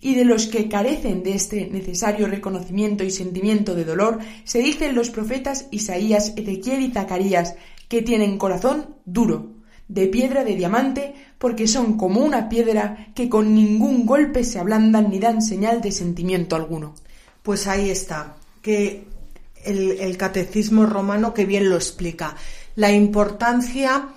y 0.00 0.14
de 0.14 0.24
los 0.24 0.46
que 0.46 0.68
carecen 0.68 1.24
de 1.24 1.34
este 1.34 1.66
necesario 1.66 2.28
reconocimiento 2.28 3.02
y 3.02 3.10
sentimiento 3.10 3.74
de 3.74 3.84
dolor, 3.84 4.20
se 4.44 4.60
dicen 4.60 4.94
los 4.94 5.10
profetas 5.10 5.66
Isaías, 5.72 6.34
Ezequiel 6.36 6.80
y 6.82 6.92
Zacarías, 6.92 7.56
que 7.88 8.00
tienen 8.00 8.38
corazón 8.38 8.94
duro, 9.04 9.54
de 9.88 10.06
piedra 10.06 10.44
de 10.44 10.54
diamante, 10.54 11.14
porque 11.38 11.66
son 11.66 11.96
como 11.96 12.20
una 12.20 12.48
piedra 12.48 13.08
que 13.12 13.28
con 13.28 13.56
ningún 13.56 14.06
golpe 14.06 14.44
se 14.44 14.60
ablandan 14.60 15.10
ni 15.10 15.18
dan 15.18 15.42
señal 15.42 15.80
de 15.80 15.90
sentimiento 15.90 16.54
alguno. 16.54 16.94
Pues 17.42 17.66
ahí 17.66 17.90
está, 17.90 18.36
que 18.62 19.10
el, 19.64 20.16
catecismo 20.16 20.86
romano 20.86 21.34
que 21.34 21.46
bien 21.46 21.68
lo 21.68 21.76
explica, 21.76 22.36
la 22.76 22.92
importancia 22.92 24.08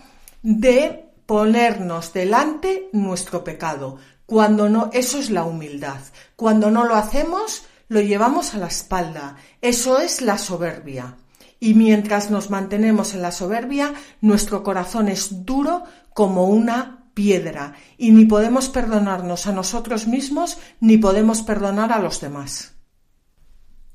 de 0.41 1.05
ponernos 1.25 2.13
delante 2.13 2.89
nuestro 2.93 3.43
pecado, 3.43 3.97
cuando 4.25 4.69
no, 4.69 4.89
eso 4.93 5.19
es 5.19 5.29
la 5.29 5.43
humildad. 5.43 5.99
Cuando 6.35 6.71
no 6.71 6.85
lo 6.85 6.95
hacemos, 6.95 7.65
lo 7.87 8.01
llevamos 8.01 8.53
a 8.53 8.57
la 8.57 8.67
espalda. 8.67 9.37
Eso 9.61 9.99
es 9.99 10.21
la 10.21 10.37
soberbia. 10.37 11.17
Y 11.59 11.73
mientras 11.73 12.31
nos 12.31 12.49
mantenemos 12.49 13.13
en 13.13 13.21
la 13.21 13.31
soberbia, 13.31 13.93
nuestro 14.21 14.63
corazón 14.63 15.09
es 15.09 15.45
duro 15.45 15.83
como 16.13 16.45
una 16.45 17.05
piedra 17.15 17.73
y 17.97 18.11
ni 18.11 18.25
podemos 18.25 18.69
perdonarnos 18.69 19.47
a 19.47 19.53
nosotros 19.53 20.05
mismos 20.05 20.57
ni 20.79 20.97
podemos 20.97 21.41
perdonar 21.41 21.91
a 21.91 21.99
los 21.99 22.21
demás. 22.21 22.74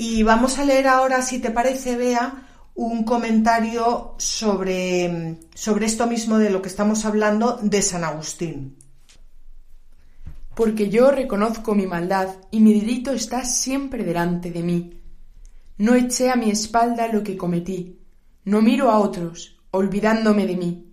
Y 0.00 0.22
vamos 0.22 0.58
a 0.58 0.64
leer 0.64 0.86
ahora, 0.88 1.20
si 1.20 1.40
te 1.40 1.50
parece, 1.50 1.94
Bea, 1.94 2.48
un 2.74 3.04
comentario 3.04 4.14
sobre, 4.16 5.36
sobre 5.54 5.84
esto 5.84 6.06
mismo 6.06 6.38
de 6.38 6.48
lo 6.48 6.62
que 6.62 6.68
estamos 6.68 7.04
hablando 7.04 7.58
de 7.60 7.82
San 7.82 8.04
Agustín 8.04 8.76
porque 10.60 10.90
yo 10.90 11.10
reconozco 11.10 11.74
mi 11.74 11.86
maldad 11.86 12.36
y 12.50 12.60
mi 12.60 12.78
delito 12.78 13.12
está 13.12 13.46
siempre 13.46 14.04
delante 14.04 14.50
de 14.50 14.62
mí. 14.62 15.00
No 15.78 15.94
eché 15.94 16.28
a 16.28 16.36
mi 16.36 16.50
espalda 16.50 17.08
lo 17.08 17.22
que 17.22 17.34
cometí, 17.34 17.98
no 18.44 18.60
miro 18.60 18.90
a 18.90 18.98
otros, 18.98 19.56
olvidándome 19.70 20.46
de 20.46 20.56
mí. 20.58 20.92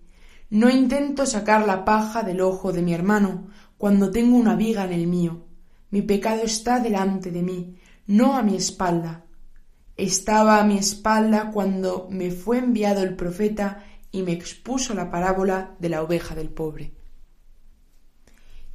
No 0.51 0.69
intento 0.69 1.25
sacar 1.25 1.67
la 1.67 1.83
paja 1.83 2.23
del 2.23 2.39
ojo 2.39 2.71
de 2.71 2.81
mi 2.81 2.93
hermano 2.93 3.47
cuando 3.77 4.09
tengo 4.09 4.37
una 4.37 4.55
viga 4.55 4.85
en 4.85 4.93
el 4.93 5.05
mío. 5.05 5.43
Mi 5.89 6.01
pecado 6.01 6.43
está 6.43 6.79
delante 6.79 7.29
de 7.31 7.41
mí, 7.41 7.75
no 8.07 8.35
a 8.35 8.41
mi 8.41 8.55
espalda. 8.55 9.25
Estaba 9.95 10.59
a 10.59 10.63
mi 10.63 10.77
espalda 10.77 11.51
cuando 11.51 12.07
me 12.09 12.31
fue 12.31 12.59
enviado 12.59 13.03
el 13.03 13.15
profeta 13.15 13.83
y 14.11 14.21
me 14.23 14.31
expuso 14.31 14.93
la 14.93 15.11
parábola 15.11 15.75
de 15.79 15.89
la 15.89 16.01
oveja 16.01 16.33
del 16.33 16.49
pobre. 16.49 16.93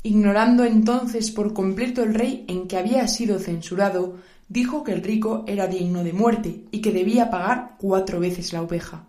Ignorando 0.03 0.65
entonces 0.65 1.31
por 1.31 1.55
completo 1.55 2.03
el 2.03 2.15
rey 2.15 2.45
en 2.49 2.67
que 2.67 2.77
había 2.77 3.07
sido 3.09 3.39
censurado, 3.39 4.19
dijo 4.49 4.85
que 4.85 4.93
el 4.93 5.03
rico 5.03 5.45
era 5.47 5.67
digno 5.67 6.05
de 6.05 6.13
muerte 6.13 6.65
y 6.71 6.83
que 6.83 6.93
debía 6.93 7.31
pagar 7.31 7.77
cuatro 7.79 8.21
veces 8.21 8.53
la 8.53 8.63
oveja. 8.63 9.07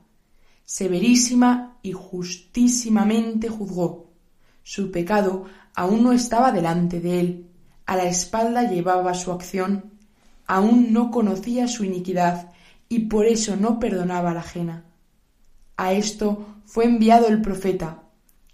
Severísima 0.64 1.80
y 1.82 1.92
justísimamente 1.92 3.50
juzgó. 3.50 4.14
Su 4.62 4.92
pecado 4.92 5.46
aún 5.76 6.04
no 6.04 6.14
estaba 6.14 6.52
delante 6.52 7.02
de 7.02 7.20
él, 7.20 7.50
a 7.86 7.98
la 7.98 8.06
espalda 8.06 8.70
llevaba 8.70 9.14
su 9.14 9.32
acción, 9.32 9.93
aún 10.54 10.94
no 10.94 11.10
conocía 11.10 11.68
su 11.68 11.84
iniquidad 11.84 12.52
y 12.88 13.08
por 13.08 13.26
eso 13.26 13.56
no 13.56 13.80
perdonaba 13.80 14.36
la 14.36 14.42
ajena. 14.42 14.84
A 15.78 15.94
esto 15.94 16.46
fue 16.66 16.86
enviado 16.86 17.28
el 17.28 17.42
profeta, 17.42 18.04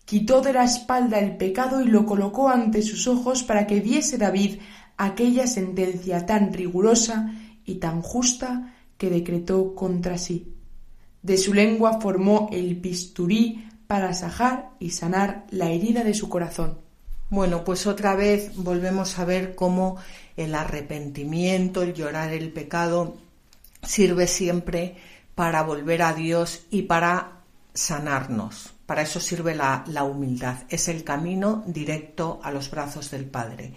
quitó 0.06 0.40
de 0.40 0.54
la 0.54 0.64
espalda 0.64 1.20
el 1.20 1.36
pecado 1.36 1.82
y 1.82 1.90
lo 1.90 2.06
colocó 2.06 2.48
ante 2.48 2.84
sus 2.84 3.06
ojos 3.06 3.44
para 3.44 3.68
que 3.68 3.82
viese 3.82 4.18
David 4.18 4.60
aquella 4.96 5.46
sentencia 5.46 6.26
tan 6.26 6.54
rigurosa 6.54 7.34
y 7.66 7.76
tan 7.76 8.02
justa 8.02 8.76
que 8.98 9.10
decretó 9.10 9.76
contra 9.76 10.18
sí. 10.18 10.54
De 11.22 11.38
su 11.38 11.54
lengua 11.54 12.00
formó 12.00 12.48
el 12.54 12.76
bisturí 12.76 13.68
para 13.88 14.14
sajar 14.14 14.70
y 14.80 14.92
sanar 14.92 15.48
la 15.50 15.70
herida 15.70 16.06
de 16.06 16.14
su 16.14 16.30
corazón. 16.30 16.78
Bueno, 17.30 17.66
pues 17.66 17.86
otra 17.86 18.16
vez 18.16 18.56
volvemos 18.56 19.20
a 19.20 19.26
ver 19.26 19.54
cómo 19.54 19.98
el 20.40 20.56
arrepentimiento, 20.56 21.82
el 21.82 21.94
llorar 21.94 22.32
el 22.32 22.52
pecado, 22.52 23.18
sirve 23.84 24.26
siempre 24.26 24.96
para 25.36 25.64
volver 25.64 26.02
a 26.02 26.14
Dios 26.14 26.66
y 26.72 26.84
para 26.84 27.42
sanarnos. 27.74 28.74
Para 28.86 29.02
eso 29.02 29.20
sirve 29.20 29.54
la, 29.54 30.04
humildad. 30.04 30.60
Es 30.70 30.88
el 30.88 31.04
camino 31.04 31.64
directo 31.68 32.40
a 32.42 32.52
los 32.52 32.72
brazos 32.72 33.12
del 33.12 33.26
Padre. 33.26 33.74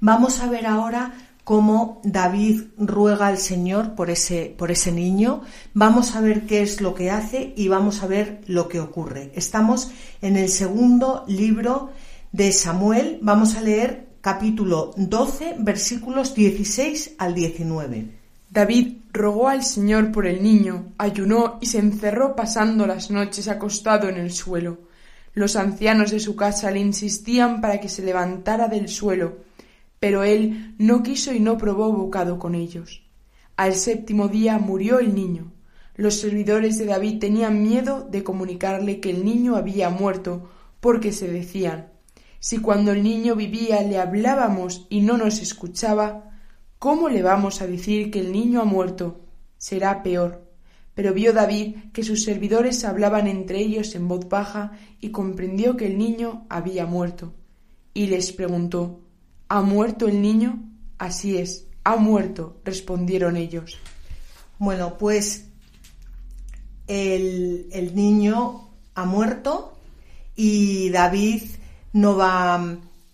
Vamos 0.00 0.40
a 0.40 0.48
ver 0.48 0.66
ahora 0.66 1.12
cómo 1.44 2.00
David 2.02 2.62
ruega 2.78 3.28
al 3.28 3.38
Señor 3.38 3.94
por 3.94 4.08
ese, 4.08 4.54
por 4.56 4.70
ese 4.70 4.92
niño. 4.92 5.42
Vamos 5.74 6.16
a 6.16 6.20
ver 6.22 6.46
qué 6.46 6.62
es 6.62 6.80
lo 6.80 6.94
que 6.94 7.10
hace 7.10 7.52
y 7.56 7.68
vamos 7.68 8.02
a 8.02 8.06
ver 8.06 8.40
lo 8.46 8.68
que 8.68 8.80
ocurre. 8.80 9.32
Estamos 9.34 9.90
en 10.22 10.36
el 10.36 10.48
segundo 10.48 11.24
libro 11.28 11.90
de 12.32 12.52
Samuel. 12.52 13.18
Vamos 13.22 13.54
a 13.54 13.60
leer 13.60 14.05
capítulo 14.26 14.90
12, 14.96 15.54
versículos 15.60 16.34
16 16.34 17.14
al 17.18 17.32
19. 17.32 18.08
David 18.50 18.96
rogó 19.12 19.46
al 19.48 19.62
Señor 19.62 20.10
por 20.10 20.26
el 20.26 20.42
niño, 20.42 20.86
ayunó 20.98 21.58
y 21.60 21.66
se 21.66 21.78
encerró 21.78 22.34
pasando 22.34 22.88
las 22.88 23.12
noches 23.12 23.46
acostado 23.46 24.08
en 24.08 24.16
el 24.16 24.32
suelo. 24.32 24.78
Los 25.32 25.54
ancianos 25.54 26.10
de 26.10 26.18
su 26.18 26.34
casa 26.34 26.72
le 26.72 26.80
insistían 26.80 27.60
para 27.60 27.78
que 27.78 27.88
se 27.88 28.02
levantara 28.02 28.66
del 28.66 28.88
suelo, 28.88 29.36
pero 30.00 30.24
él 30.24 30.74
no 30.76 31.04
quiso 31.04 31.32
y 31.32 31.38
no 31.38 31.56
probó 31.56 31.92
bocado 31.92 32.36
con 32.40 32.56
ellos. 32.56 33.04
Al 33.56 33.76
séptimo 33.76 34.26
día 34.26 34.58
murió 34.58 34.98
el 34.98 35.14
niño. 35.14 35.52
Los 35.94 36.14
servidores 36.18 36.78
de 36.78 36.86
David 36.86 37.20
tenían 37.20 37.62
miedo 37.62 38.04
de 38.10 38.24
comunicarle 38.24 38.98
que 38.98 39.10
el 39.10 39.24
niño 39.24 39.54
había 39.54 39.88
muerto, 39.88 40.50
porque 40.80 41.12
se 41.12 41.30
decían 41.30 41.94
si 42.46 42.58
cuando 42.58 42.92
el 42.92 43.02
niño 43.02 43.34
vivía 43.34 43.82
le 43.82 43.98
hablábamos 43.98 44.86
y 44.88 45.00
no 45.00 45.16
nos 45.16 45.40
escuchaba, 45.40 46.30
¿Cómo 46.78 47.08
le 47.08 47.20
vamos 47.20 47.60
a 47.60 47.66
decir 47.66 48.12
que 48.12 48.20
el 48.20 48.30
niño 48.30 48.60
ha 48.60 48.64
muerto? 48.64 49.26
Será 49.58 50.04
peor. 50.04 50.48
Pero 50.94 51.12
vio 51.12 51.32
David 51.32 51.74
que 51.92 52.04
sus 52.04 52.22
servidores 52.22 52.84
hablaban 52.84 53.26
entre 53.26 53.58
ellos 53.58 53.96
en 53.96 54.06
voz 54.06 54.28
baja 54.28 54.78
y 55.00 55.10
comprendió 55.10 55.76
que 55.76 55.86
el 55.86 55.98
niño 55.98 56.46
había 56.48 56.86
muerto. 56.86 57.34
Y 57.92 58.06
les 58.06 58.30
preguntó 58.30 59.00
¿Ha 59.48 59.62
muerto 59.62 60.06
el 60.06 60.22
niño? 60.22 60.70
Así 60.98 61.38
es, 61.38 61.66
ha 61.82 61.96
muerto, 61.96 62.60
respondieron 62.64 63.36
ellos. 63.36 63.76
Bueno, 64.60 64.96
pues 64.98 65.48
el, 66.86 67.66
el 67.72 67.96
niño 67.96 68.70
ha 68.94 69.04
muerto 69.04 69.76
y 70.36 70.90
David 70.90 71.42
no 71.96 72.16
va 72.16 72.60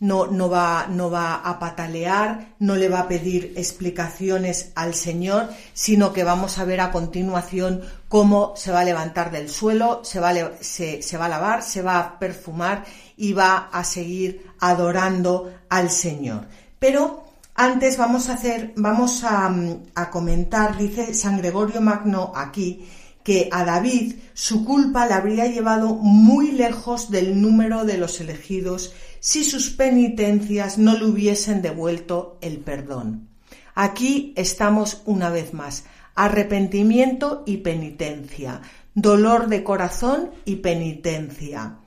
no, 0.03 0.27
no, 0.27 0.51
va, 0.51 0.89
no 0.89 1.11
va 1.11 1.37
a 1.37 1.61
patalear, 1.61 2.55
no 2.59 2.75
le 2.75 2.89
va 2.89 3.03
a 3.03 3.09
pedir 3.09 3.53
explicaciones 3.57 4.73
al 4.75 4.95
Señor, 4.95 5.49
sino 5.75 6.13
que 6.13 6.25
vamos 6.25 6.59
a 6.59 6.65
ver 6.65 6.81
a 6.81 6.91
continuación 6.91 7.83
cómo 8.09 8.53
se 8.57 8.73
va 8.73 8.81
a 8.81 8.85
levantar 8.85 9.31
del 9.31 9.49
suelo, 9.49 10.01
se 10.03 10.19
va 10.19 10.31
a, 10.31 10.51
se, 10.61 11.03
se 11.03 11.17
va 11.17 11.27
a 11.27 11.29
lavar, 11.29 11.63
se 11.63 11.83
va 11.83 12.01
a 12.01 12.19
perfumar 12.19 12.85
y 13.17 13.33
va 13.33 13.69
a 13.73 13.85
seguir 13.85 14.51
adorando 14.59 15.53
al 15.69 15.89
Señor. 15.89 16.47
Pero 16.81 17.23
antes 17.55 17.97
vamos 17.97 18.29
a 18.29 18.35
hacer, 18.35 18.73
vamos 18.75 19.23
a, 19.23 19.55
a 19.95 20.11
comentar, 20.11 20.77
dice 20.77 21.15
San 21.15 21.39
Gregorio 21.39 21.81
Magno 21.81 22.33
aquí, 22.35 22.89
que 23.25 23.49
a 23.53 23.65
David 23.65 24.15
su 24.35 24.65
culpa 24.65 25.07
le 25.07 25.15
habría 25.15 25.47
llevado 25.47 25.95
muy 25.95 26.53
lejos 26.53 27.11
del 27.11 27.41
número 27.41 27.85
de 27.85 27.99
los 27.99 28.21
elegidos 28.21 28.93
si 29.21 29.45
sus 29.45 29.71
penitencias 29.71 30.79
no 30.79 30.97
le 30.97 31.07
hubiesen 31.07 31.63
devuelto 31.63 32.39
el 32.41 32.59
perdón. 32.59 33.29
Aquí 33.75 34.35
estamos 34.37 35.03
una 35.07 35.31
vez 35.31 35.55
más. 35.55 35.85
Arrepentimiento 36.15 37.43
y 37.47 37.59
penitencia. 37.59 38.61
Dolor 38.95 39.49
de 39.49 39.65
corazón 39.65 40.31
y 40.45 40.57
penitencia. 40.57 41.79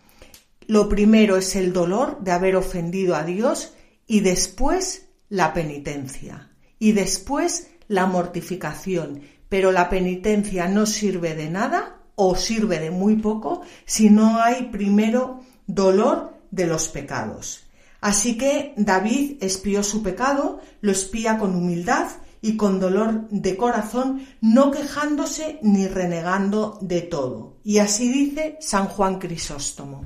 Lo 0.67 0.89
primero 0.89 1.37
es 1.37 1.55
el 1.55 1.73
dolor 1.73 2.19
de 2.21 2.31
haber 2.31 2.55
ofendido 2.55 3.15
a 3.15 3.23
Dios 3.23 3.73
y 4.07 4.21
después 4.21 5.09
la 5.29 5.53
penitencia. 5.53 6.49
Y 6.79 6.93
después 6.93 7.69
la 7.87 8.07
mortificación 8.07 9.21
pero 9.49 9.71
la 9.71 9.89
penitencia 9.89 10.67
no 10.67 10.85
sirve 10.85 11.35
de 11.35 11.49
nada 11.49 11.97
o 12.15 12.35
sirve 12.35 12.79
de 12.79 12.91
muy 12.91 13.17
poco 13.17 13.61
si 13.85 14.09
no 14.09 14.41
hay 14.41 14.69
primero 14.71 15.41
dolor 15.67 16.33
de 16.51 16.67
los 16.67 16.87
pecados. 16.87 17.65
Así 18.01 18.37
que 18.37 18.73
David 18.77 19.37
espió 19.41 19.83
su 19.83 20.03
pecado, 20.03 20.61
lo 20.81 20.91
espía 20.91 21.37
con 21.37 21.55
humildad 21.55 22.07
y 22.41 22.57
con 22.57 22.79
dolor 22.79 23.27
de 23.31 23.57
corazón, 23.57 24.27
no 24.41 24.69
quejándose 24.69 25.57
ni 25.63 25.87
renegando 25.87 26.77
de 26.81 27.01
todo. 27.01 27.57
Y 27.63 27.79
así 27.79 28.11
dice 28.11 28.57
San 28.61 28.85
Juan 28.85 29.17
Crisóstomo. 29.17 30.05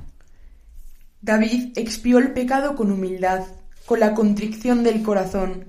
David 1.20 1.72
expió 1.76 2.16
el 2.18 2.32
pecado 2.32 2.74
con 2.74 2.90
humildad, 2.90 3.44
con 3.84 4.00
la 4.00 4.14
contrición 4.14 4.82
del 4.82 5.02
corazón, 5.02 5.66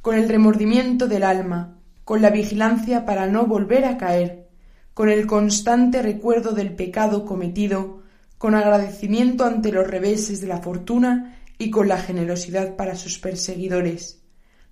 con 0.00 0.14
el 0.14 0.28
remordimiento 0.30 1.06
del 1.06 1.24
alma, 1.24 1.77
con 2.08 2.22
la 2.22 2.30
vigilancia 2.30 3.04
para 3.04 3.26
no 3.26 3.44
volver 3.44 3.84
a 3.84 3.98
caer, 3.98 4.48
con 4.94 5.10
el 5.10 5.26
constante 5.26 6.00
recuerdo 6.00 6.52
del 6.52 6.74
pecado 6.74 7.26
cometido, 7.26 8.02
con 8.38 8.54
agradecimiento 8.54 9.44
ante 9.44 9.72
los 9.72 9.86
reveses 9.86 10.40
de 10.40 10.46
la 10.46 10.62
fortuna 10.62 11.38
y 11.58 11.68
con 11.68 11.86
la 11.86 11.98
generosidad 11.98 12.76
para 12.76 12.96
sus 12.96 13.18
perseguidores. 13.18 14.22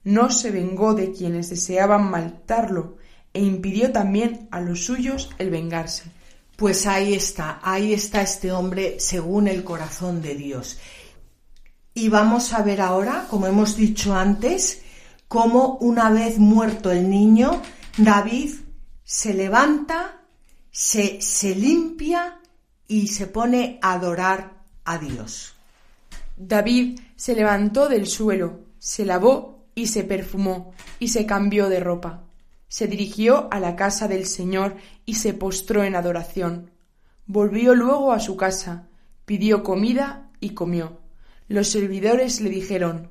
No 0.03 0.31
se 0.31 0.51
vengó 0.51 0.95
de 0.95 1.13
quienes 1.13 1.51
deseaban 1.51 2.11
maltarlo 2.11 2.97
e 3.35 3.43
impidió 3.43 3.93
también 3.93 4.49
a 4.51 4.63
los 4.63 4.87
suyos 4.87 5.29
el 5.37 5.51
vengarse. 5.51 6.05
Pues 6.57 6.87
ahí 6.87 7.13
está, 7.13 7.61
ahí 7.63 7.93
está 7.93 8.23
este 8.23 8.51
hombre 8.51 8.97
según 8.99 9.47
el 9.47 9.63
corazón 9.63 10.23
de 10.23 10.37
Dios. 10.37 10.79
Y 11.93 12.09
vamos 12.09 12.55
a 12.55 12.63
ver 12.63 12.81
ahora, 12.81 13.27
como 13.29 13.47
hemos 13.47 13.77
dicho 13.77 14.15
antes, 14.15 14.86
cómo 15.29 15.79
una 15.81 16.11
vez 16.11 16.39
muerto 16.39 16.91
el 16.91 17.09
niño, 17.11 17.63
David 17.97 18.55
se 19.05 19.35
levanta, 19.35 20.23
se, 20.71 21.21
se 21.21 21.55
limpia 21.55 22.41
y 22.89 23.09
se 23.09 23.27
pone 23.27 23.79
a 23.83 23.95
adorar 23.95 24.63
a 24.85 24.99
Dios. 24.99 25.55
David 26.37 27.01
se 27.17 27.35
levantó 27.35 27.89
del 27.89 28.07
suelo, 28.07 28.61
se 28.79 29.05
lavó 29.05 29.67
y 29.75 29.89
se 29.89 30.05
perfumó, 30.05 30.73
y 30.99 31.09
se 31.09 31.27
cambió 31.27 31.69
de 31.69 31.81
ropa. 31.81 32.25
Se 32.69 32.87
dirigió 32.87 33.49
a 33.53 33.61
la 33.61 33.77
casa 33.77 34.09
del 34.09 34.27
Señor 34.27 34.77
y 35.05 35.15
se 35.15 35.35
postró 35.35 35.85
en 35.85 35.95
adoración. 35.95 36.71
Volvió 37.27 37.75
luego 37.75 38.13
a 38.13 38.21
su 38.21 38.37
casa, 38.37 38.89
pidió 39.25 39.63
comida 39.63 40.31
y 40.41 40.51
comió. 40.51 41.01
Los 41.49 41.69
servidores 41.69 42.41
le 42.41 42.51
dijeron 42.51 43.11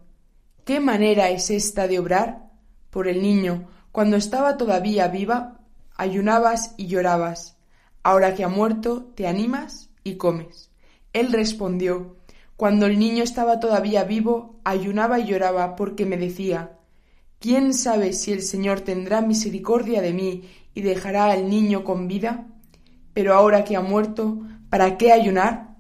¿Qué 0.66 0.80
manera 0.80 1.30
es 1.30 1.52
esta 1.52 1.88
de 1.88 2.00
obrar? 2.00 2.50
Por 2.90 3.08
el 3.08 3.22
niño, 3.22 3.68
cuando 3.92 4.18
estaba 4.18 4.58
todavía 4.58 5.08
viva, 5.10 5.60
ayunabas 5.96 6.74
y 6.76 6.88
llorabas. 6.88 7.56
Ahora 8.02 8.34
que 8.34 8.44
ha 8.44 8.48
muerto, 8.48 9.04
te 9.14 9.28
animas 9.28 9.92
y 10.04 10.16
comes. 10.16 10.72
Él 11.14 11.32
respondió 11.32 12.16
Cuando 12.58 12.88
el 12.88 12.98
niño 12.98 13.24
estaba 13.24 13.60
todavía 13.60 14.06
vivo, 14.06 14.60
ayunaba 14.64 15.20
y 15.20 15.28
lloraba 15.28 15.76
porque 15.76 16.08
me 16.08 16.18
decía 16.18 16.80
¿Quién 17.38 17.76
sabe 17.76 18.12
si 18.14 18.32
el 18.32 18.42
Señor 18.42 18.82
tendrá 18.82 19.22
misericordia 19.22 20.02
de 20.02 20.14
mí 20.14 20.50
y 20.74 20.82
dejará 20.82 21.26
al 21.26 21.48
niño 21.48 21.84
con 21.84 22.08
vida? 22.08 22.48
Pero 23.14 23.36
ahora 23.36 23.66
que 23.66 23.76
ha 23.76 23.82
muerto, 23.82 24.42
¿para 24.72 24.98
qué 24.98 25.12
ayunar? 25.12 25.76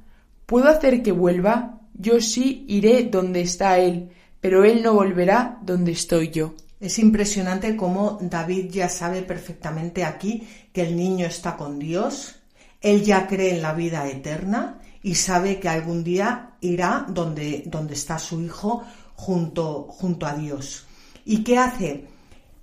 ¿Puedo 0.45 0.69
hacer 0.69 1.01
que 1.01 1.11
vuelva? 1.11 1.81
Yo 1.95 2.21
sí 2.21 2.65
iré 2.67 3.01
donde 3.05 3.41
está 3.41 3.79
él, 3.79 4.11
pero 4.45 4.63
él 4.63 4.83
no 4.83 4.93
volverá 4.93 5.57
donde 5.63 5.93
estoy 5.93 6.29
yo. 6.29 6.53
Es 6.79 6.99
impresionante 6.99 7.75
cómo 7.75 8.19
David 8.21 8.69
ya 8.69 8.89
sabe 8.89 9.23
perfectamente 9.23 10.03
aquí 10.03 10.47
que 10.71 10.83
el 10.83 10.95
niño 10.95 11.25
está 11.25 11.57
con 11.57 11.79
Dios, 11.79 12.35
él 12.79 13.03
ya 13.03 13.25
cree 13.25 13.55
en 13.55 13.63
la 13.63 13.73
vida 13.73 14.07
eterna 14.07 14.81
y 15.01 15.15
sabe 15.15 15.59
que 15.59 15.67
algún 15.67 16.03
día 16.03 16.51
irá 16.61 17.07
donde, 17.09 17.63
donde 17.65 17.95
está 17.95 18.19
su 18.19 18.39
hijo 18.39 18.83
junto, 19.15 19.87
junto 19.89 20.27
a 20.27 20.35
Dios. 20.35 20.85
¿Y 21.25 21.43
qué 21.43 21.57
hace? 21.57 22.05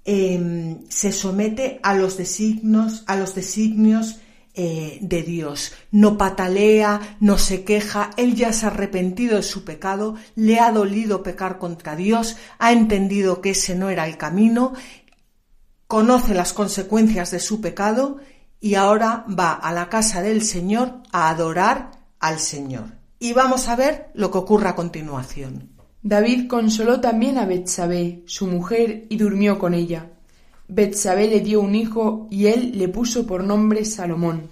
Em, 0.04 0.88
se 0.88 1.10
somete 1.10 1.80
a 1.82 1.96
los 1.96 2.16
designios, 2.16 3.02
a 3.08 3.16
los 3.16 3.34
designios 3.34 4.20
eh, 4.55 4.98
de 5.00 5.22
Dios. 5.22 5.72
No 5.90 6.18
patalea, 6.18 7.16
no 7.20 7.38
se 7.38 7.64
queja, 7.64 8.11
él 8.16 8.34
ya 8.34 8.53
se 8.53 8.66
ha 8.66 8.68
arrepentido 8.68 9.36
de 9.36 9.42
su 9.42 9.64
pecado, 9.64 10.16
le 10.34 10.61
ha 10.61 10.70
dolido 10.72 11.22
pecar 11.22 11.59
contra 11.59 11.96
Dios, 11.96 12.36
ha 12.59 12.72
entendido 12.72 13.40
que 13.40 13.50
ese 13.50 13.74
no 13.74 13.88
era 13.88 14.07
el 14.07 14.18
camino, 14.18 14.74
conoce 15.86 16.34
las 16.34 16.53
consecuencias 16.53 17.30
de 17.30 17.40
su 17.40 17.61
pecado 17.61 18.18
y 18.61 18.76
ahora 18.76 19.24
va 19.28 19.53
a 19.53 19.72
la 19.72 19.88
casa 19.88 20.22
del 20.22 20.42
Señor 20.42 21.03
a 21.12 21.30
adorar 21.30 21.90
al 22.20 22.38
Señor. 22.38 22.98
Y 23.18 23.32
vamos 23.32 23.68
a 23.68 23.76
ver 23.76 24.11
lo 24.14 24.30
que 24.30 24.38
ocurre 24.38 24.68
a 24.68 24.74
continuación. 24.74 25.70
David 26.03 26.48
consoló 26.48 27.00
también 27.00 27.38
a 27.38 27.46
Betsabé, 27.46 28.22
su 28.26 28.46
mujer, 28.46 29.07
y 29.09 29.16
durmió 29.16 29.59
con 29.59 29.74
ella. 29.74 30.11
Betsabé 30.74 31.28
le 31.28 31.40
dio 31.40 31.60
un 31.60 31.74
hijo 31.74 32.28
y 32.30 32.46
él 32.46 32.78
le 32.78 32.88
puso 32.88 33.26
por 33.26 33.44
nombre 33.44 33.84
Salomón. 33.84 34.50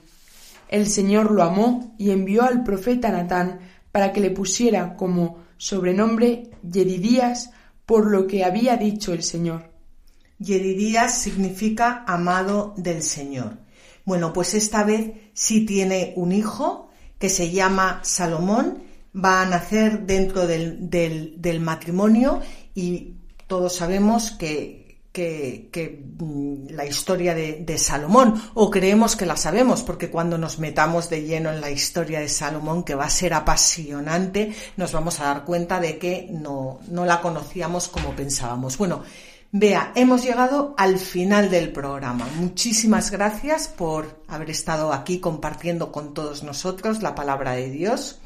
El 0.69 0.87
Señor 0.87 1.31
lo 1.31 1.43
amó 1.43 1.95
y 1.99 2.11
envió 2.11 2.43
al 2.43 2.63
profeta 2.63 3.11
Natán 3.11 3.61
para 3.91 4.13
que 4.13 4.21
le 4.21 4.31
pusiera 4.31 4.97
como 4.97 5.39
sobrenombre 5.57 6.51
Yeridías 6.63 7.51
por 7.87 8.11
lo 8.11 8.27
que 8.27 8.45
había 8.45 8.77
dicho 8.77 9.13
el 9.13 9.23
Señor. 9.23 9.71
Yeridías 10.39 11.19
significa 11.19 12.05
amado 12.07 12.75
del 12.77 13.03
Señor. 13.03 13.57
Bueno, 14.05 14.33
pues 14.33 14.55
esta 14.55 14.85
vez 14.85 15.13
sí 15.33 15.65
tiene 15.65 16.13
un 16.17 16.33
hijo 16.33 16.91
que 17.19 17.29
se 17.31 17.51
llama 17.51 18.01
Salomón 18.03 18.91
va 19.15 19.43
a 19.43 19.47
nacer 19.47 20.07
dentro 20.07 20.47
del, 20.47 20.89
del, 20.91 21.61
matrimonio 21.61 22.41
y 22.75 23.15
todos 23.47 23.75
sabemos 23.75 24.31
que, 24.31 24.80
que, 25.13 26.05
mm, 26.19 26.71
la 26.71 26.87
historia 26.87 27.35
de, 27.35 27.79
Salomón, 27.79 28.41
o 28.55 28.71
creemos 28.71 29.17
que 29.17 29.27
la 29.27 29.37
sabemos, 29.37 29.83
porque 29.83 30.11
cuando 30.11 30.39
nos 30.39 30.59
metamos 30.59 31.11
de 31.11 31.23
lleno 31.23 31.51
en 31.51 31.61
la 31.61 31.71
historia 31.71 32.21
de 32.21 32.29
Salomón, 32.29 32.85
que 32.85 32.95
va 32.95 33.05
a 33.05 33.11
ser 33.11 33.35
apasionante, 33.35 34.55
nos 34.77 34.93
vamos 34.93 35.21
a 35.21 35.25
dar 35.25 35.45
cuenta 35.45 35.81
de 35.81 35.99
que 35.99 36.29
no, 36.31 36.81
no 36.89 37.05
la 37.05 37.21
conocíamos 37.21 37.89
como 37.89 38.15
pensábamos. 38.15 38.79
Bueno, 38.79 39.03
Vea, 39.53 39.91
hemos 39.97 40.23
llegado 40.23 40.77
al 40.79 40.97
final 40.97 41.51
del 41.51 41.73
programa. 41.73 42.29
Muchísimas 42.37 43.11
gracias 43.11 43.67
por 43.67 44.23
haber 44.29 44.49
estado 44.51 44.93
aquí 44.93 45.19
compartiendo 45.19 45.91
con 45.91 46.15
todos 46.15 46.45
nosotros 46.45 47.03
la 47.03 47.17
palabra 47.17 47.53
de 47.55 47.69
Dios. 47.69 48.21